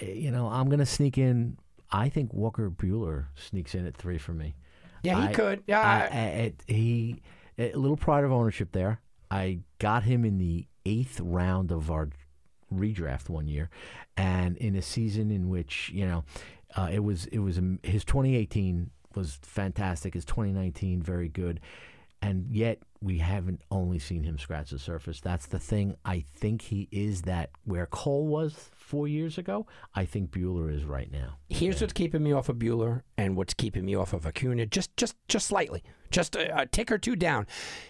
you 0.00 0.30
know 0.30 0.48
I'm 0.48 0.66
going 0.66 0.80
to 0.80 0.86
sneak 0.86 1.18
in. 1.18 1.58
I 1.94 2.08
think 2.08 2.34
Walker 2.34 2.70
Buehler 2.70 3.26
sneaks 3.36 3.74
in 3.74 3.86
at 3.86 3.96
three 3.96 4.18
for 4.18 4.32
me. 4.34 4.54
Yeah, 5.04 5.20
he 5.22 5.28
I- 5.28 5.32
could. 5.32 5.62
Yeah, 5.66 5.80
I, 5.80 6.00
I- 6.16 6.20
it- 6.46 6.64
he 6.66 7.22
a 7.58 7.72
little 7.74 7.96
pride 7.96 8.24
of 8.24 8.32
ownership 8.32 8.72
there. 8.72 9.00
I 9.30 9.60
got 9.78 10.02
him 10.02 10.24
in 10.24 10.38
the 10.38 10.66
eighth 10.84 11.20
round 11.20 11.70
of 11.70 11.90
our 11.90 12.08
redraft 12.72 13.28
one 13.28 13.46
year, 13.46 13.70
and 14.16 14.56
in 14.56 14.74
a 14.74 14.82
season 14.82 15.30
in 15.30 15.48
which 15.48 15.90
you 15.94 16.04
know 16.06 16.24
uh, 16.76 16.88
it 16.92 17.00
was 17.04 17.26
it 17.26 17.38
was 17.38 17.58
um, 17.58 17.78
his 17.84 18.04
2018 18.04 18.90
was 19.14 19.38
fantastic. 19.42 20.14
His 20.14 20.24
2019 20.24 21.00
very 21.00 21.28
good, 21.28 21.60
and 22.20 22.48
yet 22.50 22.80
we 23.04 23.18
haven't 23.18 23.60
only 23.70 23.98
seen 23.98 24.24
him 24.24 24.38
scratch 24.38 24.70
the 24.70 24.78
surface. 24.78 25.20
That's 25.20 25.44
the 25.46 25.58
thing. 25.58 25.96
I 26.06 26.24
think 26.36 26.62
he 26.62 26.88
is 26.90 27.22
that 27.22 27.50
where 27.64 27.84
Cole 27.84 28.26
was 28.26 28.70
four 28.74 29.06
years 29.06 29.36
ago. 29.36 29.66
I 29.94 30.06
think 30.06 30.30
Buehler 30.30 30.74
is 30.74 30.84
right 30.84 31.12
now. 31.12 31.36
Here's 31.50 31.82
what's 31.82 31.92
keeping 31.92 32.22
me 32.22 32.32
off 32.32 32.48
of 32.48 32.56
Buehler 32.56 33.02
and 33.18 33.36
what's 33.36 33.52
keeping 33.52 33.84
me 33.84 33.94
off 33.94 34.14
of 34.14 34.26
Acuna, 34.26 34.64
just 34.64 34.96
just 34.96 35.16
just 35.28 35.46
slightly, 35.46 35.82
just 36.10 36.34
a, 36.34 36.62
a 36.62 36.66
tick 36.66 36.90
or 36.90 36.96
two 36.96 37.14
down, 37.14 37.46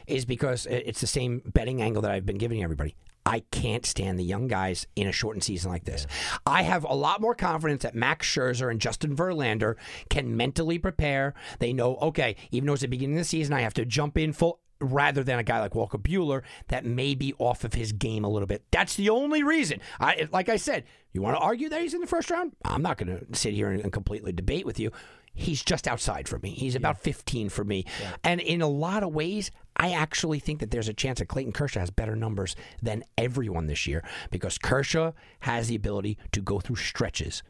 is 0.08 0.24
because 0.24 0.66
it's 0.66 1.00
the 1.00 1.06
same 1.06 1.42
betting 1.46 1.80
angle 1.80 2.02
that 2.02 2.10
I've 2.10 2.26
been 2.26 2.38
giving 2.38 2.64
everybody. 2.64 2.96
I 3.26 3.40
can't 3.50 3.86
stand 3.86 4.18
the 4.18 4.24
young 4.24 4.48
guys 4.48 4.86
in 4.96 5.06
a 5.06 5.12
shortened 5.12 5.44
season 5.44 5.70
like 5.70 5.84
this. 5.84 6.06
I 6.44 6.62
have 6.62 6.84
a 6.84 6.94
lot 6.94 7.22
more 7.22 7.34
confidence 7.34 7.82
that 7.82 7.94
Max 7.94 8.26
Scherzer 8.26 8.70
and 8.70 8.80
Justin 8.80 9.16
Verlander 9.16 9.76
can 10.10 10.36
mentally 10.36 10.78
prepare. 10.78 11.32
They 11.58 11.72
know, 11.72 11.96
okay, 11.96 12.36
even 12.50 12.66
though 12.66 12.74
it's 12.74 12.82
the 12.82 12.88
beginning 12.88 13.16
of 13.16 13.20
the 13.20 13.24
season, 13.24 13.54
I 13.54 13.62
have 13.62 13.74
to 13.74 13.86
jump 13.86 14.18
in 14.18 14.34
full 14.34 14.60
rather 14.80 15.22
than 15.22 15.38
a 15.38 15.42
guy 15.42 15.60
like 15.60 15.74
Walker 15.74 15.98
Buehler 15.98 16.42
that 16.68 16.84
may 16.84 17.14
be 17.14 17.34
off 17.38 17.64
of 17.64 17.74
his 17.74 17.92
game 17.92 18.24
a 18.24 18.28
little 18.28 18.46
bit. 18.46 18.64
That's 18.70 18.96
the 18.96 19.10
only 19.10 19.42
reason. 19.42 19.80
I 20.00 20.28
like 20.32 20.48
I 20.48 20.56
said, 20.56 20.84
you 21.12 21.22
want 21.22 21.36
to 21.36 21.40
argue 21.40 21.68
that 21.68 21.80
he's 21.80 21.94
in 21.94 22.00
the 22.00 22.06
first 22.06 22.30
round? 22.30 22.52
I'm 22.64 22.82
not 22.82 22.98
going 22.98 23.18
to 23.18 23.38
sit 23.38 23.54
here 23.54 23.70
and, 23.70 23.80
and 23.80 23.92
completely 23.92 24.32
debate 24.32 24.66
with 24.66 24.78
you. 24.78 24.90
He's 25.36 25.64
just 25.64 25.88
outside 25.88 26.28
for 26.28 26.38
me. 26.38 26.50
He's 26.50 26.76
about 26.76 27.00
15 27.00 27.48
for 27.48 27.64
me. 27.64 27.84
And 28.22 28.40
in 28.40 28.62
a 28.62 28.68
lot 28.68 29.02
of 29.02 29.12
ways, 29.12 29.50
I 29.76 29.90
actually 29.90 30.38
think 30.38 30.60
that 30.60 30.70
there's 30.70 30.88
a 30.88 30.94
chance 30.94 31.18
that 31.18 31.26
Clayton 31.26 31.52
Kershaw 31.52 31.80
has 31.80 31.90
better 31.90 32.14
numbers 32.14 32.54
than 32.80 33.02
everyone 33.18 33.66
this 33.66 33.84
year 33.84 34.04
because 34.30 34.58
Kershaw 34.58 35.10
has 35.40 35.66
the 35.66 35.74
ability 35.74 36.18
to 36.30 36.40
go 36.40 36.60
through 36.60 36.76
stretches 36.76 37.42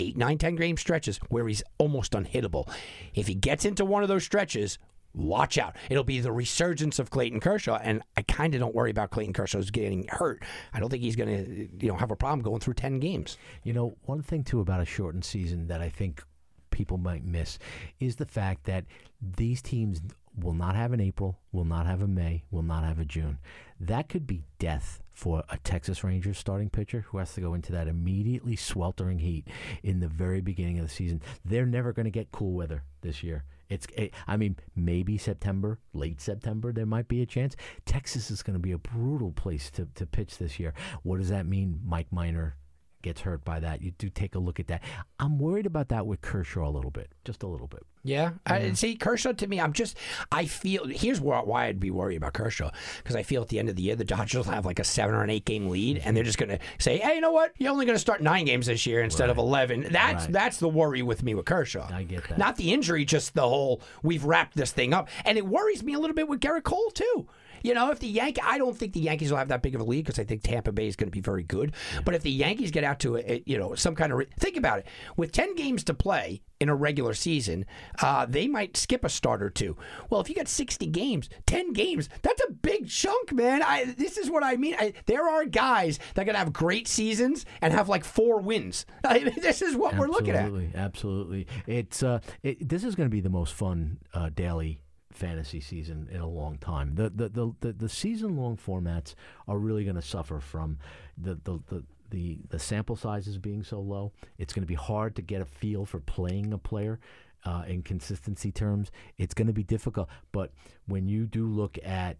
eight, 0.00 0.16
nine, 0.16 0.38
ten 0.38 0.56
game 0.56 0.76
stretches 0.76 1.18
where 1.28 1.46
he's 1.46 1.62
almost 1.78 2.12
unhittable. 2.12 2.68
If 3.14 3.26
he 3.26 3.34
gets 3.34 3.64
into 3.64 3.84
one 3.84 4.02
of 4.02 4.08
those 4.08 4.24
stretches, 4.24 4.78
watch 5.14 5.58
out. 5.58 5.76
It'll 5.88 6.04
be 6.04 6.20
the 6.20 6.32
resurgence 6.32 6.98
of 6.98 7.10
Clayton 7.10 7.40
Kershaw, 7.40 7.78
and 7.82 8.02
I 8.16 8.22
kind 8.22 8.54
of 8.54 8.60
don't 8.60 8.74
worry 8.74 8.90
about 8.90 9.10
Clayton 9.10 9.32
Kershaw's 9.32 9.70
getting 9.70 10.06
hurt. 10.08 10.42
I 10.72 10.80
don't 10.80 10.88
think 10.88 11.02
he's 11.02 11.16
going 11.16 11.28
to, 11.28 11.68
you 11.84 11.88
know, 11.88 11.96
have 11.96 12.10
a 12.10 12.16
problem 12.16 12.40
going 12.40 12.60
through 12.60 12.74
ten 12.74 13.00
games. 13.00 13.36
You 13.64 13.72
know, 13.72 13.96
one 14.02 14.22
thing 14.22 14.44
too 14.44 14.60
about 14.60 14.80
a 14.80 14.86
shortened 14.86 15.24
season 15.24 15.66
that 15.68 15.80
I 15.80 15.88
think 15.88 16.22
people 16.70 16.98
might 16.98 17.24
miss 17.24 17.58
is 17.98 18.16
the 18.16 18.26
fact 18.26 18.64
that 18.64 18.84
these 19.20 19.60
teams 19.60 20.00
will 20.36 20.54
not 20.54 20.76
have 20.76 20.92
an 20.92 21.00
April, 21.00 21.38
will 21.52 21.64
not 21.64 21.86
have 21.86 22.02
a 22.02 22.06
May, 22.06 22.44
will 22.50 22.62
not 22.62 22.84
have 22.84 22.98
a 22.98 23.04
June. 23.04 23.38
That 23.78 24.08
could 24.08 24.26
be 24.26 24.44
death 24.58 25.02
for 25.20 25.44
a 25.50 25.58
Texas 25.58 26.02
Rangers 26.02 26.38
starting 26.38 26.70
pitcher 26.70 27.04
who 27.08 27.18
has 27.18 27.34
to 27.34 27.42
go 27.42 27.52
into 27.52 27.72
that 27.72 27.88
immediately 27.88 28.56
sweltering 28.56 29.18
heat 29.18 29.46
in 29.82 30.00
the 30.00 30.08
very 30.08 30.40
beginning 30.40 30.78
of 30.78 30.86
the 30.86 30.90
season. 30.90 31.20
They're 31.44 31.66
never 31.66 31.92
going 31.92 32.04
to 32.04 32.10
get 32.10 32.32
cool 32.32 32.52
weather 32.52 32.84
this 33.02 33.22
year. 33.22 33.44
It's, 33.68 33.86
it, 33.94 34.14
I 34.26 34.38
mean, 34.38 34.56
maybe 34.74 35.18
September, 35.18 35.78
late 35.92 36.22
September, 36.22 36.72
there 36.72 36.86
might 36.86 37.06
be 37.06 37.20
a 37.20 37.26
chance. 37.26 37.54
Texas 37.84 38.30
is 38.30 38.42
going 38.42 38.54
to 38.54 38.60
be 38.60 38.72
a 38.72 38.78
brutal 38.78 39.30
place 39.30 39.70
to, 39.72 39.88
to 39.94 40.06
pitch 40.06 40.38
this 40.38 40.58
year. 40.58 40.72
What 41.02 41.18
does 41.18 41.28
that 41.28 41.44
mean? 41.44 41.80
Mike 41.84 42.10
Minor 42.10 42.56
gets 43.02 43.22
hurt 43.22 43.44
by 43.44 43.60
that. 43.60 43.82
You 43.82 43.92
do 43.92 44.08
take 44.08 44.34
a 44.34 44.38
look 44.38 44.60
at 44.60 44.66
that. 44.68 44.82
I'm 45.18 45.38
worried 45.38 45.66
about 45.66 45.88
that 45.88 46.06
with 46.06 46.20
Kershaw 46.20 46.68
a 46.68 46.70
little 46.70 46.90
bit, 46.90 47.12
just 47.24 47.42
a 47.42 47.46
little 47.46 47.66
bit. 47.66 47.82
Yeah. 48.02 48.30
I, 48.46 48.72
see, 48.72 48.94
Kershaw 48.96 49.32
to 49.32 49.46
me, 49.46 49.60
I'm 49.60 49.74
just, 49.74 49.96
I 50.32 50.46
feel, 50.46 50.86
here's 50.86 51.20
why, 51.20 51.40
why 51.40 51.66
I'd 51.66 51.78
be 51.80 51.90
worried 51.90 52.16
about 52.16 52.32
Kershaw. 52.32 52.70
Because 52.98 53.14
I 53.14 53.22
feel 53.22 53.42
at 53.42 53.48
the 53.48 53.58
end 53.58 53.68
of 53.68 53.76
the 53.76 53.82
year, 53.82 53.94
the 53.94 54.04
Dodgers 54.04 54.46
will 54.46 54.54
have 54.54 54.64
like 54.64 54.78
a 54.78 54.84
seven 54.84 55.14
or 55.14 55.22
an 55.22 55.28
eight 55.28 55.44
game 55.44 55.68
lead, 55.68 55.98
and 55.98 56.16
they're 56.16 56.24
just 56.24 56.38
going 56.38 56.48
to 56.48 56.58
say, 56.78 56.96
hey, 56.98 57.16
you 57.16 57.20
know 57.20 57.30
what? 57.32 57.52
You're 57.58 57.70
only 57.72 57.84
going 57.84 57.96
to 57.96 58.00
start 58.00 58.22
nine 58.22 58.46
games 58.46 58.66
this 58.66 58.86
year 58.86 59.02
instead 59.02 59.28
of 59.28 59.36
11. 59.36 59.88
That's 59.90 60.24
Right. 60.24 60.32
that's 60.32 60.56
the 60.58 60.68
worry 60.68 61.02
with 61.02 61.22
me 61.22 61.34
with 61.34 61.44
Kershaw. 61.44 61.88
I 61.92 62.04
get 62.04 62.26
that. 62.28 62.38
Not 62.38 62.56
the 62.56 62.72
injury, 62.72 63.04
just 63.04 63.34
the 63.34 63.46
whole, 63.48 63.82
we've 64.02 64.24
wrapped 64.24 64.56
this 64.56 64.72
thing 64.72 64.94
up. 64.94 65.08
And 65.26 65.36
it 65.36 65.46
worries 65.46 65.82
me 65.82 65.92
a 65.92 65.98
little 65.98 66.16
bit 66.16 66.26
with 66.28 66.40
Gerrit 66.40 66.62
Cole, 66.62 66.90
too. 66.90 67.28
You 67.62 67.74
know, 67.74 67.90
if 67.90 67.98
the 67.98 68.06
Yankee, 68.08 68.40
I 68.44 68.58
don't 68.58 68.76
think 68.76 68.92
the 68.92 69.00
Yankees 69.00 69.30
will 69.30 69.38
have 69.38 69.48
that 69.48 69.62
big 69.62 69.74
of 69.74 69.80
a 69.80 69.84
lead 69.84 70.04
because 70.04 70.18
I 70.18 70.24
think 70.24 70.42
Tampa 70.42 70.72
Bay 70.72 70.86
is 70.86 70.96
going 70.96 71.08
to 71.08 71.12
be 71.12 71.20
very 71.20 71.42
good. 71.42 71.74
But 72.04 72.14
if 72.14 72.22
the 72.22 72.30
Yankees 72.30 72.70
get 72.70 72.84
out 72.84 73.00
to 73.00 73.16
a- 73.18 73.42
you 73.46 73.58
know 73.58 73.74
some 73.74 73.94
kind 73.94 74.12
of 74.12 74.18
re- 74.18 74.26
think 74.38 74.56
about 74.56 74.78
it, 74.80 74.86
with 75.16 75.32
ten 75.32 75.54
games 75.54 75.84
to 75.84 75.94
play 75.94 76.42
in 76.60 76.68
a 76.68 76.74
regular 76.74 77.14
season, 77.14 77.64
uh, 78.02 78.26
they 78.26 78.46
might 78.46 78.76
skip 78.76 79.02
a 79.04 79.08
start 79.08 79.42
or 79.42 79.48
two. 79.48 79.76
Well, 80.10 80.20
if 80.20 80.28
you 80.28 80.34
got 80.34 80.48
sixty 80.48 80.86
games, 80.86 81.28
ten 81.46 81.72
games, 81.72 82.08
that's 82.22 82.42
a 82.48 82.52
big 82.52 82.88
chunk, 82.88 83.32
man. 83.32 83.62
I, 83.62 83.84
this 83.96 84.18
is 84.18 84.30
what 84.30 84.44
I 84.44 84.56
mean. 84.56 84.74
I, 84.78 84.92
there 85.06 85.28
are 85.28 85.44
guys 85.44 85.98
that 86.14 86.26
can 86.26 86.34
have 86.34 86.52
great 86.52 86.86
seasons 86.88 87.46
and 87.60 87.72
have 87.72 87.88
like 87.88 88.04
four 88.04 88.40
wins. 88.40 88.84
I 89.04 89.20
mean, 89.20 89.34
this 89.40 89.62
is 89.62 89.74
what 89.76 89.96
we're 89.96 90.08
looking 90.08 90.30
at. 90.30 90.44
Absolutely, 90.44 90.70
absolutely. 90.74 91.46
It's 91.66 92.02
uh, 92.02 92.20
it, 92.42 92.68
this 92.68 92.84
is 92.84 92.94
going 92.94 93.08
to 93.08 93.10
be 93.14 93.20
the 93.20 93.30
most 93.30 93.54
fun 93.54 93.98
uh, 94.14 94.28
daily 94.30 94.80
fantasy 95.20 95.60
season 95.60 96.08
in 96.10 96.20
a 96.20 96.28
long 96.28 96.58
time. 96.58 96.94
The 96.94 97.10
the 97.10 97.28
the 97.28 97.54
the, 97.60 97.72
the 97.72 97.88
season 97.88 98.36
long 98.36 98.56
formats 98.56 99.14
are 99.46 99.58
really 99.58 99.84
going 99.84 99.96
to 99.96 100.02
suffer 100.02 100.40
from 100.40 100.78
the 101.16 101.34
the. 101.44 101.60
the 101.68 101.84
the, 102.10 102.40
the 102.48 102.58
sample 102.58 102.96
sizes 102.96 103.38
being 103.38 103.62
so 103.62 103.78
low, 103.78 104.10
it's 104.36 104.52
going 104.52 104.64
to 104.64 104.66
be 104.66 104.74
hard 104.74 105.14
to 105.14 105.22
get 105.22 105.40
a 105.40 105.44
feel 105.44 105.84
for 105.84 106.00
playing 106.00 106.52
a 106.52 106.58
player 106.58 106.98
uh, 107.44 107.62
in 107.68 107.82
consistency 107.82 108.50
terms. 108.50 108.90
It's 109.16 109.32
going 109.32 109.46
to 109.46 109.52
be 109.52 109.62
difficult. 109.62 110.08
But 110.32 110.52
when 110.86 111.06
you 111.06 111.26
do 111.26 111.46
look 111.46 111.78
at 111.84 112.16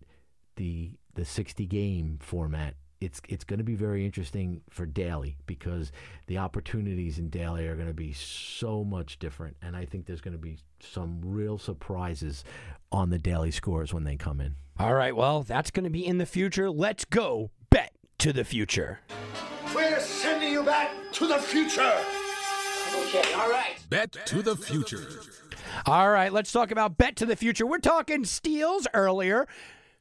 the 0.55 0.93
the 1.15 1.25
60 1.25 1.67
game 1.67 2.19
format, 2.21 2.75
it's 3.01 3.21
it's 3.29 3.45
going 3.45 3.59
to 3.59 3.65
be 3.65 3.75
very 3.75 4.05
interesting 4.05 4.61
for 4.69 4.85
daily 4.85 5.37
because 5.47 5.91
the 6.27 6.39
opportunities 6.39 7.19
in 7.19 7.31
daily 7.31 7.67
are 7.67 7.75
going 7.75 7.89
to 7.89 7.95
be 7.95 8.13
so 8.13 8.85
much 8.85 9.19
different, 9.19 9.57
and 9.63 9.77
I 9.77 9.87
think 9.87 10.07
there's 10.07 10.21
going 10.21 10.37
to 10.37 10.39
be 10.39 10.59
some 10.81 11.21
real 11.23 11.59
surprises 11.59 12.45
on 12.93 13.11
the 13.11 13.19
daily 13.19 13.51
scores 13.51 13.95
when 13.95 14.05
they 14.05 14.17
come 14.17 14.41
in. 14.41 14.57
All 14.79 14.95
right, 14.95 15.15
well, 15.15 15.43
that's 15.43 15.71
going 15.71 15.85
to 15.85 15.91
be 15.91 16.07
in 16.07 16.19
the 16.19 16.27
future. 16.27 16.71
Let's 16.71 17.05
go 17.05 17.51
bet 17.71 17.93
to 18.19 18.33
the 18.33 18.45
future. 18.45 19.01
We're 19.75 20.01
sending 20.01 20.53
you 20.53 20.63
back 20.63 20.91
to 21.13 21.27
the 21.27 21.39
future. 21.39 21.97
Okay, 23.07 23.33
all 23.35 23.51
right. 23.51 23.77
Bet 23.89 24.17
to 24.27 24.43
the 24.43 24.57
future. 24.57 25.07
All 25.87 26.11
right, 26.11 26.33
let's 26.33 26.53
talk 26.53 26.71
about 26.71 26.99
bet 26.99 27.17
to 27.17 27.27
the 27.27 27.37
future. 27.37 27.67
We're 27.67 27.79
talking 27.79 28.25
steals 28.25 28.87
earlier. 28.93 29.47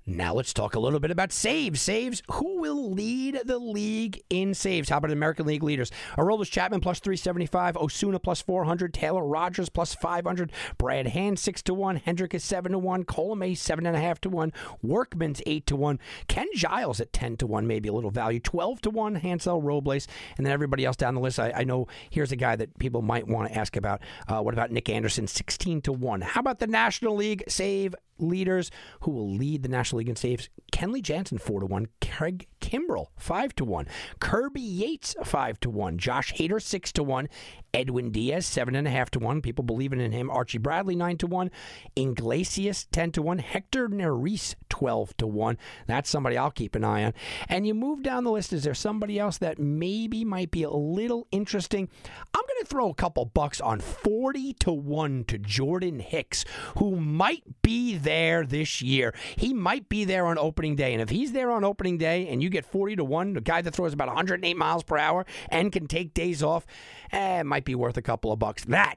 Now 0.10 0.34
let's 0.34 0.54
talk 0.54 0.74
a 0.74 0.80
little 0.80 1.00
bit 1.00 1.12
about 1.12 1.32
saves. 1.32 1.82
Saves. 1.82 2.24
Who 2.32 2.60
will 2.60 2.92
lead 2.92 3.42
the 3.46 3.60
league 3.60 4.20
in 4.32 4.56
saves? 4.56 4.90
How 4.90 4.98
about 4.98 5.12
American 5.12 5.46
League 5.46 5.62
leaders? 5.62 5.92
Aroldis 6.18 6.50
Chapman 6.50 6.82
plus 6.82 7.00
375, 7.00 7.78
Osuna 7.78 8.18
plus 8.18 8.42
400, 8.42 8.92
Taylor 8.92 9.24
Rogers 9.24 9.70
plus 9.70 9.94
500, 9.94 10.52
Brad 10.80 11.08
Hand 11.08 11.38
6 11.38 11.62
to 11.62 11.76
1, 11.76 12.00
Hendriks 12.00 12.34
is 12.34 12.44
7 12.44 12.72
to 12.72 12.80
1, 12.80 13.04
Colomé 13.04 13.52
7.5 13.52 14.18
to 14.20 14.30
1, 14.30 14.54
Workman's 14.82 15.44
8 15.46 15.68
to 15.68 15.76
1, 15.76 16.00
Ken 16.28 16.48
Giles 16.56 17.00
at 17.00 17.14
10 17.14 17.38
to 17.38 17.48
1, 17.48 17.68
maybe 17.68 17.88
a 17.88 17.94
little 17.94 18.10
value, 18.10 18.40
12 18.40 18.82
to 18.82 18.90
1, 18.90 19.16
Hansel 19.16 19.62
Robles, 19.62 20.08
and 20.38 20.46
then 20.46 20.52
everybody 20.52 20.86
else 20.86 20.96
down 20.96 21.14
the 21.14 21.22
list. 21.22 21.40
I, 21.40 21.52
I 21.56 21.64
know 21.64 21.88
here's 22.10 22.32
a 22.32 22.36
guy 22.36 22.56
that 22.56 22.80
people 22.80 23.04
might 23.04 23.28
want 23.28 23.52
to 23.52 23.58
ask 23.58 23.76
about. 23.76 24.02
Uh, 24.28 24.42
what 24.42 24.56
about 24.56 24.72
Nick 24.72 24.90
Anderson, 24.90 25.28
16 25.28 25.82
to 25.82 25.94
1? 25.94 26.22
How 26.22 26.40
about 26.40 26.58
the 26.58 26.68
National 26.68 27.16
League 27.16 27.44
save 27.48 27.94
leaders 28.20 28.72
who 29.02 29.12
will 29.12 29.30
lead 29.30 29.64
the 29.64 29.70
National 29.70 30.00
League 30.00 30.10
in 30.10 30.16
saves. 30.16 30.50
Kenley 30.72 31.02
Jansen 31.02 31.38
four 31.38 31.60
to 31.60 31.66
one, 31.66 31.88
Craig 32.02 32.48
Kimbrel 32.62 33.08
five 33.18 33.56
to 33.56 33.66
one, 33.66 33.88
Kirby 34.20 34.62
Yates 34.62 35.16
five 35.24 35.60
to 35.62 35.70
one, 35.70 35.98
Josh 35.98 36.34
Hader 36.34 36.62
six 36.62 36.92
to 36.94 37.04
one, 37.04 37.30
Edwin 37.74 38.12
Diaz 38.12 38.46
seven 38.46 38.76
and 38.76 38.88
a 38.88 38.92
half 38.92 39.12
to 39.12 39.20
one. 39.20 39.42
People 39.42 39.64
believing 39.64 40.02
in 40.02 40.12
him. 40.12 40.30
Archie 40.30 40.58
Bradley 40.58 40.96
nine 40.96 41.18
to 41.18 41.28
one, 41.28 41.52
Iglesias 41.96 42.88
ten 42.92 43.12
to 43.12 43.22
one, 43.22 43.40
Hector 43.40 43.88
Neris 43.88 44.56
twelve 44.70 45.16
to 45.18 45.28
one. 45.28 45.58
That's 45.88 46.10
somebody 46.10 46.38
I'll 46.38 46.52
keep 46.52 46.76
an 46.76 46.84
eye 46.84 47.04
on. 47.04 47.14
And 47.48 47.68
you 47.68 47.74
move 47.74 48.04
down 48.04 48.24
the 48.24 48.32
list. 48.32 48.54
Is 48.54 48.64
there 48.64 48.74
somebody 48.74 49.20
else 49.20 49.38
that 49.38 49.60
maybe 49.60 50.26
might 50.26 50.52
be 50.52 50.64
a 50.64 50.72
little 50.72 51.28
interesting? 51.32 51.90
I'm 52.34 52.42
going 52.42 52.62
to 52.62 52.68
throw 52.68 52.90
a 52.90 52.96
couple 52.96 53.26
bucks 53.26 53.62
on 53.62 53.80
forty 53.80 54.54
to 54.54 54.72
one 54.72 55.24
to 55.26 55.38
Jordan 55.38 56.00
Hicks, 56.00 56.46
who 56.78 56.96
might 56.96 57.44
be 57.62 57.98
there 57.98 58.46
this 58.46 58.82
year. 58.82 59.14
He 59.36 59.54
might 59.54 59.90
be 59.90 60.06
there 60.06 60.26
on 60.26 60.38
opening 60.60 60.76
day. 60.76 60.92
And 60.92 61.02
if 61.02 61.10
he's 61.10 61.32
there 61.32 61.52
on 61.52 61.64
opening 61.64 61.98
day 61.98 62.28
and 62.28 62.44
you 62.44 62.50
get 62.50 62.66
40 62.66 62.98
to 62.98 63.04
1, 63.06 63.38
a 63.38 63.42
guy 63.42 63.62
that 63.62 63.74
throws 63.74 63.94
about 63.94 64.10
108 64.10 64.58
miles 64.58 64.84
per 64.84 64.98
hour 64.98 65.26
and 65.48 65.72
can 65.72 65.88
take 65.88 66.14
days 66.14 66.44
off, 66.44 66.66
eh, 67.14 67.40
it 67.40 67.46
might 67.46 67.64
be 67.64 67.76
worth 67.76 67.96
a 67.96 68.02
couple 68.02 68.34
of 68.34 68.40
bucks. 68.40 68.66
That 68.66 68.96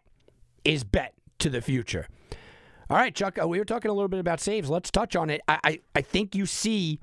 is 0.64 0.82
bet 0.82 1.14
to 1.38 1.48
the 1.48 1.60
future. 1.60 2.08
All 2.90 2.96
right, 2.96 3.14
Chuck, 3.14 3.38
uh, 3.40 3.46
we 3.46 3.60
were 3.60 3.64
talking 3.64 3.92
a 3.92 3.94
little 3.94 4.08
bit 4.08 4.18
about 4.18 4.40
saves. 4.40 4.68
Let's 4.68 4.90
touch 4.90 5.14
on 5.14 5.30
it. 5.30 5.40
I, 5.46 5.58
I, 5.62 5.80
I 5.94 6.00
think 6.00 6.34
you 6.34 6.46
see 6.46 6.98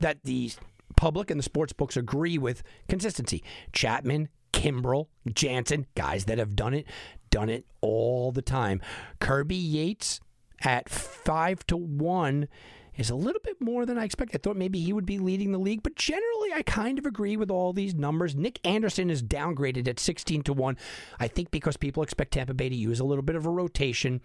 that 0.00 0.24
the 0.24 0.50
public 0.96 1.30
and 1.30 1.38
the 1.38 1.44
sports 1.44 1.74
books 1.74 1.94
agree 1.94 2.38
with 2.38 2.62
consistency. 2.88 3.44
Chapman, 3.74 4.30
Kimbrel, 4.54 5.08
Jansen, 5.34 5.86
guys 5.94 6.24
that 6.24 6.38
have 6.38 6.56
done 6.56 6.72
it, 6.72 6.86
done 7.30 7.50
it 7.50 7.66
all 7.82 8.32
the 8.32 8.42
time. 8.42 8.80
Kirby 9.20 9.54
Yates 9.54 10.18
at 10.62 10.88
five 10.88 11.66
to 11.66 11.76
one 11.76 12.48
is 12.96 13.10
a 13.10 13.14
little 13.14 13.40
bit 13.42 13.60
more 13.60 13.86
than 13.86 13.98
I 13.98 14.04
expected. 14.04 14.40
I 14.40 14.42
thought 14.42 14.56
maybe 14.56 14.80
he 14.80 14.92
would 14.92 15.06
be 15.06 15.18
leading 15.18 15.52
the 15.52 15.58
league, 15.58 15.82
but 15.82 15.96
generally 15.96 16.52
I 16.54 16.62
kind 16.62 16.98
of 16.98 17.06
agree 17.06 17.36
with 17.36 17.50
all 17.50 17.72
these 17.72 17.94
numbers. 17.94 18.34
Nick 18.34 18.60
Anderson 18.64 19.10
is 19.10 19.22
downgraded 19.22 19.88
at 19.88 19.98
16 19.98 20.42
to 20.42 20.52
1. 20.52 20.76
I 21.18 21.28
think 21.28 21.50
because 21.50 21.76
people 21.76 22.02
expect 22.02 22.32
Tampa 22.32 22.54
Bay 22.54 22.68
to 22.68 22.74
use 22.74 23.00
a 23.00 23.04
little 23.04 23.22
bit 23.22 23.36
of 23.36 23.46
a 23.46 23.50
rotation. 23.50 24.20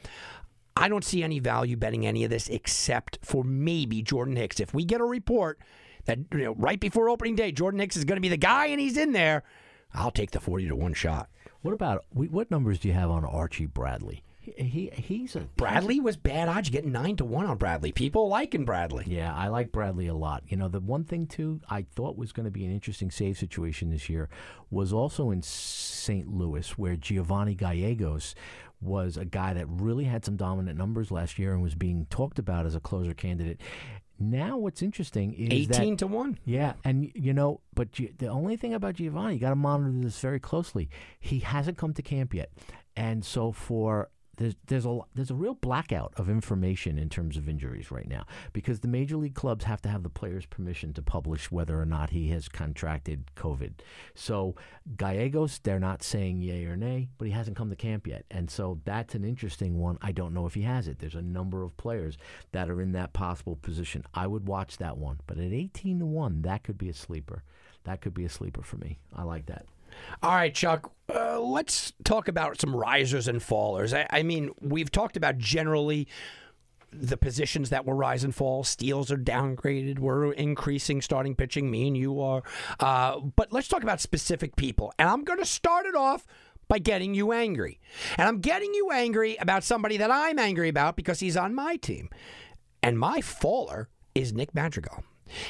I 0.76 0.90
don't 0.90 1.06
see 1.06 1.24
any 1.24 1.40
value 1.40 1.76
betting 1.76 2.06
any 2.06 2.24
of 2.24 2.30
this 2.30 2.50
except 2.50 3.20
for 3.24 3.44
maybe 3.44 4.02
Jordan 4.02 4.36
Hicks. 4.36 4.60
If 4.60 4.74
we 4.74 4.86
get 4.86 5.02
a 5.02 5.06
report 5.06 5.60
that 6.06 6.20
you 6.32 6.44
know 6.44 6.56
right 6.56 6.80
before 6.80 7.10
opening 7.10 7.36
day 7.36 7.52
Jordan 7.52 7.80
Hicks 7.80 7.98
is 7.98 8.06
going 8.06 8.18
to 8.18 8.22
be 8.22 8.30
the 8.30 8.38
guy 8.38 8.68
and 8.68 8.80
he's 8.80 8.98
in 8.98 9.14
there, 9.14 9.44
I'll 9.94 10.12
take 10.12 10.32
the 10.32 10.40
40 10.40 10.68
to 10.68 10.76
1 10.76 10.94
shot. 10.94 11.30
What 11.62 11.74
about 11.74 12.06
what 12.12 12.52
numbers 12.52 12.80
do 12.80 12.90
you 12.90 12.94
have 12.94 13.10
on 13.10 13.26
Archie 13.26 13.66
Bradley? 13.66 14.24
He, 14.56 14.90
he 14.94 15.02
he's 15.02 15.36
a 15.36 15.42
Bradley 15.42 16.00
was 16.00 16.16
bad 16.16 16.48
odds. 16.48 16.70
You 16.70 16.74
get 16.74 16.86
9 16.86 17.18
to 17.18 17.26
1 17.26 17.46
on 17.46 17.58
Bradley. 17.58 17.92
People 17.92 18.28
liking 18.30 18.66
Bradley. 18.66 19.06
Yeah, 19.08 19.34
I 19.36 19.48
like 19.48 19.72
Bradley 19.72 20.08
a 20.08 20.14
lot. 20.14 20.44
You 20.48 20.58
know, 20.58 20.68
the 20.68 20.80
one 20.80 21.04
thing 21.04 21.28
too 21.28 21.62
I 21.70 21.86
thought 21.96 22.18
was 22.18 22.32
going 22.32 22.46
to 22.46 22.52
be 22.52 22.66
an 22.66 22.72
interesting 22.72 23.12
save 23.12 23.38
situation 23.38 23.90
this 23.90 24.10
year 24.10 24.30
was 24.70 24.94
also 24.94 25.32
in 25.32 25.42
St. 25.42 26.28
Louis, 26.28 26.78
where 26.78 26.96
Giovanni 26.96 27.56
Gallegos 27.56 28.36
was 28.80 29.18
a 29.18 29.26
guy 29.26 29.54
that 29.54 29.66
really 29.68 30.06
had 30.06 30.24
some 30.24 30.36
dominant 30.36 30.78
numbers 30.78 31.12
last 31.12 31.40
year 31.40 31.54
and 31.54 31.62
was 31.62 31.76
being 31.76 32.06
talked 32.10 32.40
about 32.40 32.66
as 32.66 32.76
a 32.76 32.80
closer 32.80 33.14
candidate. 33.14 33.60
Now, 34.20 34.58
what's 34.58 34.82
interesting 34.82 35.34
is 35.34 35.70
18 35.70 35.92
that, 35.92 36.00
to 36.00 36.08
1. 36.08 36.40
Yeah, 36.46 36.74
and 36.84 37.12
you 37.14 37.34
know, 37.34 37.62
but 37.76 37.90
the 37.94 38.28
only 38.28 38.58
thing 38.58 38.74
about 38.74 38.96
Giovanni, 38.96 39.36
you 39.36 39.40
got 39.40 39.50
to 39.50 39.56
monitor 39.56 39.92
this 40.02 40.20
very 40.20 40.40
closely. 40.40 40.90
He 41.20 41.40
hasn't 41.40 41.78
come 41.78 41.94
to 41.94 42.02
camp 42.02 42.34
yet, 42.34 42.52
and 42.96 43.24
so 43.24 43.52
for 43.52 44.10
there's 44.38 44.56
there's 44.68 44.86
a 44.86 45.00
there's 45.14 45.32
a 45.32 45.36
real 45.36 45.56
blackout 45.56 46.14
of 46.18 46.30
information 46.30 46.98
in 46.98 47.10
terms 47.10 47.38
of 47.38 47.50
injuries 47.50 47.92
right 47.92 48.08
now 48.08 48.26
because 48.54 48.80
the 48.80 48.88
major 48.88 49.18
league 49.18 49.36
clubs 49.36 49.66
have 49.66 49.82
to 49.82 49.90
have 49.90 50.04
the 50.04 50.10
player's 50.10 50.46
permission 50.46 50.94
to 50.94 51.02
publish 51.02 51.52
whether 51.52 51.80
or 51.80 51.86
not 51.86 52.12
he 52.12 52.30
has 52.30 52.48
contracted 52.48 53.26
COVID. 53.36 53.74
So 54.16 54.56
Gallegos, 54.96 55.60
they're 55.60 55.80
not 55.80 56.04
saying 56.04 56.42
yay 56.42 56.66
or 56.66 56.78
nay, 56.78 57.10
but 57.18 57.28
he 57.28 57.34
hasn't 57.34 57.58
come 57.58 57.70
to 57.70 57.76
camp 57.76 58.08
yet, 58.08 58.26
and 58.32 58.50
so 58.50 58.80
that's 58.86 59.16
an 59.16 59.24
interesting 59.24 59.80
one. 59.80 59.98
I 60.02 60.12
don't 60.12 60.34
know 60.34 60.46
if 60.46 60.54
he 60.54 60.62
has 60.62 60.88
it. 60.88 61.00
There's 61.00 61.16
a 61.16 61.22
number 61.22 61.64
of 61.64 61.76
players 61.78 62.18
that 62.52 62.70
are 62.70 62.82
in 62.82 62.94
that 62.94 63.14
possible 63.14 63.56
position. 63.56 64.04
I 64.14 64.28
would 64.28 64.48
watch 64.48 64.78
that 64.78 64.98
one, 64.98 65.20
but 65.28 65.38
at 65.38 65.52
18 65.52 66.00
to 66.00 66.06
one, 66.06 66.42
that 66.44 66.64
could 66.64 66.78
be 66.78 66.90
a 66.90 66.94
sleeper. 66.94 67.44
That 67.84 68.02
could 68.02 68.14
be 68.14 68.26
a 68.26 68.30
sleeper 68.30 68.62
for 68.62 68.78
me. 68.78 69.00
I 69.16 69.24
like 69.24 69.48
that. 69.48 69.66
All 70.22 70.36
right, 70.36 70.54
Chuck, 70.54 70.92
uh, 71.14 71.40
let's 71.40 71.94
talk 72.04 72.28
about 72.28 72.60
some 72.60 72.76
risers 72.76 73.28
and 73.28 73.40
fallers. 73.40 73.98
I, 73.98 74.08
I 74.10 74.24
mean, 74.24 74.52
we've 74.60 74.92
talked 74.92 75.18
about 75.18 75.38
generally 75.38 76.08
the 76.92 77.18
positions 77.18 77.70
that 77.70 77.86
were 77.86 77.96
rise 77.96 78.24
and 78.24 78.34
fall. 78.34 78.64
Steals 78.64 79.12
are 79.12 79.18
downgraded. 79.18 80.00
We're 80.00 80.32
increasing 80.34 81.02
starting 81.02 81.36
pitching. 81.36 81.70
Me 81.70 81.88
and 81.88 81.98
you 81.98 82.20
are. 82.22 82.44
Uh, 82.80 83.20
but 83.20 83.52
let's 83.52 83.68
talk 83.68 83.84
about 83.84 84.02
specific 84.02 84.56
people. 84.56 84.94
And 84.98 85.10
I'm 85.10 85.24
going 85.24 85.40
to 85.40 85.46
start 85.46 85.86
it 85.86 85.96
off 85.96 86.26
by 86.68 86.80
getting 86.80 87.14
you 87.14 87.32
angry. 87.32 87.80
And 88.18 88.28
I'm 88.28 88.40
getting 88.40 88.74
you 88.74 88.92
angry 88.92 89.38
about 89.38 89.64
somebody 89.64 89.98
that 89.98 90.12
I'm 90.12 90.40
angry 90.40 90.70
about 90.70 90.96
because 90.96 91.20
he's 91.20 91.38
on 91.38 91.56
my 91.56 91.78
team. 91.78 92.10
And 92.84 93.00
my 93.00 93.22
faller 93.22 93.90
is 94.16 94.34
Nick 94.34 94.54
Madrigal. 94.54 95.04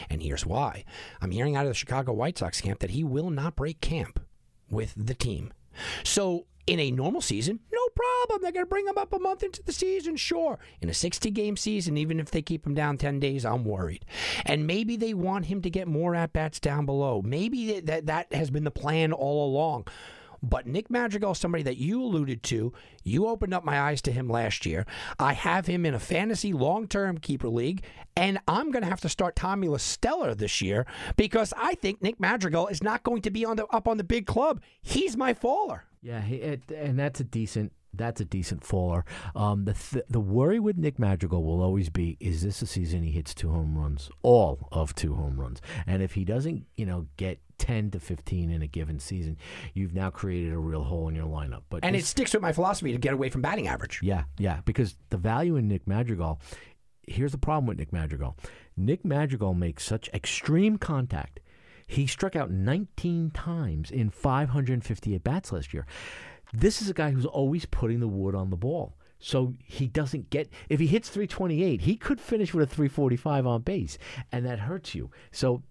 And 0.09 0.21
here's 0.21 0.45
why. 0.45 0.83
I'm 1.21 1.31
hearing 1.31 1.55
out 1.55 1.65
of 1.65 1.71
the 1.71 1.75
Chicago 1.75 2.13
White 2.13 2.37
Sox 2.37 2.61
camp 2.61 2.79
that 2.79 2.91
he 2.91 3.03
will 3.03 3.29
not 3.29 3.55
break 3.55 3.79
camp 3.79 4.19
with 4.69 4.93
the 4.97 5.13
team. 5.13 5.53
So 6.03 6.45
in 6.67 6.79
a 6.79 6.91
normal 6.91 7.21
season, 7.21 7.61
no 7.71 7.87
problem. 7.95 8.41
They're 8.41 8.51
going 8.51 8.65
to 8.65 8.69
bring 8.69 8.87
him 8.87 8.97
up 8.97 9.13
a 9.13 9.19
month 9.19 9.41
into 9.41 9.63
the 9.63 9.71
season, 9.71 10.17
sure. 10.17 10.59
In 10.81 10.89
a 10.89 10.93
60 10.93 11.31
game 11.31 11.55
season, 11.55 11.97
even 11.97 12.19
if 12.19 12.31
they 12.31 12.41
keep 12.41 12.67
him 12.67 12.73
down 12.73 12.97
10 12.97 13.19
days, 13.19 13.45
I'm 13.45 13.63
worried. 13.63 14.05
And 14.45 14.67
maybe 14.67 14.97
they 14.97 15.13
want 15.13 15.45
him 15.45 15.61
to 15.61 15.69
get 15.69 15.87
more 15.87 16.13
at 16.13 16.33
bats 16.33 16.59
down 16.59 16.85
below. 16.85 17.21
Maybe 17.23 17.79
that, 17.79 18.07
that 18.07 18.33
has 18.33 18.49
been 18.49 18.65
the 18.65 18.71
plan 18.71 19.13
all 19.13 19.47
along. 19.47 19.87
But 20.41 20.67
Nick 20.67 20.89
Madrigal, 20.89 21.35
somebody 21.35 21.63
that 21.63 21.77
you 21.77 22.01
alluded 22.01 22.43
to, 22.43 22.73
you 23.03 23.27
opened 23.27 23.53
up 23.53 23.63
my 23.63 23.79
eyes 23.79 24.01
to 24.03 24.11
him 24.11 24.29
last 24.29 24.65
year. 24.65 24.85
I 25.19 25.33
have 25.33 25.67
him 25.67 25.85
in 25.85 25.93
a 25.93 25.99
fantasy 25.99 26.53
long 26.53 26.87
term 26.87 27.17
keeper 27.17 27.49
league, 27.49 27.83
and 28.15 28.39
I'm 28.47 28.71
going 28.71 28.83
to 28.83 28.89
have 28.89 29.01
to 29.01 29.09
start 29.09 29.35
Tommy 29.35 29.67
La 29.67 29.77
Stella 29.77 30.35
this 30.35 30.61
year 30.61 30.85
because 31.15 31.53
I 31.57 31.75
think 31.75 32.01
Nick 32.01 32.19
Madrigal 32.19 32.67
is 32.67 32.83
not 32.83 33.03
going 33.03 33.21
to 33.23 33.31
be 33.31 33.45
on 33.45 33.57
the 33.57 33.65
up 33.67 33.87
on 33.87 33.97
the 33.97 34.03
big 34.03 34.25
club. 34.25 34.61
He's 34.81 35.17
my 35.17 35.33
faller. 35.33 35.83
Yeah, 36.01 36.23
it, 36.23 36.63
and 36.71 36.97
that's 36.97 37.19
a 37.19 37.23
decent 37.23 37.73
that's 37.93 38.21
a 38.21 38.25
decent 38.25 38.63
faller. 38.63 39.05
Um, 39.35 39.65
the 39.65 39.73
th- 39.73 40.05
the 40.09 40.19
worry 40.19 40.59
with 40.59 40.77
Nick 40.77 40.99
Madrigal 40.99 41.43
will 41.43 41.61
always 41.61 41.89
be: 41.89 42.17
is 42.19 42.43
this 42.43 42.61
a 42.61 42.67
season 42.67 43.03
he 43.03 43.11
hits 43.11 43.33
two 43.33 43.49
home 43.49 43.77
runs, 43.77 44.09
all 44.21 44.67
of 44.71 44.93
two 44.95 45.15
home 45.15 45.39
runs? 45.39 45.61
And 45.85 46.01
if 46.01 46.13
he 46.13 46.23
doesn't, 46.23 46.65
you 46.75 46.85
know, 46.85 47.07
get 47.17 47.39
ten 47.57 47.91
to 47.91 47.99
fifteen 47.99 48.49
in 48.49 48.61
a 48.61 48.67
given 48.67 48.99
season, 48.99 49.37
you've 49.73 49.93
now 49.93 50.09
created 50.09 50.53
a 50.53 50.57
real 50.57 50.83
hole 50.83 51.07
in 51.07 51.15
your 51.15 51.27
lineup. 51.27 51.63
But 51.69 51.83
and 51.83 51.95
it 51.95 52.05
sticks 52.05 52.33
with 52.33 52.41
my 52.41 52.51
philosophy 52.51 52.91
to 52.91 52.97
get 52.97 53.13
away 53.13 53.29
from 53.29 53.41
batting 53.41 53.67
average. 53.67 53.99
yeah, 54.03 54.23
yeah, 54.37 54.61
because 54.65 54.95
the 55.09 55.17
value 55.17 55.55
in 55.55 55.67
Nick 55.67 55.87
Madrigal. 55.87 56.39
Here's 57.09 57.31
the 57.31 57.37
problem 57.37 57.67
with 57.67 57.77
Nick 57.77 57.93
Madrigal. 57.93 58.35
Nick 58.75 59.05
Madrigal 59.05 59.53
makes 59.53 59.85
such 59.85 60.09
extreme 60.13 60.77
contact. 60.77 61.39
He 61.87 62.05
struck 62.05 62.35
out 62.35 62.51
19 62.51 63.31
times 63.31 63.91
in 63.91 64.09
550 64.09 65.15
at 65.15 65.23
bats 65.23 65.53
last 65.53 65.73
year. 65.73 65.85
This 66.53 66.81
is 66.81 66.89
a 66.89 66.93
guy 66.93 67.11
who's 67.11 67.25
always 67.25 67.65
putting 67.65 68.01
the 68.01 68.09
wood 68.09 68.35
on 68.35 68.49
the 68.49 68.57
ball. 68.57 68.97
So 69.19 69.53
he 69.63 69.87
doesn't 69.87 70.29
get 70.29 70.49
if 70.69 70.79
he 70.79 70.87
hits 70.87 71.09
328, 71.09 71.81
he 71.81 71.95
could 71.95 72.19
finish 72.19 72.53
with 72.53 72.69
a 72.69 72.73
345 72.73 73.47
on 73.47 73.61
base, 73.61 73.97
and 74.31 74.45
that 74.45 74.59
hurts 74.59 74.93
you. 74.93 75.09
So 75.31 75.63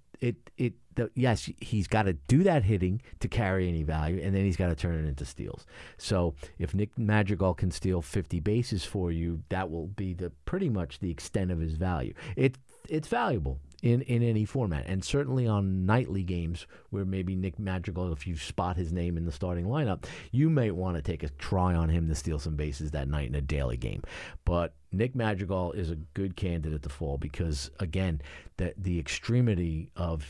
it 0.57 0.75
the, 0.97 1.11
yes, 1.15 1.51
he's 1.61 1.87
got 1.87 2.05
to 2.05 2.15
do 2.15 2.43
that 2.43 2.65
hitting 2.65 3.03
to 3.21 3.29
carry 3.29 3.69
any 3.69 3.83
value, 3.83 4.21
and 4.23 4.35
then 4.35 4.45
he's 4.45 4.57
got 4.57 4.69
to 4.69 4.75
turn 4.75 4.95
it 4.95 5.09
into 5.09 5.25
steals. 5.25 5.67
So 5.99 6.35
if 6.59 6.75
Nick 6.75 6.99
Madrigal 6.99 7.55
can 7.55 7.71
steal 7.71 8.03
50 8.03 8.41
bases 8.41 8.85
for 8.85 9.13
you, 9.13 9.43
that 9.51 9.71
will 9.71 9.89
be 9.89 10.15
the 10.15 10.31
pretty 10.47 10.71
much 10.71 10.99
the 10.99 11.11
extent 11.11 11.51
of 11.51 11.61
his 11.61 11.75
value. 11.75 12.15
It 12.35 12.59
it's 12.89 13.09
valuable 13.09 13.59
in, 13.83 14.03
in 14.03 14.23
any 14.23 14.45
format, 14.45 14.85
and 14.87 15.05
certainly 15.05 15.47
on 15.47 15.85
nightly 15.87 16.23
games 16.23 16.67
where 16.91 17.05
maybe 17.05 17.37
Nick 17.37 17.59
Madrigal, 17.59 18.13
if 18.13 18.27
you 18.27 18.37
spot 18.37 18.77
his 18.77 18.93
name 18.93 19.17
in 19.17 19.25
the 19.25 19.33
starting 19.33 19.67
lineup, 19.67 20.05
you 20.31 20.49
may 20.49 20.71
want 20.71 20.97
to 20.97 21.03
take 21.03 21.23
a 21.23 21.29
try 21.31 21.75
on 21.75 21.89
him 21.89 22.09
to 22.09 22.15
steal 22.15 22.39
some 22.39 22.57
bases 22.57 22.93
that 22.93 23.09
night 23.09 23.29
in 23.29 23.35
a 23.35 23.41
daily 23.41 23.77
game. 23.77 24.03
But 24.45 24.75
Nick 24.93 25.15
Madrigal 25.15 25.73
is 25.73 25.91
a 25.91 25.97
good 26.15 26.37
candidate 26.37 26.83
to 26.83 26.89
fall 26.89 27.19
because 27.19 27.71
again, 27.79 28.23
the 28.57 28.73
the 28.79 28.99
extremity 28.99 29.91
of 29.97 30.27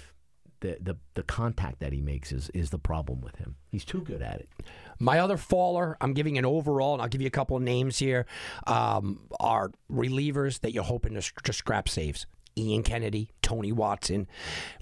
the, 0.67 0.79
the 0.93 0.97
the 1.15 1.23
contact 1.23 1.81
that 1.81 1.93
he 1.93 2.01
makes 2.01 2.33
is 2.33 2.51
is 2.51 2.71
the 2.71 2.79
problem 2.79 3.21
with 3.21 3.37
him. 3.37 3.57
He's 3.71 3.85
too 3.85 4.01
good 4.01 4.23
at 4.23 4.41
it. 4.41 4.49
My 4.99 5.19
other 5.21 5.37
faller, 5.37 5.97
I'm 6.01 6.15
giving 6.15 6.39
an 6.39 6.45
overall, 6.45 6.95
and 6.95 7.03
I'll 7.03 7.09
give 7.09 7.21
you 7.21 7.27
a 7.27 7.31
couple 7.31 7.57
of 7.57 7.63
names 7.63 7.99
here, 7.99 8.27
um, 8.67 9.21
are 9.39 9.71
relievers 9.91 10.61
that 10.61 10.73
you're 10.73 10.85
hoping 10.85 11.15
to, 11.15 11.23
to 11.45 11.53
scrap 11.53 11.89
saves. 11.89 12.27
Ian 12.59 12.83
Kennedy, 12.83 13.31
Tony 13.47 13.71
Watson, 13.71 14.27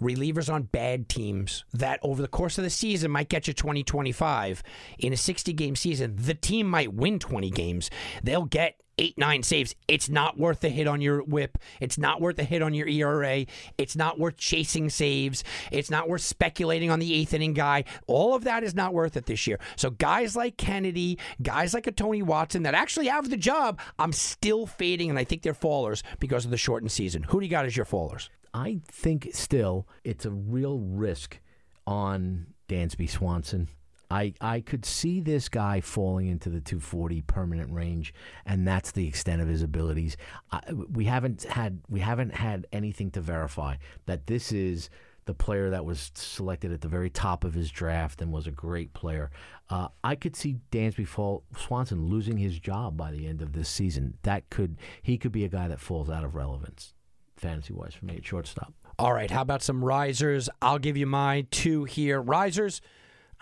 relievers 0.01 0.51
on 0.51 0.62
bad 0.62 1.07
teams 1.07 1.67
that 1.75 2.01
over 2.03 2.23
the 2.23 2.29
course 2.29 2.57
of 2.57 2.65
the 2.65 2.71
season 2.71 3.11
might 3.11 3.29
get 3.29 3.47
you 3.47 3.53
20 3.53 3.85
25. 3.85 4.62
In 4.99 5.12
a 5.12 5.19
60 5.19 5.53
game 5.53 5.77
season, 5.77 6.17
the 6.17 6.33
team 6.33 6.67
might 6.67 6.95
win 6.95 7.19
20 7.19 7.51
games. 7.51 7.91
They'll 8.23 8.47
get 8.47 8.81
eight, 8.97 9.19
nine 9.19 9.43
saves. 9.43 9.75
It's 9.87 10.09
not 10.09 10.39
worth 10.39 10.61
the 10.61 10.71
hit 10.71 10.87
on 10.87 11.03
your 11.03 11.23
whip. 11.23 11.59
It's 11.79 11.99
not 11.99 12.23
worth 12.23 12.37
the 12.37 12.45
hit 12.45 12.62
on 12.62 12.73
your 12.73 12.89
ERA. 12.89 13.45
It's 13.77 13.97
not 13.97 14.19
worth 14.19 14.39
chasing 14.39 14.89
saves. 14.89 15.45
It's 15.71 15.91
not 15.91 16.09
worth 16.09 16.23
speculating 16.23 16.91
on 16.91 17.01
the 17.01 17.12
eighth 17.12 17.35
inning 17.35 17.53
guy. 17.53 17.85
All 18.07 18.35
of 18.35 18.45
that 18.45 18.65
is 18.65 18.75
not 18.75 18.95
worth 18.95 19.19
it 19.19 19.27
this 19.27 19.47
year. 19.47 19.59
So 19.77 19.91
guys 19.91 20.37
like 20.37 20.57
Kennedy, 20.57 21.19
guys 21.43 21.75
like 21.75 21.87
a 21.87 21.93
Tony 21.93 22.23
Watson 22.23 22.62
that 22.62 22.75
actually 22.75 23.09
have 23.09 23.29
the 23.29 23.37
job, 23.37 23.79
I'm 23.99 24.12
still 24.12 24.67
fading, 24.67 25.11
and 25.11 25.19
I 25.19 25.25
think 25.25 25.43
they're 25.43 25.53
fallers 25.53 26.03
because 26.19 26.47
of 26.47 26.51
the 26.51 26.57
shortened 26.57 26.93
season. 26.93 27.25
Who 27.25 27.41
do 27.41 27.47
you 27.47 27.51
got 27.51 27.67
as 27.67 27.77
your 27.77 27.85
fallers? 27.87 28.31
I 28.55 28.80
think 28.86 29.30
still 29.32 29.88
it's 30.05 30.24
a 30.24 30.30
real 30.30 30.78
risk 30.78 31.40
on 31.86 32.46
Dansby 32.68 33.11
Swanson. 33.11 33.68
I, 34.11 34.34
I 34.40 34.61
could 34.61 34.84
see 34.84 35.20
this 35.20 35.48
guy 35.48 35.80
falling 35.80 36.28
into 36.28 36.48
the 36.48 36.61
240 36.61 37.22
permanent 37.22 37.72
range, 37.72 38.14
and 38.46 38.66
that's 38.66 38.92
the 38.92 39.09
extent 39.09 39.42
of 39.42 39.48
his 39.48 39.61
abilities. 39.61 40.16
I, 40.52 40.61
we 40.72 41.07
haven't 41.07 41.42
had 41.42 41.80
we 41.88 41.98
haven't 41.98 42.34
had 42.34 42.66
anything 42.72 43.11
to 43.12 43.20
verify 43.20 43.76
that 44.07 44.28
this 44.28 44.52
is 44.52 44.88
the 45.24 45.34
player 45.34 45.70
that 45.70 45.84
was 45.84 46.12
selected 46.14 46.70
at 46.70 46.82
the 46.82 46.88
very 46.88 47.11
top 47.11 47.44
of 47.44 47.55
his 47.55 47.70
draft 47.70 48.20
and 48.20 48.30
was 48.30 48.46
a 48.46 48.52
great 48.52 48.92
player. 48.92 49.30
Uh, 49.70 49.88
I 50.05 50.14
could 50.14 50.36
see 50.36 50.59
Dansby 50.70 51.09
fall, 51.09 51.44
Swanson 51.57 52.07
losing 52.07 52.36
his 52.36 52.59
job 52.59 52.96
by 52.96 53.11
the 53.11 53.26
end 53.26 53.40
of 53.40 53.52
this 53.52 53.68
season. 53.68 54.18
That 54.22 54.48
could 54.50 54.76
he 55.02 55.18
could 55.18 55.32
be 55.32 55.44
a 55.44 55.48
guy 55.48 55.66
that 55.66 55.80
falls 55.80 56.11
out 56.11 56.24
of 56.24 56.34
relevance, 56.34 56.94
fantasy 57.37 57.72
wise, 57.72 57.95
for 57.95 58.05
me 58.05 58.16
at 58.16 58.24
shortstop. 58.24 58.72
All 58.99 59.12
right, 59.12 59.30
how 59.30 59.43
about 59.43 59.62
some 59.62 59.85
risers? 59.85 60.49
I'll 60.62 60.78
give 60.78 60.97
you 60.97 61.07
my 61.07 61.47
two 61.51 61.85
here. 61.85 62.20
Risers. 62.20 62.80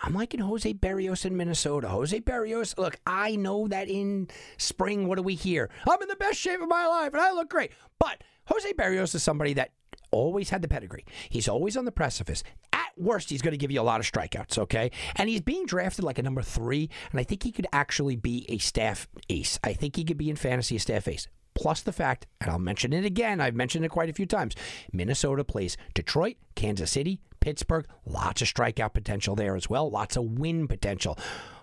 I'm 0.01 0.13
liking 0.13 0.41
Jose 0.41 0.73
Berrios 0.73 1.25
in 1.25 1.37
Minnesota. 1.37 1.87
Jose 1.87 2.19
Berrios, 2.21 2.77
look, 2.77 2.97
I 3.05 3.35
know 3.35 3.67
that 3.67 3.87
in 3.87 4.27
spring, 4.57 5.07
what 5.07 5.15
do 5.15 5.23
we 5.23 5.35
hear? 5.35 5.69
I'm 5.87 6.01
in 6.01 6.09
the 6.09 6.15
best 6.15 6.39
shape 6.39 6.61
of 6.61 6.67
my 6.67 6.85
life 6.87 7.13
and 7.13 7.21
I 7.21 7.31
look 7.31 7.49
great. 7.49 7.71
But 7.99 8.23
Jose 8.47 8.73
Berrios 8.73 9.15
is 9.15 9.23
somebody 9.23 9.53
that 9.53 9.71
always 10.11 10.49
had 10.49 10.61
the 10.61 10.67
pedigree. 10.67 11.05
He's 11.29 11.47
always 11.47 11.77
on 11.77 11.85
the 11.85 11.91
precipice. 11.91 12.43
At 12.73 12.91
worst, 12.97 13.29
he's 13.29 13.41
going 13.41 13.53
to 13.53 13.57
give 13.57 13.71
you 13.71 13.79
a 13.79 13.83
lot 13.83 13.99
of 13.99 14.11
strikeouts, 14.11 14.57
okay? 14.57 14.91
And 15.15 15.29
he's 15.29 15.41
being 15.41 15.65
drafted 15.65 16.03
like 16.03 16.19
a 16.19 16.23
number 16.23 16.41
three, 16.41 16.89
and 17.11 17.19
I 17.19 17.23
think 17.23 17.43
he 17.43 17.51
could 17.51 17.67
actually 17.71 18.15
be 18.15 18.45
a 18.49 18.57
staff 18.57 19.07
ace. 19.29 19.57
I 19.63 19.73
think 19.73 19.95
he 19.95 20.03
could 20.03 20.17
be 20.17 20.29
in 20.29 20.35
fantasy 20.35 20.75
a 20.75 20.79
staff 20.79 21.07
ace. 21.07 21.27
Plus 21.55 21.81
the 21.81 21.91
fact, 21.91 22.25
and 22.41 22.49
I'll 22.49 22.59
mention 22.59 22.93
it 22.93 23.05
again, 23.05 23.39
I've 23.39 23.55
mentioned 23.55 23.85
it 23.85 23.89
quite 23.89 24.09
a 24.09 24.13
few 24.13 24.25
times 24.25 24.55
Minnesota 24.91 25.43
plays 25.43 25.77
Detroit, 25.93 26.37
Kansas 26.55 26.91
City, 26.91 27.19
Pittsburgh, 27.39 27.85
lots 28.05 28.41
of 28.41 28.47
strikeout 28.47 28.93
potential 28.93 29.35
there 29.35 29.55
as 29.55 29.69
well, 29.69 29.89
lots 29.89 30.15
of 30.15 30.39
win 30.39 30.67
potential. 30.67 31.17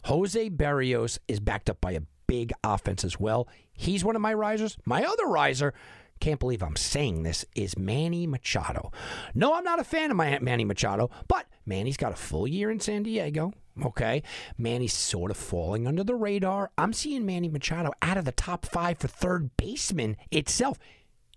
Jose 0.04 0.50
Berrios 0.50 1.18
is 1.26 1.40
backed 1.40 1.70
up 1.70 1.80
by 1.80 1.92
a 1.92 2.02
big 2.26 2.52
offense 2.62 3.02
as 3.04 3.18
well. 3.18 3.48
He's 3.72 4.04
one 4.04 4.14
of 4.14 4.22
my 4.22 4.34
risers. 4.34 4.76
My 4.84 5.04
other 5.04 5.26
riser, 5.26 5.74
can't 6.20 6.38
believe 6.38 6.62
I'm 6.62 6.76
saying 6.76 7.22
this, 7.22 7.44
is 7.54 7.78
Manny 7.78 8.26
Machado. 8.26 8.92
No, 9.34 9.54
I'm 9.54 9.64
not 9.64 9.80
a 9.80 9.84
fan 9.84 10.10
of 10.10 10.16
my 10.16 10.38
Manny 10.40 10.64
Machado, 10.64 11.10
but 11.28 11.46
Manny's 11.64 11.96
got 11.96 12.12
a 12.12 12.16
full 12.16 12.46
year 12.46 12.70
in 12.70 12.78
San 12.78 13.02
Diego. 13.02 13.52
Okay. 13.84 14.22
Manny's 14.58 14.92
sort 14.92 15.30
of 15.30 15.36
falling 15.36 15.86
under 15.86 16.04
the 16.04 16.14
radar. 16.14 16.70
I'm 16.76 16.92
seeing 16.92 17.24
Manny 17.24 17.48
Machado 17.48 17.92
out 18.02 18.16
of 18.16 18.24
the 18.24 18.32
top 18.32 18.66
five 18.66 18.98
for 18.98 19.08
third 19.08 19.56
baseman 19.56 20.16
itself. 20.30 20.78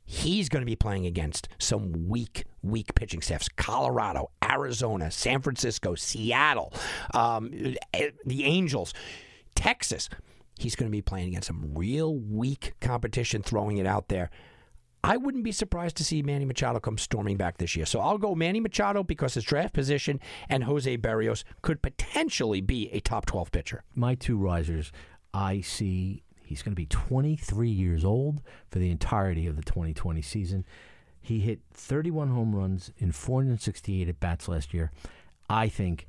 He's 0.05 0.49
going 0.49 0.61
to 0.61 0.65
be 0.65 0.75
playing 0.75 1.05
against 1.05 1.47
some 1.59 2.09
weak, 2.09 2.43
weak 2.61 2.93
pitching 2.93 3.21
staffs 3.21 3.47
Colorado, 3.49 4.31
Arizona, 4.43 5.09
San 5.09 5.41
Francisco, 5.41 5.95
Seattle, 5.95 6.73
um, 7.13 7.51
the 8.25 8.43
Angels, 8.43 8.93
Texas. 9.55 10.09
He's 10.57 10.75
going 10.75 10.89
to 10.89 10.95
be 10.95 11.01
playing 11.01 11.29
against 11.29 11.47
some 11.47 11.73
real 11.73 12.15
weak 12.15 12.73
competition, 12.81 13.41
throwing 13.41 13.77
it 13.77 13.87
out 13.87 14.09
there. 14.09 14.29
I 15.05 15.17
wouldn't 15.17 15.43
be 15.43 15.51
surprised 15.51 15.97
to 15.97 16.05
see 16.05 16.21
Manny 16.21 16.45
Machado 16.45 16.79
come 16.79 16.97
storming 16.97 17.35
back 17.35 17.57
this 17.57 17.75
year. 17.75 17.85
So 17.85 17.99
I'll 17.99 18.17
go 18.17 18.35
Manny 18.35 18.61
Machado 18.61 19.03
because 19.03 19.33
his 19.33 19.43
draft 19.43 19.73
position 19.73 20.21
and 20.47 20.63
Jose 20.63 20.97
Berrios 20.97 21.43
could 21.61 21.81
potentially 21.81 22.61
be 22.61 22.89
a 22.93 23.01
top 23.01 23.25
12 23.25 23.51
pitcher. 23.51 23.83
My 23.95 24.15
two 24.15 24.37
risers, 24.37 24.93
I 25.33 25.59
see 25.59 26.23
he's 26.45 26.61
going 26.61 26.71
to 26.71 26.81
be 26.81 26.85
23 26.85 27.69
years 27.69 28.05
old 28.05 28.41
for 28.69 28.79
the 28.79 28.91
entirety 28.91 29.45
of 29.45 29.57
the 29.57 29.63
2020 29.63 30.21
season. 30.21 30.65
He 31.21 31.39
hit 31.39 31.59
31 31.73 32.29
home 32.29 32.55
runs 32.55 32.91
in 32.97 33.11
468 33.11 34.07
at 34.07 34.19
bats 34.21 34.47
last 34.47 34.73
year. 34.73 34.91
I 35.49 35.67
think 35.67 36.07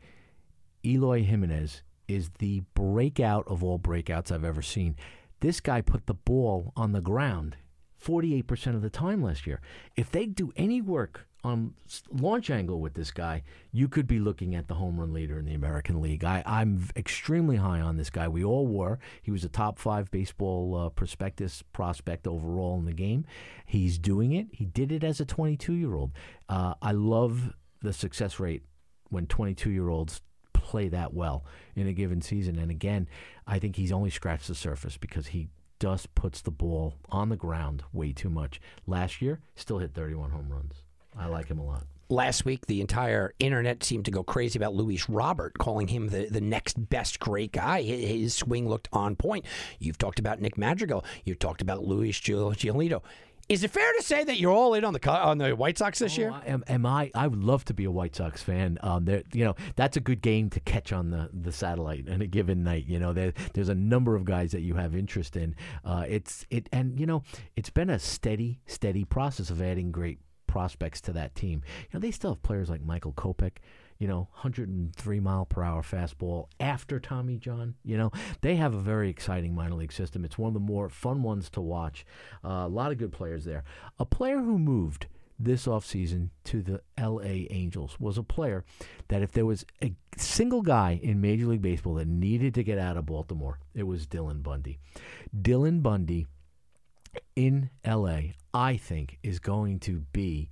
Eloy 0.85 1.25
Jimenez 1.25 1.83
is 2.07 2.31
the 2.39 2.63
breakout 2.75 3.49
of 3.49 3.65
all 3.65 3.79
breakouts 3.79 4.31
I've 4.31 4.45
ever 4.45 4.63
seen. 4.63 4.95
This 5.41 5.61
guy 5.61 5.81
put 5.81 6.07
the 6.07 6.15
ball 6.15 6.73
on 6.77 6.93
the 6.93 7.01
ground 7.01 7.57
48% 8.05 8.75
of 8.75 8.83
the 8.83 8.91
time 8.91 9.23
last 9.23 9.47
year. 9.47 9.61
If 9.97 10.11
they 10.11 10.27
do 10.27 10.53
any 10.57 10.81
work 10.81 11.27
on 11.43 11.75
launch 12.11 12.51
angle 12.51 12.81
with 12.81 12.95
this 12.95 13.11
guy, 13.11 13.43
you 13.71 13.87
could 13.87 14.07
be 14.07 14.19
looking 14.19 14.55
at 14.55 14.67
the 14.67 14.75
home 14.75 14.99
run 14.99 15.13
leader 15.13 15.39
in 15.39 15.45
the 15.45 15.55
American 15.55 16.01
League. 16.01 16.25
I, 16.25 16.43
I'm 16.47 16.89
extremely 16.97 17.57
high 17.57 17.81
on 17.81 17.97
this 17.97 18.11
guy. 18.11 18.29
We 18.29 18.43
all 18.43 18.67
were. 18.67 18.99
He 19.23 19.31
was 19.31 19.45
a 19.45 19.49
top 19.49 19.79
five 19.79 20.11
baseball 20.11 20.75
uh, 20.75 20.89
prospectus 20.89 21.63
prospect 21.73 22.27
overall 22.27 22.79
in 22.79 22.87
the 22.87 22.93
game. 22.93 23.27
He's 23.67 23.99
doing 23.99 24.33
it. 24.33 24.49
He 24.53 24.65
did 24.65 24.91
it 24.91 25.05
as 25.05 25.21
a 25.21 25.25
22 25.25 25.75
year 25.75 25.95
old. 25.95 26.13
Uh, 26.49 26.75
I 26.81 26.93
love 26.93 27.55
the 27.83 27.93
success 27.93 28.41
rate 28.41 28.63
when 29.11 29.27
22 29.27 29.71
year 29.71 29.89
olds 29.89 30.23
play 30.55 30.89
that 30.89 31.13
well 31.13 31.45
in 31.77 31.87
a 31.87 31.93
given 31.93 32.23
season. 32.23 32.59
And 32.59 32.71
again, 32.71 33.07
I 33.47 33.59
think 33.59 33.77
he's 33.77 33.93
only 33.93 34.11
scratched 34.11 34.49
the 34.49 34.55
surface 34.55 34.97
because 34.97 35.29
he 35.29 35.49
just 35.81 36.15
puts 36.15 36.41
the 36.41 36.51
ball 36.51 36.95
on 37.11 37.29
the 37.29 37.37
ground 37.37 37.83
way 37.93 38.13
too 38.13 38.31
much. 38.31 38.61
Last 38.87 39.21
year, 39.21 39.41
still 39.55 39.79
hit 39.79 39.95
31 39.95 40.31
home 40.31 40.49
runs. 40.49 40.83
I 41.17 41.27
like 41.27 41.49
him 41.49 41.59
a 41.59 41.65
lot. 41.65 41.85
Last 42.11 42.45
week, 42.45 42.67
the 42.67 42.81
entire 42.81 43.33
internet 43.39 43.83
seemed 43.83 44.05
to 44.05 44.11
go 44.11 44.23
crazy 44.23 44.59
about 44.59 44.75
Luis 44.75 45.09
Robert, 45.09 45.57
calling 45.59 45.89
him 45.89 46.09
the, 46.09 46.27
the 46.27 46.41
next 46.41 46.89
best 46.91 47.19
great 47.19 47.53
guy. 47.53 47.83
His, 47.83 48.35
swing 48.35 48.69
looked 48.69 48.89
on 48.93 49.17
point. 49.17 49.47
You've 49.79 49.97
talked 49.97 50.19
about 50.19 50.41
Nick 50.41 50.59
Madrigal. 50.59 51.05
You've 51.25 51.39
talked 51.39 51.63
about 51.63 51.85
Luis 51.85 52.21
Gio- 52.21 52.55
Giolito. 52.55 53.03
Is 53.49 53.63
it 53.63 53.71
fair 53.71 53.93
to 53.99 54.03
say 54.03 54.25
that 54.25 54.39
you're 54.39 54.53
all 54.53 54.73
in 54.73 54.85
on 54.85 54.95
the 54.95 55.11
on 55.11 55.37
the 55.39 55.55
White 55.55 55.77
Sox 55.77 55.99
this 55.99 56.17
year? 56.17 56.31
Oh, 56.33 56.37
I- 56.37 56.47
am, 56.47 56.65
am 56.67 56.87
I? 56.87 57.11
I 57.15 57.27
would 57.27 57.43
love 57.45 57.65
to 57.67 57.75
be 57.75 57.85
a 57.85 57.91
White 57.91 58.17
Sox 58.17 58.43
fan. 58.43 58.79
Um, 58.83 59.07
you 59.33 59.45
know, 59.45 59.55
that's 59.77 59.97
a 59.99 60.01
good 60.01 60.23
game 60.23 60.49
to 60.51 60.61
catch 60.61 60.93
on 60.93 61.11
the, 61.11 61.29
the 61.33 61.53
satellite 61.53 62.09
on 62.09 62.23
a 62.23 62.27
given 62.27 62.63
night. 62.65 62.87
You 62.87 62.99
know, 62.99 63.13
there, 63.13 63.35
there's 63.53 63.69
a 63.69 63.75
number 63.75 64.17
of 64.17 64.25
guys 64.25 64.53
that 64.53 64.63
you 64.63 64.75
have 64.75 64.97
interest 64.97 65.37
in. 65.37 65.55
Uh, 65.85 66.05
it's 66.09 66.47
it, 66.51 66.69
and 66.73 66.99
you 66.99 67.05
know, 67.05 67.23
it's 67.55 67.71
been 67.71 67.91
a 67.91 67.99
steady, 67.99 68.61
steady 68.67 69.05
process 69.05 69.51
of 69.51 69.61
adding 69.61 69.93
great 69.93 70.21
prospects 70.47 71.01
to 71.03 71.13
that 71.13 71.35
team. 71.35 71.63
You 71.83 71.89
know, 71.95 72.01
they 72.01 72.13
still 72.13 72.31
have 72.31 72.43
players 72.43 72.71
like 72.71 72.83
Michael 72.83 73.13
Kopech. 73.13 73.57
You 74.05 74.09
know, 74.09 74.29
103 74.33 75.21
mile 75.21 75.47
per 75.47 75.63
hour 75.63 75.81
fastball 75.81 76.49
after 76.61 77.01
Tommy 77.01 77.39
John. 77.39 77.77
You 77.83 77.97
know, 77.97 78.13
they 78.43 78.57
have 78.57 78.75
a 78.75 78.79
very 78.79 79.09
exciting 79.09 79.55
minor 79.55 79.77
league 79.77 79.95
system. 79.95 80.27
It's 80.27 80.37
one 80.37 80.49
of 80.49 80.53
the 80.53 80.61
more 80.61 80.91
fun 80.91 81.23
ones 81.23 81.49
to 81.49 81.63
watch. 81.63 82.05
Uh, 82.45 82.65
a 82.67 82.69
lot 82.69 82.93
of 82.93 82.99
good 82.99 83.13
players 83.13 83.47
there. 83.47 83.65
A 83.99 84.05
player 84.05 84.41
who 84.41 84.59
moved 84.59 85.07
this 85.39 85.65
offseason 85.65 86.29
to 86.45 86.61
the 86.61 86.83
LA 87.01 87.47
Angels 87.49 87.99
was 87.99 88.19
a 88.19 88.23
player 88.23 88.67
that 89.09 89.23
if 89.23 89.33
there 89.33 89.47
was 89.47 89.65
a 89.83 89.95
single 90.19 90.61
guy 90.61 91.01
in 91.03 91.23
Major 91.23 91.47
League 91.47 91.63
Baseball 91.63 91.95
that 91.95 92.07
needed 92.07 92.53
to 92.57 92.63
get 92.63 92.77
out 92.77 92.99
of 92.99 93.07
Baltimore, 93.07 93.59
it 93.75 93.85
was 93.85 94.07
Dylan 94.07 94.43
Bundy. 94.43 94.81
Dylan 95.35 95.83
Bundy 95.83 96.27
in 97.35 97.71
LA, 97.87 98.19
I 98.53 98.77
think, 98.77 99.17
is 99.23 99.39
going 99.39 99.81
to 99.81 100.01
be 100.13 100.51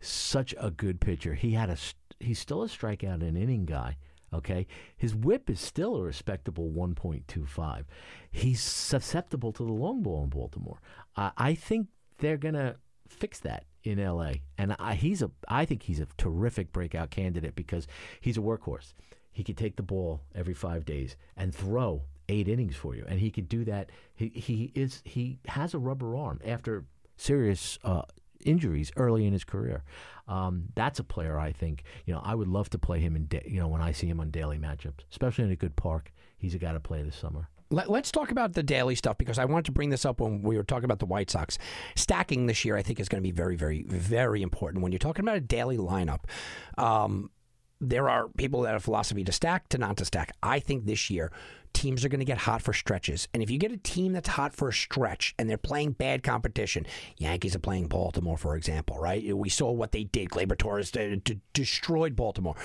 such 0.00 0.54
a 0.58 0.70
good 0.70 1.02
pitcher. 1.02 1.34
He 1.34 1.50
had 1.50 1.68
a 1.68 1.76
st- 1.76 1.96
he's 2.20 2.38
still 2.38 2.62
a 2.62 2.66
strikeout 2.66 3.22
and 3.22 3.36
inning 3.36 3.64
guy. 3.64 3.96
Okay, 4.32 4.66
his 4.96 5.14
whip 5.14 5.48
is 5.48 5.60
still 5.60 5.96
a 5.96 6.02
respectable 6.02 6.68
1.25. 6.68 7.84
He's 8.32 8.60
susceptible 8.60 9.52
to 9.52 9.64
the 9.64 9.72
long 9.72 10.02
ball 10.02 10.24
in 10.24 10.30
Baltimore. 10.30 10.80
I 11.16 11.30
I 11.36 11.54
think 11.54 11.88
they're 12.18 12.36
gonna 12.36 12.76
fix 13.08 13.38
that 13.40 13.64
in 13.84 14.04
LA, 14.04 14.32
and 14.58 14.74
I, 14.78 14.94
he's 14.94 15.22
a 15.22 15.30
I 15.48 15.64
think 15.64 15.84
he's 15.84 16.00
a 16.00 16.08
terrific 16.16 16.72
breakout 16.72 17.10
candidate 17.10 17.54
because 17.54 17.86
he's 18.20 18.36
a 18.36 18.40
workhorse. 18.40 18.92
He 19.30 19.44
could 19.44 19.56
take 19.56 19.76
the 19.76 19.82
ball 19.82 20.22
every 20.34 20.54
five 20.54 20.84
days 20.84 21.16
and 21.36 21.54
throw 21.54 22.02
eight 22.28 22.48
innings 22.48 22.76
for 22.76 22.94
you, 22.94 23.04
and 23.06 23.20
he 23.20 23.30
could 23.30 23.48
do 23.48 23.64
that. 23.66 23.90
He 24.14 24.28
he 24.28 24.72
is 24.74 25.02
he 25.04 25.38
has 25.46 25.74
a 25.74 25.78
rubber 25.78 26.16
arm 26.16 26.40
after 26.44 26.84
serious 27.16 27.78
uh, 27.84 28.02
injuries 28.44 28.92
early 28.96 29.26
in 29.26 29.32
his 29.32 29.44
career. 29.44 29.84
Um, 30.26 30.64
that's 30.74 30.98
a 30.98 31.04
player 31.04 31.38
I 31.38 31.52
think 31.52 31.84
you 32.06 32.14
know 32.14 32.20
I 32.24 32.34
would 32.34 32.48
love 32.48 32.70
to 32.70 32.78
play 32.78 33.00
him 33.00 33.16
in 33.16 33.26
da- 33.26 33.46
you 33.46 33.60
know 33.60 33.68
when 33.68 33.82
I 33.82 33.92
see 33.92 34.06
him 34.06 34.20
on 34.20 34.30
daily 34.30 34.58
matchups, 34.58 35.04
especially 35.10 35.44
in 35.44 35.50
a 35.50 35.56
good 35.56 35.76
park. 35.76 36.12
He's 36.36 36.54
a 36.54 36.58
guy 36.58 36.72
to 36.72 36.80
play 36.80 37.02
this 37.02 37.16
summer. 37.16 37.48
Let, 37.70 37.88
us 37.88 38.12
talk 38.12 38.30
about 38.30 38.52
the 38.52 38.62
daily 38.62 38.94
stuff 38.94 39.18
because 39.18 39.38
I 39.38 39.46
wanted 39.46 39.64
to 39.66 39.72
bring 39.72 39.90
this 39.90 40.04
up 40.04 40.20
when 40.20 40.42
we 40.42 40.56
were 40.56 40.62
talking 40.62 40.84
about 40.84 40.98
the 40.98 41.06
White 41.06 41.30
Sox. 41.30 41.58
Stacking 41.96 42.46
this 42.46 42.64
year, 42.64 42.76
I 42.76 42.82
think, 42.82 43.00
is 43.00 43.08
going 43.08 43.20
to 43.22 43.26
be 43.26 43.32
very, 43.32 43.56
very, 43.56 43.82
very 43.82 44.42
important. 44.42 44.82
When 44.82 44.92
you're 44.92 44.98
talking 44.98 45.24
about 45.24 45.38
a 45.38 45.40
daily 45.40 45.78
lineup, 45.78 46.20
um, 46.76 47.30
there 47.80 48.08
are 48.08 48.28
people 48.28 48.62
that 48.62 48.68
have 48.68 48.76
a 48.76 48.80
philosophy 48.80 49.24
to 49.24 49.32
stack 49.32 49.68
to 49.70 49.78
not 49.78 49.96
to 49.96 50.04
stack. 50.04 50.32
I 50.42 50.60
think 50.60 50.84
this 50.84 51.10
year 51.10 51.32
teams 51.74 52.04
are 52.04 52.08
going 52.08 52.20
to 52.20 52.24
get 52.24 52.38
hot 52.38 52.62
for 52.62 52.72
stretches. 52.72 53.28
And 53.34 53.42
if 53.42 53.50
you 53.50 53.58
get 53.58 53.72
a 53.72 53.76
team 53.76 54.12
that's 54.12 54.30
hot 54.30 54.54
for 54.54 54.68
a 54.68 54.72
stretch 54.72 55.34
and 55.38 55.50
they're 55.50 55.58
playing 55.58 55.92
bad 55.92 56.22
competition, 56.22 56.86
Yankees 57.18 57.54
are 57.54 57.60
playing 57.60 57.88
Baltimore, 57.88 58.38
for 58.38 58.56
example, 58.56 58.98
right? 58.98 59.36
We 59.36 59.48
saw 59.50 59.70
what 59.70 59.92
they 59.92 60.04
did. 60.04 60.30
Gleyber 60.30 60.56
Torres 60.56 60.94
uh, 60.96 61.16
d- 61.22 61.40
destroyed 61.52 62.16
Baltimore. 62.16 62.56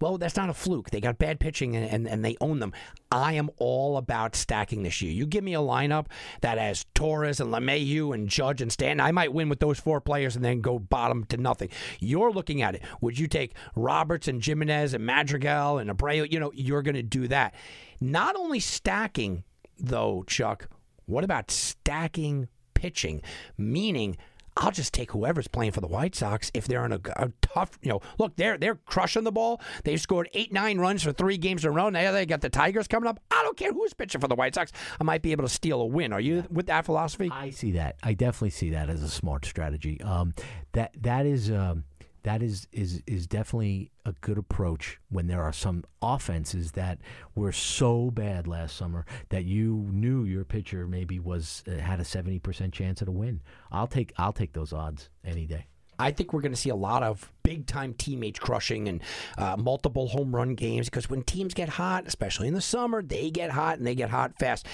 Well, 0.00 0.18
that's 0.18 0.36
not 0.36 0.48
a 0.48 0.54
fluke. 0.54 0.90
They 0.90 1.00
got 1.00 1.18
bad 1.18 1.40
pitching 1.40 1.74
and, 1.74 1.90
and, 1.90 2.08
and 2.08 2.24
they 2.24 2.36
own 2.40 2.60
them. 2.60 2.72
I 3.10 3.32
am 3.32 3.50
all 3.56 3.96
about 3.96 4.36
stacking 4.36 4.82
this 4.82 5.02
year. 5.02 5.12
You 5.12 5.26
give 5.26 5.42
me 5.42 5.54
a 5.54 5.60
lineup 5.60 6.06
that 6.40 6.58
has 6.58 6.86
Torres 6.94 7.40
and 7.40 7.52
LeMahieu 7.52 8.14
and 8.14 8.28
Judge 8.28 8.60
and 8.60 8.70
Stanton, 8.70 9.00
I 9.00 9.12
might 9.12 9.32
win 9.32 9.48
with 9.48 9.60
those 9.60 9.80
four 9.80 10.00
players 10.00 10.36
and 10.36 10.44
then 10.44 10.60
go 10.60 10.78
bottom 10.78 11.24
to 11.26 11.36
nothing. 11.36 11.70
You're 12.00 12.30
looking 12.30 12.62
at 12.62 12.74
it. 12.74 12.82
Would 13.00 13.18
you 13.18 13.26
take 13.26 13.54
Roberts 13.74 14.28
and 14.28 14.44
Jimenez 14.44 14.94
and 14.94 15.04
Madrigal 15.04 15.78
and 15.78 15.90
Abreu? 15.90 16.30
You 16.30 16.38
know, 16.38 16.52
you're 16.54 16.82
going 16.82 16.94
to 16.94 17.02
do 17.02 17.26
that. 17.28 17.54
Not 18.00 18.36
only 18.36 18.60
stacking, 18.60 19.44
though, 19.78 20.24
Chuck, 20.26 20.68
what 21.06 21.24
about 21.24 21.50
stacking 21.50 22.48
pitching? 22.74 23.22
Meaning, 23.56 24.16
I'll 24.58 24.72
just 24.72 24.92
take 24.92 25.12
whoever's 25.12 25.46
playing 25.46 25.72
for 25.72 25.80
the 25.80 25.86
White 25.86 26.16
Sox 26.16 26.50
if 26.52 26.66
they're 26.66 26.84
in 26.84 26.92
a, 26.92 27.00
a, 27.16 27.30
tough, 27.40 27.78
you 27.80 27.88
know, 27.90 28.00
look, 28.18 28.34
they're 28.36 28.58
they're 28.58 28.74
crushing 28.74 29.22
the 29.22 29.30
ball. 29.32 29.60
They've 29.84 30.00
scored 30.00 30.28
eight, 30.34 30.52
nine 30.52 30.78
runs 30.78 31.02
for 31.02 31.12
three 31.12 31.38
games 31.38 31.64
in 31.64 31.68
a 31.68 31.72
row. 31.72 31.88
Now 31.90 32.10
they 32.10 32.26
got 32.26 32.40
the 32.40 32.50
Tigers 32.50 32.88
coming 32.88 33.08
up. 33.08 33.20
I 33.30 33.42
don't 33.44 33.56
care 33.56 33.72
who's 33.72 33.94
pitching 33.94 34.20
for 34.20 34.26
the 34.26 34.34
White 34.34 34.54
Sox. 34.56 34.72
I 35.00 35.04
might 35.04 35.22
be 35.22 35.32
able 35.32 35.44
to 35.44 35.48
steal 35.48 35.80
a 35.80 35.86
win. 35.86 36.12
Are 36.12 36.20
you 36.20 36.44
with 36.50 36.66
that 36.66 36.84
philosophy? 36.84 37.30
I 37.32 37.50
see 37.50 37.72
that. 37.72 37.96
I 38.02 38.14
definitely 38.14 38.50
see 38.50 38.70
that 38.70 38.90
as 38.90 39.02
a 39.02 39.08
smart 39.08 39.44
strategy. 39.44 40.00
Um, 40.00 40.34
that 40.72 40.92
that 41.02 41.24
is 41.24 41.50
um, 41.52 41.84
that 42.22 42.42
is 42.42 42.66
is 42.72 43.02
is 43.06 43.26
definitely 43.26 43.90
a 44.04 44.12
good 44.20 44.38
approach 44.38 44.98
when 45.08 45.26
there 45.26 45.42
are 45.42 45.52
some 45.52 45.84
offenses 46.02 46.72
that 46.72 46.98
were 47.34 47.52
so 47.52 48.10
bad 48.10 48.46
last 48.46 48.76
summer 48.76 49.04
that 49.28 49.44
you 49.44 49.88
knew 49.90 50.24
your 50.24 50.44
pitcher 50.44 50.86
maybe 50.86 51.18
was 51.18 51.62
uh, 51.68 51.72
had 51.78 52.00
a 52.00 52.04
seventy 52.04 52.38
percent 52.38 52.72
chance 52.72 53.02
at 53.02 53.08
a 53.08 53.12
win. 53.12 53.40
I'll 53.70 53.86
take 53.86 54.12
I'll 54.18 54.32
take 54.32 54.52
those 54.52 54.72
odds 54.72 55.10
any 55.24 55.46
day. 55.46 55.66
I 55.98 56.12
think 56.12 56.32
we're 56.32 56.42
going 56.42 56.52
to 56.52 56.58
see 56.58 56.70
a 56.70 56.76
lot 56.76 57.02
of 57.02 57.30
big 57.42 57.66
time 57.66 57.92
teammates 57.92 58.38
crushing 58.38 58.88
and 58.88 59.02
uh, 59.36 59.56
multiple 59.56 60.06
home 60.08 60.34
run 60.34 60.54
games 60.54 60.88
because 60.88 61.10
when 61.10 61.22
teams 61.22 61.54
get 61.54 61.68
hot, 61.68 62.06
especially 62.06 62.46
in 62.46 62.54
the 62.54 62.60
summer, 62.60 63.02
they 63.02 63.30
get 63.30 63.50
hot 63.50 63.78
and 63.78 63.86
they 63.86 63.96
get 63.96 64.10
hot 64.10 64.38
fast. 64.38 64.66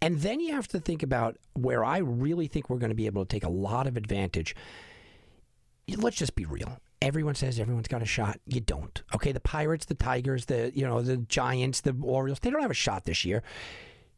And 0.00 0.20
then 0.20 0.40
you 0.40 0.52
have 0.52 0.68
to 0.68 0.80
think 0.80 1.02
about 1.02 1.38
where 1.54 1.84
I 1.84 1.98
really 1.98 2.48
think 2.48 2.68
we're 2.68 2.78
going 2.78 2.90
to 2.90 2.96
be 2.96 3.06
able 3.06 3.24
to 3.24 3.28
take 3.28 3.44
a 3.44 3.48
lot 3.48 3.86
of 3.86 3.96
advantage. 3.96 4.56
Let's 5.88 6.16
just 6.16 6.34
be 6.34 6.44
real. 6.44 6.78
Everyone 7.02 7.34
says 7.34 7.60
everyone's 7.60 7.88
got 7.88 8.02
a 8.02 8.06
shot. 8.06 8.40
You 8.46 8.60
don't. 8.60 9.02
Okay, 9.14 9.32
the 9.32 9.40
Pirates, 9.40 9.84
the 9.84 9.94
Tigers, 9.94 10.46
the 10.46 10.72
you 10.74 10.86
know 10.86 11.02
the 11.02 11.18
Giants, 11.18 11.82
the 11.82 11.96
Orioles, 12.02 12.40
they 12.40 12.50
don't 12.50 12.62
have 12.62 12.70
a 12.70 12.74
shot 12.74 13.04
this 13.04 13.24
year. 13.24 13.42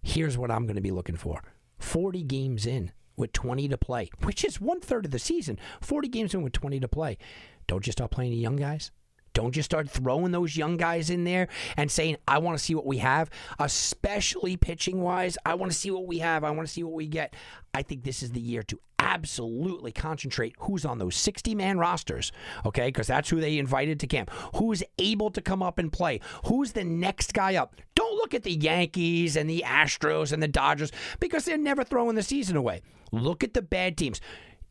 Here's 0.02 0.38
what 0.38 0.50
I'm 0.50 0.66
going 0.66 0.76
to 0.76 0.82
be 0.82 0.92
looking 0.92 1.16
for: 1.16 1.42
40 1.78 2.22
games 2.22 2.66
in 2.66 2.92
with 3.16 3.32
20 3.32 3.68
to 3.68 3.78
play, 3.78 4.10
which 4.22 4.44
is 4.44 4.60
one 4.60 4.80
third 4.80 5.06
of 5.06 5.10
the 5.10 5.18
season. 5.18 5.58
40 5.80 6.08
games 6.08 6.34
in 6.34 6.42
with 6.42 6.52
20 6.52 6.78
to 6.80 6.88
play. 6.88 7.18
Don't 7.66 7.86
you 7.86 7.92
start 7.92 8.10
playing 8.10 8.30
the 8.30 8.36
young 8.36 8.56
guys? 8.56 8.92
Don't 9.36 9.54
you 9.54 9.62
start 9.62 9.90
throwing 9.90 10.32
those 10.32 10.56
young 10.56 10.78
guys 10.78 11.10
in 11.10 11.24
there 11.24 11.48
and 11.76 11.90
saying, 11.90 12.16
I 12.26 12.38
want 12.38 12.56
to 12.56 12.64
see 12.64 12.74
what 12.74 12.86
we 12.86 12.96
have, 12.96 13.28
especially 13.58 14.56
pitching 14.56 15.02
wise. 15.02 15.36
I 15.44 15.56
want 15.56 15.70
to 15.70 15.76
see 15.76 15.90
what 15.90 16.06
we 16.06 16.20
have. 16.20 16.42
I 16.42 16.50
want 16.52 16.66
to 16.66 16.72
see 16.72 16.82
what 16.82 16.94
we 16.94 17.06
get. 17.06 17.34
I 17.74 17.82
think 17.82 18.02
this 18.02 18.22
is 18.22 18.32
the 18.32 18.40
year 18.40 18.62
to 18.62 18.80
absolutely 18.98 19.92
concentrate 19.92 20.54
who's 20.60 20.86
on 20.86 20.96
those 20.96 21.16
60 21.16 21.54
man 21.54 21.76
rosters, 21.76 22.32
okay? 22.64 22.86
Because 22.86 23.08
that's 23.08 23.28
who 23.28 23.38
they 23.38 23.58
invited 23.58 24.00
to 24.00 24.06
camp. 24.06 24.30
Who's 24.54 24.82
able 24.98 25.30
to 25.32 25.42
come 25.42 25.62
up 25.62 25.78
and 25.78 25.92
play? 25.92 26.20
Who's 26.46 26.72
the 26.72 26.84
next 26.84 27.34
guy 27.34 27.56
up? 27.56 27.76
Don't 27.94 28.16
look 28.16 28.32
at 28.32 28.42
the 28.42 28.54
Yankees 28.54 29.36
and 29.36 29.50
the 29.50 29.64
Astros 29.66 30.32
and 30.32 30.42
the 30.42 30.48
Dodgers 30.48 30.92
because 31.20 31.44
they're 31.44 31.58
never 31.58 31.84
throwing 31.84 32.16
the 32.16 32.22
season 32.22 32.56
away. 32.56 32.80
Look 33.12 33.44
at 33.44 33.52
the 33.52 33.60
bad 33.60 33.98
teams 33.98 34.22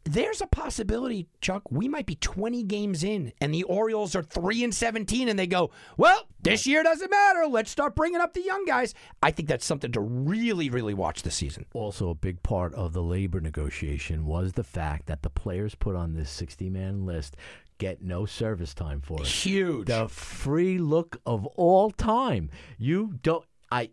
there's 0.05 0.39
a 0.39 0.47
possibility, 0.47 1.27
Chuck, 1.41 1.63
we 1.71 1.87
might 1.87 2.05
be 2.05 2.15
20 2.15 2.63
games 2.63 3.03
in 3.03 3.33
and 3.41 3.53
the 3.53 3.63
Orioles 3.63 4.15
are 4.15 4.23
3 4.23 4.63
and 4.63 4.73
17 4.73 5.27
and 5.27 5.37
they 5.37 5.47
go, 5.47 5.71
"Well, 5.97 6.27
this 6.41 6.67
year 6.67 6.83
doesn't 6.83 7.09
matter. 7.09 7.47
Let's 7.47 7.71
start 7.71 7.95
bringing 7.95 8.21
up 8.21 8.33
the 8.33 8.43
young 8.43 8.65
guys." 8.65 8.93
I 9.23 9.31
think 9.31 9.49
that's 9.49 9.65
something 9.65 9.91
to 9.93 10.01
really 10.01 10.69
really 10.69 10.93
watch 10.93 11.23
this 11.23 11.35
season. 11.35 11.65
Also, 11.73 12.09
a 12.09 12.15
big 12.15 12.43
part 12.43 12.73
of 12.75 12.93
the 12.93 13.01
labor 13.01 13.41
negotiation 13.41 14.25
was 14.25 14.53
the 14.53 14.63
fact 14.63 15.07
that 15.07 15.23
the 15.23 15.29
players 15.29 15.75
put 15.75 15.95
on 15.95 16.13
this 16.13 16.29
60-man 16.29 17.05
list 17.05 17.35
get 17.77 18.01
no 18.01 18.25
service 18.25 18.73
time 18.73 19.01
for 19.01 19.21
it. 19.21 19.27
Huge. 19.27 19.87
The 19.87 20.07
free 20.07 20.77
look 20.77 21.19
of 21.25 21.45
all 21.47 21.91
time. 21.91 22.49
You 22.77 23.15
don't 23.21 23.43
I 23.71 23.89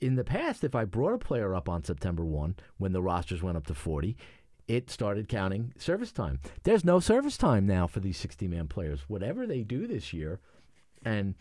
in 0.00 0.16
the 0.16 0.24
past 0.24 0.64
if 0.64 0.74
I 0.74 0.84
brought 0.84 1.14
a 1.14 1.18
player 1.18 1.54
up 1.54 1.68
on 1.68 1.84
September 1.84 2.24
1 2.24 2.56
when 2.78 2.92
the 2.92 3.02
rosters 3.02 3.42
went 3.42 3.56
up 3.56 3.66
to 3.66 3.74
40, 3.74 4.16
it 4.68 4.90
started 4.90 5.28
counting 5.28 5.72
service 5.78 6.12
time. 6.12 6.40
There's 6.64 6.84
no 6.84 7.00
service 7.00 7.36
time 7.36 7.66
now 7.66 7.86
for 7.86 8.00
these 8.00 8.16
60 8.16 8.48
man 8.48 8.68
players. 8.68 9.02
Whatever 9.08 9.46
they 9.46 9.62
do 9.62 9.86
this 9.86 10.12
year, 10.12 10.40
and 11.04 11.34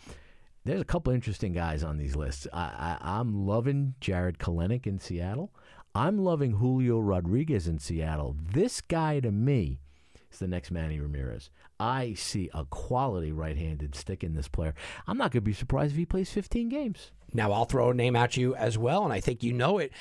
there's 0.63 0.81
a 0.81 0.85
couple 0.85 1.13
interesting 1.13 1.53
guys 1.53 1.83
on 1.83 1.97
these 1.97 2.15
lists. 2.15 2.47
I, 2.51 2.97
I'm 3.01 3.45
loving 3.45 3.95
Jarred 3.99 4.39
Kelenic 4.39 4.87
in 4.87 4.99
Seattle. 4.99 5.51
I'm 5.93 6.17
loving 6.17 6.53
Julio 6.53 6.99
Rodriguez 6.99 7.67
in 7.67 7.79
Seattle. 7.79 8.35
This 8.51 8.81
guy 8.81 9.19
to 9.21 9.31
me 9.31 9.79
is 10.31 10.39
the 10.39 10.47
next 10.47 10.71
Manny 10.71 10.99
Ramirez. 10.99 11.49
I 11.79 12.13
see 12.13 12.49
a 12.53 12.65
quality 12.65 13.31
right 13.31 13.57
handed 13.57 13.95
stick 13.95 14.23
in 14.23 14.33
this 14.33 14.47
player. 14.47 14.73
I'm 15.07 15.17
not 15.17 15.31
going 15.31 15.41
to 15.43 15.49
be 15.49 15.53
surprised 15.53 15.93
if 15.93 15.97
he 15.97 16.05
plays 16.05 16.31
15 16.31 16.69
games. 16.69 17.11
Now, 17.33 17.51
I'll 17.51 17.65
throw 17.65 17.91
a 17.91 17.93
name 17.93 18.15
at 18.15 18.37
you 18.37 18.55
as 18.55 18.77
well, 18.77 19.03
and 19.03 19.13
I 19.13 19.19
think 19.19 19.43
you 19.43 19.53
know 19.53 19.77
it. 19.77 19.91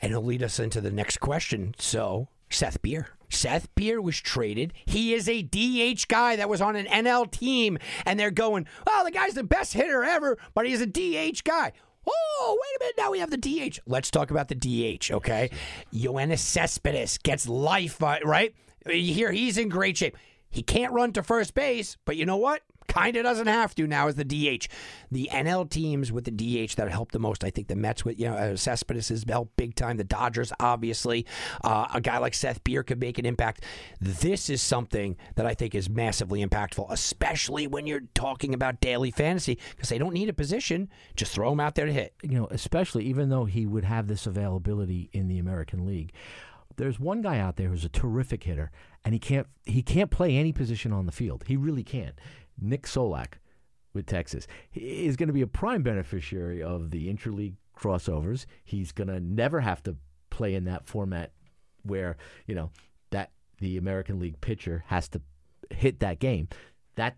And 0.00 0.10
it'll 0.10 0.24
lead 0.24 0.42
us 0.42 0.58
into 0.58 0.80
the 0.80 0.90
next 0.90 1.18
question. 1.18 1.74
So, 1.78 2.28
Seth 2.54 2.80
Beer. 2.82 3.08
Seth 3.28 3.74
Beer 3.74 4.00
was 4.00 4.20
traded. 4.20 4.72
He 4.84 5.14
is 5.14 5.28
a 5.28 5.42
DH 5.42 6.06
guy 6.08 6.36
that 6.36 6.48
was 6.48 6.60
on 6.60 6.76
an 6.76 6.86
NL 6.86 7.30
team, 7.30 7.78
and 8.04 8.20
they're 8.20 8.30
going, 8.30 8.66
well, 8.86 9.04
the 9.04 9.10
guy's 9.10 9.34
the 9.34 9.42
best 9.42 9.72
hitter 9.72 10.04
ever, 10.04 10.38
but 10.54 10.66
he's 10.66 10.80
a 10.80 10.86
DH 10.86 11.44
guy. 11.44 11.72
Oh, 12.06 12.58
wait 12.60 12.76
a 12.76 12.84
minute. 12.84 12.94
Now 12.98 13.10
we 13.12 13.20
have 13.20 13.30
the 13.30 13.36
DH. 13.36 13.78
Let's 13.86 14.10
talk 14.10 14.30
about 14.30 14.48
the 14.48 14.54
DH, 14.54 15.10
okay? 15.12 15.50
Yoenis 15.94 16.38
Cespedes 16.38 17.18
gets 17.18 17.48
life, 17.48 18.02
uh, 18.02 18.18
right? 18.24 18.54
Hear 18.86 19.30
he's 19.32 19.56
in 19.56 19.68
great 19.68 19.96
shape. 19.96 20.16
He 20.50 20.62
can't 20.62 20.92
run 20.92 21.12
to 21.12 21.22
first 21.22 21.54
base, 21.54 21.96
but 22.04 22.16
you 22.16 22.26
know 22.26 22.36
what? 22.36 22.62
Kind 22.88 23.16
of 23.16 23.22
doesn't 23.22 23.46
have 23.46 23.74
to 23.76 23.86
now 23.86 24.08
as 24.08 24.16
the 24.16 24.24
DH. 24.24 24.68
The 25.10 25.28
NL 25.32 25.68
teams 25.68 26.12
with 26.12 26.24
the 26.24 26.30
DH 26.30 26.76
that 26.76 26.90
helped 26.90 27.12
the 27.12 27.18
most, 27.18 27.44
I 27.44 27.50
think 27.50 27.68
the 27.68 27.76
Mets 27.76 28.04
with, 28.04 28.18
you 28.18 28.26
know, 28.26 28.34
uh, 28.34 28.56
Cespedes 28.56 29.08
has 29.08 29.24
helped 29.28 29.56
big 29.56 29.74
time. 29.74 29.96
The 29.96 30.04
Dodgers, 30.04 30.52
obviously. 30.60 31.26
Uh, 31.62 31.88
a 31.92 32.00
guy 32.00 32.18
like 32.18 32.34
Seth 32.34 32.62
Beer 32.64 32.82
could 32.82 33.00
make 33.00 33.18
an 33.18 33.26
impact. 33.26 33.64
This 34.00 34.50
is 34.50 34.62
something 34.62 35.16
that 35.36 35.46
I 35.46 35.54
think 35.54 35.74
is 35.74 35.88
massively 35.88 36.44
impactful, 36.44 36.86
especially 36.90 37.66
when 37.66 37.86
you're 37.86 38.02
talking 38.14 38.54
about 38.54 38.80
daily 38.80 39.10
fantasy, 39.10 39.58
because 39.70 39.88
they 39.88 39.98
don't 39.98 40.14
need 40.14 40.28
a 40.28 40.34
position. 40.34 40.88
Just 41.16 41.32
throw 41.32 41.52
him 41.52 41.60
out 41.60 41.74
there 41.74 41.86
to 41.86 41.92
hit. 41.92 42.14
You 42.22 42.38
know, 42.40 42.48
especially 42.50 43.04
even 43.04 43.28
though 43.28 43.44
he 43.44 43.66
would 43.66 43.84
have 43.84 44.08
this 44.08 44.26
availability 44.26 45.10
in 45.12 45.28
the 45.28 45.38
American 45.38 45.86
League. 45.86 46.12
There's 46.76 46.98
one 46.98 47.20
guy 47.22 47.38
out 47.38 47.56
there 47.56 47.68
who's 47.68 47.84
a 47.84 47.90
terrific 47.90 48.44
hitter, 48.44 48.70
and 49.04 49.12
he 49.12 49.18
can't 49.18 49.46
he 49.64 49.82
can't 49.82 50.10
play 50.10 50.36
any 50.36 50.52
position 50.52 50.92
on 50.92 51.06
the 51.06 51.12
field. 51.12 51.44
He 51.46 51.56
really 51.56 51.84
can't. 51.84 52.14
Nick 52.60 52.82
Solak 52.84 53.34
with 53.92 54.06
Texas 54.06 54.46
is 54.74 55.16
going 55.16 55.26
to 55.26 55.32
be 55.32 55.42
a 55.42 55.46
prime 55.46 55.82
beneficiary 55.82 56.62
of 56.62 56.90
the 56.90 57.12
interleague 57.12 57.54
crossovers. 57.76 58.46
He's 58.64 58.92
going 58.92 59.08
to 59.08 59.20
never 59.20 59.60
have 59.60 59.82
to 59.84 59.96
play 60.30 60.54
in 60.54 60.64
that 60.64 60.86
format 60.86 61.32
where 61.82 62.16
you 62.46 62.54
know 62.54 62.70
that 63.10 63.30
the 63.58 63.76
American 63.76 64.18
League 64.18 64.40
pitcher 64.40 64.84
has 64.86 65.08
to 65.08 65.20
hit 65.70 66.00
that 66.00 66.18
game. 66.18 66.48
That's 66.94 67.16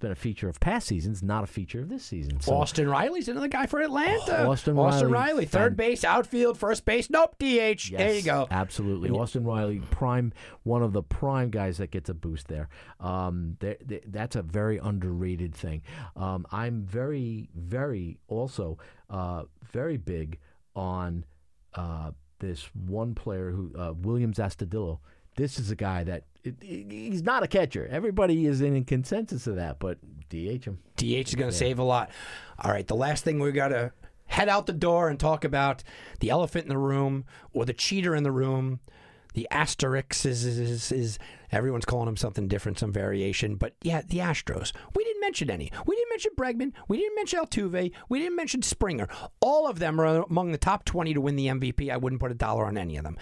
been 0.00 0.10
a 0.10 0.16
feature 0.16 0.48
of 0.48 0.58
past 0.58 0.88
seasons, 0.88 1.22
not 1.22 1.44
a 1.44 1.46
feature 1.46 1.80
of 1.80 1.88
this 1.88 2.04
season. 2.04 2.40
So, 2.40 2.52
Austin 2.54 2.88
Riley's 2.88 3.28
another 3.28 3.46
guy 3.48 3.66
for 3.66 3.80
Atlanta. 3.80 4.46
Austin 4.48 4.76
Austin 4.78 5.10
Riley, 5.10 5.32
Riley, 5.32 5.46
third 5.46 5.76
base, 5.76 6.02
outfield, 6.04 6.58
first 6.58 6.84
base. 6.84 7.08
Nope, 7.10 7.36
DH. 7.38 7.44
Yes, 7.44 7.90
there 7.90 8.14
you 8.14 8.22
go. 8.22 8.48
Absolutely, 8.50 9.10
Austin 9.10 9.44
Riley, 9.44 9.80
prime, 9.90 10.32
one 10.64 10.82
of 10.82 10.92
the 10.92 11.02
prime 11.02 11.50
guys 11.50 11.78
that 11.78 11.90
gets 11.92 12.08
a 12.10 12.14
boost 12.14 12.48
there. 12.48 12.68
Um, 12.98 13.56
there- 13.60 13.76
there- 13.84 14.00
that's 14.06 14.34
a 14.36 14.42
very 14.42 14.78
underrated 14.78 15.54
thing. 15.54 15.82
Um, 16.16 16.46
I'm 16.50 16.82
very, 16.82 17.48
very 17.54 18.18
also 18.26 18.78
uh, 19.08 19.44
very 19.72 19.96
big 19.96 20.38
on 20.74 21.24
uh, 21.74 22.10
this 22.38 22.64
one 22.74 23.14
player 23.14 23.50
who 23.50 23.72
uh, 23.76 23.92
Willians 23.92 24.36
Astudillo. 24.36 24.98
This 25.36 25.58
is 25.58 25.70
a 25.70 25.76
guy 25.76 26.04
that 26.04 26.24
it, 26.44 26.54
he's 26.62 27.22
not 27.22 27.42
a 27.42 27.48
catcher. 27.48 27.88
Everybody 27.90 28.46
is 28.46 28.60
in 28.60 28.84
consensus 28.84 29.46
of 29.46 29.56
that, 29.56 29.78
but 29.78 29.98
DH 30.28 30.64
him. 30.64 30.78
DH 30.96 31.28
is 31.28 31.34
going 31.34 31.50
to 31.50 31.56
save 31.56 31.78
a 31.78 31.84
lot. 31.84 32.10
All 32.58 32.70
right, 32.70 32.86
the 32.86 32.96
last 32.96 33.24
thing 33.24 33.38
we 33.38 33.52
got 33.52 33.68
to 33.68 33.92
head 34.26 34.48
out 34.48 34.66
the 34.66 34.72
door 34.72 35.08
and 35.08 35.18
talk 35.18 35.44
about 35.44 35.82
the 36.20 36.30
elephant 36.30 36.64
in 36.64 36.68
the 36.68 36.78
room 36.78 37.24
or 37.52 37.64
the 37.64 37.72
cheater 37.72 38.14
in 38.14 38.22
the 38.22 38.32
room. 38.32 38.80
The 39.34 39.46
asterisk 39.50 40.26
is, 40.26 40.44
is, 40.44 40.58
is, 40.58 40.90
is 40.90 41.18
everyone's 41.52 41.84
calling 41.84 42.08
him 42.08 42.16
something 42.16 42.48
different, 42.48 42.80
some 42.80 42.92
variation. 42.92 43.54
But 43.54 43.74
yeah, 43.80 44.02
the 44.02 44.18
Astros. 44.18 44.72
We 44.96 45.04
didn't 45.04 45.20
mention 45.20 45.50
any. 45.50 45.70
We 45.86 45.94
didn't 45.94 46.10
mention 46.10 46.32
Bregman. 46.36 46.72
We 46.88 46.98
didn't 46.98 47.14
mention 47.14 47.38
Altuve. 47.38 47.92
We 48.08 48.18
didn't 48.18 48.34
mention 48.34 48.62
Springer. 48.62 49.08
All 49.40 49.68
of 49.68 49.78
them 49.78 50.00
are 50.00 50.24
among 50.24 50.50
the 50.50 50.58
top 50.58 50.84
20 50.84 51.14
to 51.14 51.20
win 51.20 51.36
the 51.36 51.46
MVP. 51.46 51.92
I 51.92 51.96
wouldn't 51.96 52.20
put 52.20 52.32
a 52.32 52.34
dollar 52.34 52.66
on 52.66 52.76
any 52.76 52.96
of 52.96 53.04
them. 53.04 53.18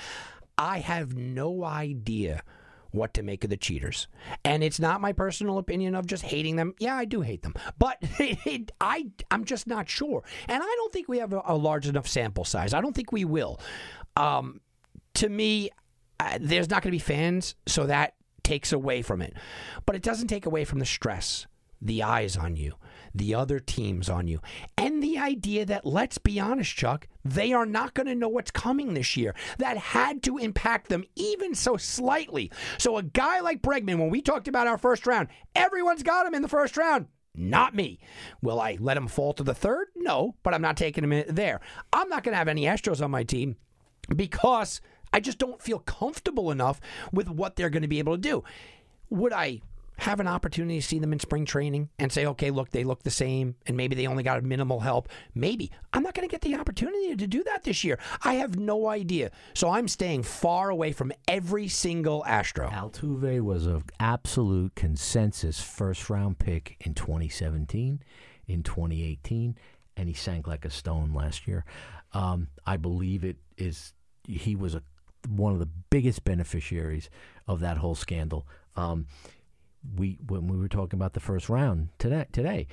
I 0.56 0.78
have 0.78 1.14
no 1.14 1.62
idea 1.62 2.42
what 2.90 3.14
to 3.14 3.22
make 3.22 3.44
of 3.44 3.50
the 3.50 3.56
cheaters. 3.56 4.08
And 4.44 4.62
it's 4.62 4.80
not 4.80 5.00
my 5.00 5.12
personal 5.12 5.58
opinion 5.58 5.94
of 5.94 6.06
just 6.06 6.22
hating 6.22 6.56
them. 6.56 6.74
Yeah, 6.78 6.96
I 6.96 7.04
do 7.04 7.20
hate 7.20 7.42
them. 7.42 7.54
But 7.78 7.98
it, 8.00 8.72
I, 8.80 9.06
I'm 9.30 9.44
just 9.44 9.66
not 9.66 9.88
sure. 9.88 10.22
And 10.48 10.62
I 10.62 10.74
don't 10.76 10.92
think 10.92 11.08
we 11.08 11.18
have 11.18 11.32
a, 11.32 11.42
a 11.46 11.56
large 11.56 11.86
enough 11.86 12.08
sample 12.08 12.44
size. 12.44 12.74
I 12.74 12.80
don't 12.80 12.94
think 12.94 13.12
we 13.12 13.24
will. 13.24 13.60
Um, 14.16 14.60
to 15.14 15.28
me, 15.28 15.70
uh, 16.20 16.38
there's 16.40 16.70
not 16.70 16.82
going 16.82 16.90
to 16.90 16.96
be 16.96 16.98
fans, 16.98 17.54
so 17.66 17.86
that 17.86 18.14
takes 18.42 18.72
away 18.72 19.02
from 19.02 19.22
it. 19.22 19.34
But 19.86 19.96
it 19.96 20.02
doesn't 20.02 20.28
take 20.28 20.46
away 20.46 20.64
from 20.64 20.78
the 20.78 20.86
stress, 20.86 21.46
the 21.80 22.02
eyes 22.02 22.36
on 22.36 22.56
you, 22.56 22.74
the 23.18 23.34
other 23.34 23.58
teams 23.58 24.08
on 24.08 24.26
you, 24.26 24.40
and 24.76 25.02
the 25.02 25.18
idea 25.18 25.64
that, 25.66 25.84
let's 25.84 26.18
be 26.18 26.40
honest, 26.40 26.74
Chuck, 26.74 27.06
they 27.24 27.52
are 27.52 27.66
not 27.66 27.94
going 27.94 28.06
to 28.06 28.14
know 28.14 28.28
what's 28.28 28.50
coming 28.50 28.94
this 28.94 29.16
year. 29.16 29.34
That 29.58 29.76
had 29.76 30.22
to 30.24 30.38
impact 30.38 30.88
them 30.88 31.04
even 31.16 31.54
so 31.54 31.76
slightly. 31.76 32.50
So 32.78 32.96
a 32.96 33.02
guy 33.02 33.40
like 33.40 33.62
Bregman, 33.62 33.98
when 33.98 34.10
we 34.10 34.22
talked 34.22 34.48
about 34.48 34.66
our 34.66 34.78
first 34.78 35.06
round, 35.06 35.28
everyone's 35.54 36.02
got 36.02 36.26
him 36.26 36.34
in 36.34 36.42
the 36.42 36.48
first 36.48 36.76
round. 36.76 37.06
Not 37.34 37.74
me. 37.74 38.00
Will 38.42 38.60
I 38.60 38.78
let 38.80 38.96
him 38.96 39.06
fall 39.06 39.32
to 39.34 39.44
the 39.44 39.54
third? 39.54 39.88
No, 39.94 40.34
but 40.42 40.54
I'm 40.54 40.62
not 40.62 40.76
taking 40.76 41.04
him 41.04 41.12
in 41.12 41.34
there. 41.34 41.60
I'm 41.92 42.08
not 42.08 42.24
going 42.24 42.32
to 42.32 42.38
have 42.38 42.48
any 42.48 42.64
Astros 42.64 43.04
on 43.04 43.12
my 43.12 43.22
team 43.22 43.56
because 44.14 44.80
I 45.12 45.20
just 45.20 45.38
don't 45.38 45.62
feel 45.62 45.78
comfortable 45.78 46.50
enough 46.50 46.80
with 47.12 47.28
what 47.28 47.56
they're 47.56 47.70
going 47.70 47.82
to 47.82 47.88
be 47.88 48.00
able 48.00 48.14
to 48.14 48.20
do. 48.20 48.42
Would 49.10 49.32
I 49.32 49.60
have 49.98 50.20
an 50.20 50.28
opportunity 50.28 50.80
to 50.80 50.86
see 50.86 50.98
them 50.98 51.12
in 51.12 51.18
spring 51.18 51.44
training 51.44 51.90
and 51.98 52.12
say, 52.12 52.24
okay, 52.26 52.50
look, 52.50 52.70
they 52.70 52.84
look 52.84 53.02
the 53.02 53.10
same 53.10 53.56
and 53.66 53.76
maybe 53.76 53.96
they 53.96 54.06
only 54.06 54.22
got 54.22 54.42
minimal 54.42 54.80
help? 54.80 55.08
Maybe. 55.34 55.70
I'm 55.92 56.02
not 56.02 56.14
going 56.14 56.26
to 56.26 56.30
get 56.30 56.42
the 56.42 56.54
opportunity 56.54 57.16
to 57.16 57.26
do 57.26 57.42
that 57.44 57.64
this 57.64 57.82
year. 57.84 57.98
I 58.22 58.34
have 58.34 58.56
no 58.56 58.88
idea. 58.88 59.30
So 59.54 59.70
I'm 59.70 59.88
staying 59.88 60.22
far 60.22 60.70
away 60.70 60.92
from 60.92 61.12
every 61.26 61.68
single 61.68 62.24
Astro. 62.26 62.68
Altuve 62.68 63.40
was 63.40 63.66
an 63.66 63.82
absolute 63.98 64.74
consensus 64.74 65.60
first 65.60 66.08
round 66.08 66.38
pick 66.38 66.76
in 66.80 66.94
2017, 66.94 68.00
in 68.46 68.62
2018, 68.62 69.56
and 69.96 70.08
he 70.08 70.14
sank 70.14 70.46
like 70.46 70.64
a 70.64 70.70
stone 70.70 71.12
last 71.12 71.48
year. 71.48 71.64
Um, 72.12 72.48
I 72.64 72.76
believe 72.76 73.24
it 73.24 73.36
is 73.56 73.92
he 74.24 74.54
was 74.54 74.74
a 74.74 74.82
one 75.28 75.52
of 75.52 75.58
the 75.58 75.68
biggest 75.90 76.24
beneficiaries 76.24 77.10
of 77.46 77.60
that 77.60 77.78
whole 77.78 77.94
scandal. 77.94 78.46
Um, 78.76 79.06
we 79.96 80.18
when 80.26 80.46
we 80.46 80.56
were 80.56 80.68
talking 80.68 80.98
about 80.98 81.14
the 81.14 81.20
first 81.20 81.48
round 81.48 81.88
today, 81.98 82.26
today 82.32 82.66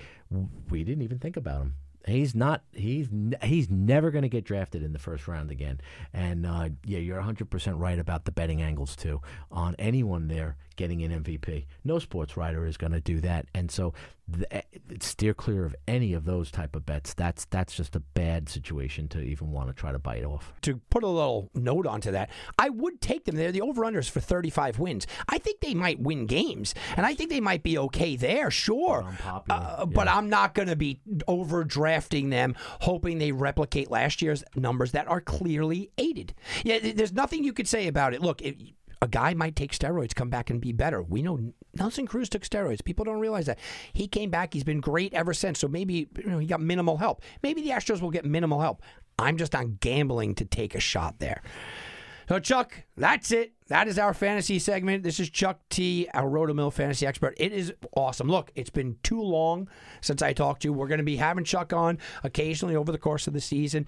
we 0.70 0.84
didn't 0.84 1.04
even 1.04 1.20
think 1.20 1.38
about 1.38 1.62
him. 1.62 1.76
He's 2.08 2.36
not. 2.36 2.62
He's 2.72 3.08
he's 3.42 3.70
never 3.70 4.12
going 4.12 4.22
to 4.22 4.30
get 4.30 4.46
drafted 4.46 4.84
in 4.84 4.94
the 4.94 5.00
first 5.00 5.28
round 5.28 5.50
again. 5.50 5.82
And 6.14 6.46
uh, 6.46 6.70
yeah, 6.86 7.00
you're 7.00 7.18
100 7.18 7.50
percent 7.50 7.78
right 7.78 7.98
about 7.98 8.26
the 8.26 8.32
betting 8.32 8.62
angles 8.62 8.96
too 8.96 9.22
on 9.52 9.76
anyone 9.80 10.28
there 10.28 10.56
getting 10.76 11.04
an 11.04 11.24
MVP. 11.24 11.66
No 11.84 12.00
sports 12.00 12.36
writer 12.38 12.66
is 12.66 12.78
going 12.78 12.92
to 12.94 13.02
do 13.02 13.20
that, 13.22 13.48
and 13.54 13.70
so 13.72 13.94
th- 14.34 14.64
steer 15.02 15.34
clear 15.34 15.66
of 15.66 15.76
any 15.88 16.14
of 16.14 16.26
those 16.26 16.52
type 16.52 16.76
of 16.76 16.86
bets. 16.86 17.14
That's 17.14 17.46
that's 17.46 17.76
just 17.76 17.96
a 17.96 18.00
bad 18.00 18.50
situation 18.50 19.08
to 19.10 19.22
even 19.22 19.52
want 19.52 19.68
to 19.70 19.74
try 19.74 19.92
to 19.92 20.00
bite 20.00 20.24
off. 20.24 20.54
To 20.62 20.78
put 20.90 21.04
a 21.04 21.08
little 21.08 21.50
note 21.54 21.86
onto 21.88 22.12
that, 22.12 22.30
I 22.58 22.70
would 22.70 23.02
take 23.02 23.26
them 23.26 23.36
there. 23.36 23.52
The 23.52 23.62
over-unders 23.62 24.10
for 24.10 24.20
35 24.20 24.80
wins. 24.80 25.08
I 25.30 25.38
think 25.38 25.62
they 25.62 25.74
might 25.74 26.00
win 26.00 26.26
games, 26.26 26.74
and 26.98 27.06
I 27.06 27.14
think 27.14 27.30
they 27.30 27.42
might 27.42 27.64
be 27.64 27.78
okay 27.78 28.16
there, 28.16 28.50
sure. 28.52 29.16
Uh, 29.50 29.86
But 29.86 30.08
I'm 30.08 30.30
not 30.30 30.54
going 30.54 30.68
to 30.68 30.76
be 30.76 31.00
overdrafting 31.28 32.30
them, 32.30 32.56
hoping 32.82 33.18
they 33.18 33.32
replicate 33.32 33.90
last 33.90 34.22
year's 34.22 34.44
numbers 34.56 34.92
that 34.92 35.08
are 35.08 35.22
clearly 35.22 35.92
aided. 35.98 36.34
Yeah, 36.64 36.80
there's 36.94 37.14
nothing 37.14 37.44
you 37.44 37.54
could 37.54 37.68
say 37.68 37.88
about 37.88 38.14
it. 38.14 38.22
Look, 38.22 38.42
it, 38.42 38.58
a 39.02 39.08
guy 39.08 39.34
might 39.34 39.56
take 39.56 39.72
steroids, 39.72 40.16
come 40.16 40.30
back 40.30 40.50
and 40.50 40.62
be 40.62 40.72
better. 40.72 41.02
We 41.02 41.22
know 41.22 41.40
Nelson 41.74 42.08
Cruz 42.08 42.30
took 42.30 42.44
steroids. 42.44 42.84
People 42.84 43.06
don't 43.06 43.20
realize 43.20 43.46
that. 43.46 43.60
He 43.94 44.08
came 44.08 44.30
back. 44.30 44.54
He's 44.54 44.64
been 44.64 44.80
great 44.80 45.14
ever 45.14 45.34
since. 45.34 45.60
So 45.60 45.68
maybe 45.68 46.10
you 46.18 46.30
know, 46.30 46.40
he 46.40 46.48
got 46.48 46.62
minimal 46.62 46.98
help. 46.98 47.22
Maybe 47.44 47.62
the 47.62 47.70
Astros 47.70 48.02
will 48.02 48.12
get 48.12 48.26
minimal 48.26 48.62
help. 48.62 48.82
I'm 49.18 49.38
just 49.38 49.54
not 49.54 49.80
gambling 49.80 50.36
to 50.36 50.46
take 50.46 50.76
a 50.76 50.80
shot 50.80 51.20
there. 51.20 51.42
So, 52.28 52.40
Chuck, 52.40 52.74
that's 52.98 53.32
it. 53.32 53.54
That 53.68 53.88
is 53.88 54.00
our 54.00 54.14
fantasy 54.14 54.58
segment. 54.58 55.04
This 55.04 55.20
is 55.20 55.30
Chuck 55.30 55.60
T, 55.70 56.08
our 56.14 56.28
Rotomill 56.28 56.74
fantasy 56.74 57.06
expert. 57.06 57.36
It 57.38 57.52
is 57.52 57.72
awesome. 57.96 58.28
Look, 58.28 58.52
it's 58.56 58.72
been 58.72 58.98
too 59.04 59.22
long 59.22 59.70
since 60.02 60.24
I 60.24 60.34
talked 60.34 60.64
to 60.64 60.70
you. 60.70 60.74
We're 60.74 60.88
going 60.88 60.98
to 61.00 61.04
be 61.04 61.18
having 61.18 61.44
Chuck 61.44 61.72
on 61.72 62.00
occasionally 62.24 62.76
over 62.76 62.92
the 62.92 62.98
course 62.98 63.28
of 63.28 63.34
the 63.34 63.42
season. 63.42 63.86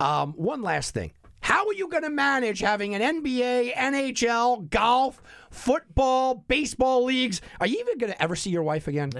Um, 0.00 0.32
one 0.32 0.62
last 0.62 0.94
thing 0.94 1.12
How 1.44 1.66
are 1.66 1.74
you 1.74 1.88
going 1.88 2.04
to 2.04 2.08
manage 2.08 2.60
having 2.60 2.94
an 2.94 3.22
NBA, 3.22 3.74
NHL, 3.74 4.70
golf, 4.70 5.20
football, 5.54 6.34
baseball 6.48 7.04
leagues? 7.04 7.40
Are 7.60 7.66
you 7.66 7.78
even 7.80 7.98
going 7.98 8.12
to 8.12 8.22
ever 8.22 8.36
see 8.36 8.50
your 8.50 8.62
wife 8.62 8.88
again? 8.88 9.12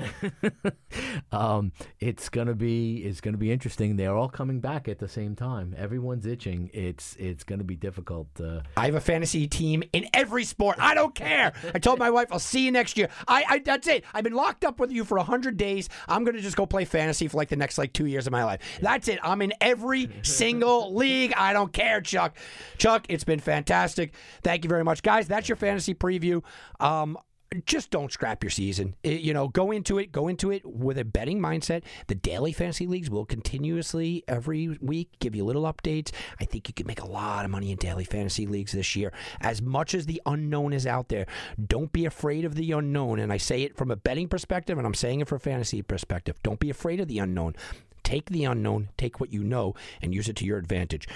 um, 1.33 1.73
it's 2.01 2.29
gonna 2.29 2.55
be 2.55 2.99
it's 2.99 3.21
gonna 3.21 3.37
be 3.37 3.51
interesting. 3.53 3.97
They're 3.97 4.15
all 4.15 4.29
coming 4.29 4.61
back 4.61 4.89
at 4.89 4.99
the 4.99 5.09
same 5.09 5.35
time. 5.37 5.75
Everyone's 5.77 6.27
itching. 6.27 6.71
It's 6.73 7.17
it's 7.17 7.45
gonna 7.45 7.65
be 7.65 7.77
difficult. 7.77 8.29
Uh, 8.41 8.61
I 8.77 8.87
have 8.87 8.95
a 8.95 9.01
fantasy 9.01 9.47
team 9.47 9.83
in 9.93 10.07
every 10.13 10.45
sport. 10.45 10.77
I 10.81 10.95
don't 10.95 11.15
care. 11.15 11.53
I 11.73 11.79
told 11.79 11.99
my 11.99 12.11
wife 12.11 12.29
I'll 12.31 12.39
see 12.39 12.65
you 12.65 12.73
next 12.73 12.99
year. 12.99 13.09
I, 13.29 13.45
I 13.49 13.59
that's 13.61 13.87
it. 13.87 14.05
I've 14.13 14.25
been 14.25 14.35
locked 14.35 14.65
up 14.65 14.81
with 14.81 14.91
you 14.91 15.05
for 15.05 15.19
hundred 15.19 15.57
days. 15.57 15.89
I'm 16.09 16.25
gonna 16.25 16.41
just 16.41 16.57
go 16.57 16.67
play 16.67 16.85
fantasy 16.85 17.29
for 17.29 17.37
like 17.37 17.49
the 17.49 17.57
next 17.57 17.79
like 17.79 17.93
two 17.93 18.07
years 18.07 18.27
of 18.27 18.33
my 18.33 18.45
life. 18.45 18.61
That's 18.81 19.09
it. 19.09 19.19
I'm 19.23 19.41
in 19.43 19.53
every 19.61 20.11
single 20.23 20.95
league. 20.97 21.33
I 21.37 21.53
don't 21.53 21.73
care, 21.73 22.01
Chuck. 22.01 22.37
Chuck, 22.79 23.07
it's 23.09 23.25
been 23.25 23.41
fantastic. 23.41 24.15
Thank 24.43 24.65
you 24.65 24.69
very 24.69 24.85
much, 24.85 25.03
guys. 25.03 25.29
That's 25.29 25.49
your 25.49 25.57
fantasy 25.57 25.95
preview. 25.95 26.24
You 26.25 26.43
um, 26.81 27.19
just 27.67 27.91
don't 27.91 28.11
scrap 28.11 28.43
your 28.43 28.51
season. 28.51 28.95
It- 29.03 29.21
you 29.21 29.33
know, 29.33 29.49
go 29.49 29.71
into 29.71 29.99
it, 29.99 30.11
go 30.11 30.29
into 30.29 30.51
it 30.51 30.65
with 30.67 30.99
a 30.99 31.05
betting 31.05 31.41
mindset. 31.41 31.83
The 32.09 32.15
daily 32.15 32.53
fantasy 32.53 32.87
leagues 32.87 33.11
will 33.11 33.25
continuously 33.25 34.25
every 34.27 34.77
week 34.81 35.11
give 35.21 35.37
you 35.37 35.45
little 35.45 35.63
updates. 35.63 36.11
I 36.41 36.45
think 36.47 36.69
you 36.69 36.75
can 36.75 36.87
make 36.87 37.01
a 37.01 37.07
lot 37.07 37.45
of 37.45 37.51
money 37.51 37.71
in 37.71 37.77
daily 37.77 38.05
fantasy 38.05 38.47
leagues 38.47 38.73
this 38.73 38.97
year. 38.97 39.13
As 39.41 39.63
much 39.63 39.95
as 39.95 40.07
the 40.07 40.21
unknown 40.27 40.73
is 40.73 40.87
out 40.87 41.09
there, 41.09 41.27
don't 41.65 41.93
be 41.93 42.07
afraid 42.07 42.45
of 42.45 42.55
the 42.57 42.73
unknown. 42.73 43.19
And 43.21 43.33
I 43.33 43.37
say 43.37 43.63
it 43.63 43.77
from 43.77 43.91
a 43.91 43.97
betting 43.97 44.29
perspective, 44.29 44.77
and 44.79 44.87
I'm 44.87 44.95
saying 44.95 45.21
it 45.21 45.29
from 45.29 45.37
a 45.37 45.41
fantasy 45.41 45.83
perspective. 45.83 46.37
Don't 46.43 46.61
be 46.61 46.71
afraid 46.71 46.99
of 47.01 47.09
the 47.09 47.19
unknown. 47.19 47.55
Take 48.03 48.31
the 48.31 48.45
unknown, 48.45 48.89
take 48.99 49.21
what 49.21 49.33
you 49.33 49.43
know, 49.43 49.75
and 50.03 50.13
use 50.13 50.29
it 50.29 50.37
to 50.37 50.45
your 50.45 50.59
advantage 50.59 51.09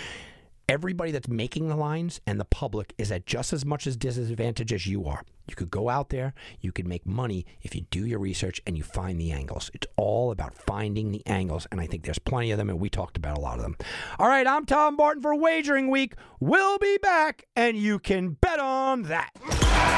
everybody 0.68 1.10
that's 1.10 1.28
making 1.28 1.68
the 1.68 1.76
lines 1.76 2.20
and 2.26 2.38
the 2.38 2.44
public 2.44 2.94
is 2.98 3.10
at 3.10 3.26
just 3.26 3.52
as 3.52 3.64
much 3.64 3.86
as 3.86 3.96
disadvantage 3.96 4.72
as 4.72 4.86
you 4.86 5.06
are. 5.06 5.22
You 5.48 5.56
could 5.56 5.70
go 5.70 5.88
out 5.88 6.10
there, 6.10 6.34
you 6.60 6.72
could 6.72 6.86
make 6.86 7.06
money 7.06 7.46
if 7.62 7.74
you 7.74 7.82
do 7.90 8.06
your 8.06 8.18
research 8.18 8.60
and 8.66 8.76
you 8.76 8.82
find 8.82 9.20
the 9.20 9.32
angles. 9.32 9.70
It's 9.74 9.86
all 9.96 10.30
about 10.30 10.54
finding 10.54 11.10
the 11.10 11.26
angles, 11.26 11.66
and 11.72 11.80
I 11.80 11.86
think 11.86 12.04
there's 12.04 12.18
plenty 12.18 12.50
of 12.50 12.58
them, 12.58 12.68
and 12.68 12.78
we 12.78 12.90
talked 12.90 13.16
about 13.16 13.38
a 13.38 13.40
lot 13.40 13.56
of 13.56 13.62
them. 13.62 13.76
All 14.18 14.28
right, 14.28 14.46
I'm 14.46 14.66
Tom 14.66 14.96
Barton 14.96 15.22
for 15.22 15.34
Wagering 15.34 15.88
Week. 15.88 16.14
We'll 16.40 16.78
be 16.78 16.98
back, 16.98 17.46
and 17.56 17.76
you 17.76 17.98
can 17.98 18.30
bet 18.30 18.60
on 18.60 19.04
that. 19.04 19.30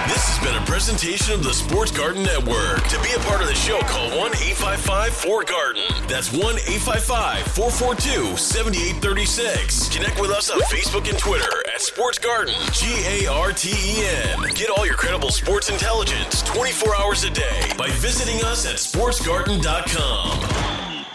This 0.07 0.27
has 0.29 0.39
been 0.45 0.61
a 0.61 0.65
presentation 0.67 1.35
of 1.35 1.45
the 1.45 1.53
Sports 1.53 1.91
Garten 1.91 2.23
Network. 2.23 2.83
To 2.89 2.99
be 3.03 3.13
a 3.13 3.19
part 3.21 3.43
of 3.43 3.49
the 3.49 3.55
show, 3.55 3.79
call 3.81 4.09
1 4.11 4.33
855 4.37 5.13
4 5.15 5.45
Garten. 5.45 5.83
That's 6.09 6.33
1 6.33 6.43
855 6.43 7.47
442 7.53 8.37
7836. 8.37 9.89
Connect 9.91 10.21
with 10.21 10.31
us 10.31 10.51
on 10.51 10.61
Facebook 10.63 11.09
and 11.09 11.19
Twitter 11.19 11.63
at 11.73 11.81
Sports 11.81 12.19
Garten, 12.19 12.55
G 12.73 12.87
A 13.07 13.31
R 13.31 13.53
T 13.53 13.71
E 13.71 14.07
N. 14.33 14.51
Get 14.55 14.71
all 14.71 14.85
your 14.87 14.97
credible 14.97 15.31
sports 15.41 15.71
intelligence 15.71 16.43
24 16.43 16.95
hours 16.97 17.25
a 17.25 17.31
day 17.31 17.73
by 17.79 17.89
visiting 17.93 18.45
us 18.45 18.67
at 18.67 18.77
sportsgarden.com. 18.77 21.07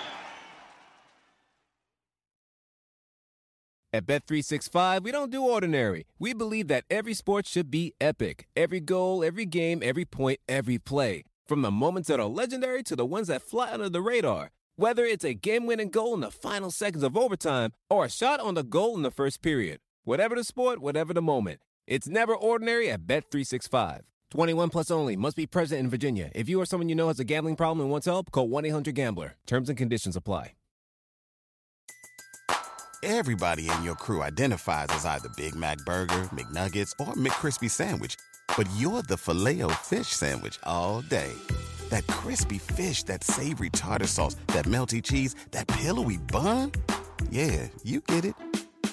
At 3.94 4.08
Bet365, 4.08 5.04
we 5.04 5.12
don't 5.12 5.32
do 5.32 5.44
ordinary. 5.44 6.08
We 6.18 6.34
believe 6.34 6.68
that 6.70 6.86
every 6.90 7.14
sport 7.14 7.46
should 7.46 7.70
be 7.70 7.94
epic. 8.02 8.48
Every 8.56 8.80
goal, 8.80 9.24
every 9.24 9.46
game, 9.46 9.82
every 9.84 10.06
point, 10.06 10.40
every 10.50 10.80
play. 10.80 11.24
From 11.48 11.62
the 11.62 11.72
moments 11.72 12.10
that 12.10 12.20
are 12.20 12.26
legendary 12.26 12.82
to 12.84 12.96
the 12.96 13.06
ones 13.06 13.28
that 13.28 13.44
fly 13.44 13.72
under 13.72 13.90
the 13.90 14.02
radar. 14.02 14.50
Whether 14.76 15.06
it's 15.06 15.24
a 15.24 15.36
game-winning 15.36 15.92
goal 15.92 16.16
in 16.16 16.22
the 16.22 16.32
final 16.32 16.72
seconds 16.72 17.04
of 17.04 17.16
overtime 17.16 17.74
or 17.92 18.06
a 18.06 18.10
shot 18.10 18.40
on 18.40 18.56
the 18.56 18.64
goal 18.64 18.98
in 18.98 19.04
the 19.04 19.12
first 19.12 19.44
period. 19.44 19.80
Whatever 20.04 20.36
the 20.36 20.44
sport, 20.44 20.80
whatever 20.80 21.14
the 21.14 21.22
moment. 21.22 21.60
It's 21.88 22.08
never 22.08 22.36
ordinary 22.36 22.90
at 22.90 23.06
Bet365. 23.06 24.02
21 24.32 24.70
plus 24.70 24.92
only. 24.92 25.16
Must 25.16 25.38
be 25.38 25.46
present 25.46 25.80
in 25.80 25.90
Virginia. 25.90 26.32
If 26.36 26.50
you 26.50 26.60
or 26.60 26.66
someone 26.66 26.90
you 26.90 26.96
know 26.96 27.08
has 27.08 27.20
a 27.20 27.24
gambling 27.24 27.56
problem 27.56 27.82
and 27.82 27.92
wants 27.92 28.06
help, 28.06 28.32
call 28.32 28.50
1-800-GAMBLER. 28.50 29.36
Terms 29.46 29.70
and 29.70 29.78
conditions 29.78 30.16
apply. 30.16 30.54
Everybody 33.04 33.70
in 33.70 33.84
your 33.84 33.94
crew 33.94 34.24
identifies 34.24 34.88
as 34.90 35.06
either 35.06 35.30
Big 35.38 35.54
Mac 35.56 35.78
Burger, 35.86 36.28
McNuggets, 36.34 36.92
or 37.00 37.14
McCrispy 37.14 37.70
Sandwich. 37.70 38.16
But 38.58 38.68
you're 38.78 39.04
the 39.04 39.16
filet 39.16 39.62
fish 39.84 40.08
Sandwich 40.08 40.58
all 40.64 41.02
day. 41.02 41.32
That 41.90 42.08
crispy 42.08 42.58
fish, 42.58 43.04
that 43.04 43.24
savory 43.24 43.70
tartar 43.70 44.08
sauce, 44.08 44.36
that 44.48 44.66
melty 44.66 45.04
cheese, 45.04 45.36
that 45.52 45.68
pillowy 45.68 46.18
bun. 46.18 46.72
Yeah, 47.30 47.68
you 47.84 48.02
get 48.02 48.26
it. 48.26 48.34